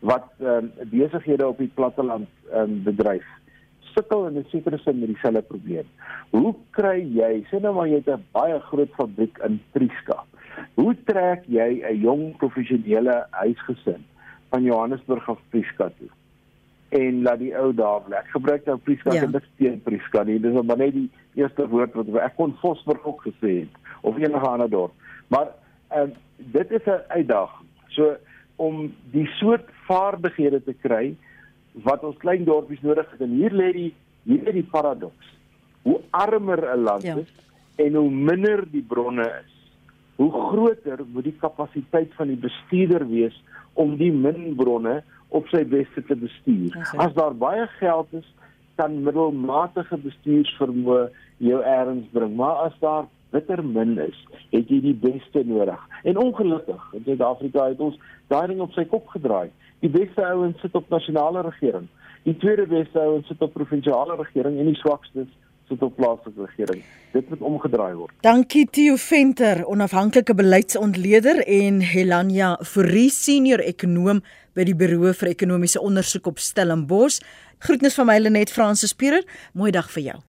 wat 0.00 0.26
ehm 0.40 0.70
um, 0.80 0.90
besighede 0.90 1.48
op 1.48 1.58
die 1.58 1.70
platteland 1.74 2.28
ehm 2.50 2.60
um, 2.60 2.82
bedryf 2.82 3.24
sukkel 3.94 4.26
in 4.28 4.38
'n 4.38 4.46
sekere 4.50 4.78
sin 4.78 4.98
met 4.98 5.08
dieselfde 5.08 5.42
probleem. 5.42 5.86
Hoe 6.30 6.54
kry 6.70 7.00
jy, 7.00 7.46
sê 7.50 7.60
nou 7.60 7.74
maar 7.74 7.88
jy 7.88 8.02
het 8.02 8.08
'n 8.08 8.24
baie 8.32 8.60
groot 8.60 8.92
fabriek 8.96 9.38
in 9.38 9.60
Prieska. 9.72 10.24
Hoe 10.74 10.94
trek 11.04 11.44
jy 11.46 11.82
'n 11.82 12.00
jong 12.00 12.36
professionele 12.36 13.26
huisgesin 13.30 14.04
van 14.50 14.62
Johannesburg 14.62 15.28
af 15.28 15.40
Prieska 15.50 15.90
toe? 15.98 16.10
En 16.88 17.22
laat 17.22 17.38
die 17.38 17.56
ou 17.58 17.74
daar 17.74 18.00
bly. 18.02 18.16
Ek 18.16 18.30
gebruik 18.30 18.64
nou 18.66 18.78
Prieska 18.78 19.12
ja. 19.12 19.22
en 19.22 19.30
dit 19.30 19.44
steen 19.54 19.82
Prieska 19.82 20.22
nie. 20.22 20.40
Dis 20.40 20.62
maar 20.62 20.76
net 20.76 20.92
die 20.92 21.10
eerste 21.34 21.68
woord 21.68 21.94
wat 21.94 22.06
ek 22.22 22.36
kon 22.36 22.54
Vosburg 22.60 23.04
ook 23.04 23.22
gesê 23.22 23.60
het 23.60 23.74
of 24.02 24.16
enige 24.16 24.48
ander 24.48 24.70
dorp. 24.70 24.92
Maar 25.28 25.48
ehm 25.88 26.08
uh, 26.08 26.14
dit 26.36 26.70
is 26.70 26.86
'n 26.86 27.02
uitdaging. 27.08 27.68
So 27.88 28.16
om 28.56 28.94
die 29.10 29.26
soort 29.26 29.68
vaardighede 29.86 30.62
te 30.62 30.74
kry 30.82 31.16
wat 31.82 32.04
ons 32.04 32.16
klein 32.22 32.44
dorpies 32.44 32.82
nodig 32.82 33.10
het. 33.10 33.20
En 33.20 33.30
hier 33.30 33.52
lê 33.52 33.72
die 33.72 33.90
hier 34.24 34.44
lê 34.44 34.52
die 34.60 34.68
paradoks. 34.70 35.32
Hoe 35.82 36.00
armer 36.10 36.76
'n 36.76 36.82
land 36.82 37.02
ja. 37.02 37.16
is 37.16 37.32
en 37.76 37.94
hoe 37.94 38.10
minder 38.10 38.64
die 38.70 38.82
bronne 38.82 39.26
is, 39.44 39.52
hoe 40.16 40.30
groter 40.30 41.00
moet 41.12 41.24
die 41.24 41.38
kapasiteit 41.40 42.14
van 42.14 42.28
die 42.28 42.38
bestuurder 42.38 43.08
wees 43.08 43.42
om 43.72 43.96
die 43.96 44.12
min 44.12 44.54
bronne 44.56 45.02
op 45.28 45.48
sy 45.48 45.64
beste 45.64 46.04
te 46.06 46.16
bestuur. 46.16 46.76
As 46.96 47.14
daar 47.14 47.34
baie 47.34 47.66
geld 47.66 48.12
is, 48.12 48.26
kan 48.78 49.02
middelmatige 49.02 49.98
bestuursvermoë 50.02 51.08
jou 51.42 51.60
eers 51.62 52.06
bring, 52.12 52.36
maar 52.36 52.66
as 52.68 52.78
daar 52.80 53.06
bitter 53.34 53.62
min 53.66 53.98
is, 53.98 54.18
het 54.52 54.70
jy 54.70 54.80
die 54.80 54.94
beste 54.94 55.42
nodig. 55.46 55.80
En 56.04 56.18
ongelukkig, 56.22 56.82
in 56.94 57.02
Suid-Afrika 57.04 57.68
het 57.72 57.82
ons 57.82 57.98
daai 58.30 58.46
ding 58.52 58.62
op 58.62 58.74
sy 58.76 58.84
kop 58.90 59.08
gedraai. 59.14 59.50
Die 59.84 59.92
beste 59.92 60.24
ouens 60.24 60.60
sit 60.64 60.72
op 60.78 60.88
nasionale 60.88 61.42
regering. 61.44 61.88
Die 62.24 62.36
tweede 62.40 62.64
beste 62.66 63.00
ouens 63.00 63.26
sit 63.28 63.42
op 63.44 63.52
provinsiale 63.52 64.16
regering 64.16 64.56
en 64.58 64.70
die 64.70 64.78
swakstes 64.80 65.28
sit 65.68 65.82
op 65.84 65.96
plaaslike 65.96 66.46
regering. 66.46 66.80
Dit 67.12 67.28
moet 67.28 67.44
omgedraai 67.44 67.92
word. 67.98 68.16
Dankie 68.24 68.64
Theo 68.72 68.96
Venter, 68.96 69.60
onafhanklike 69.68 70.34
beleidsontleder 70.34 71.44
en 71.44 71.80
Helania 71.84 72.54
Fourie, 72.64 73.10
senior 73.12 73.60
ekonom 73.60 74.24
by 74.56 74.64
die 74.64 74.76
Buro 74.76 75.12
vir 75.12 75.34
Ekonomiese 75.34 75.84
Ondersoek 75.84 76.32
op 76.32 76.40
Stellenbosch. 76.40 77.20
Groetnis 77.64 78.00
van 78.00 78.08
my 78.08 78.22
Lenet 78.24 78.52
Fransis 78.52 78.96
Pierer. 78.96 79.24
Mooi 79.52 79.72
dag 79.72 79.92
vir 79.92 80.08
jou. 80.08 80.24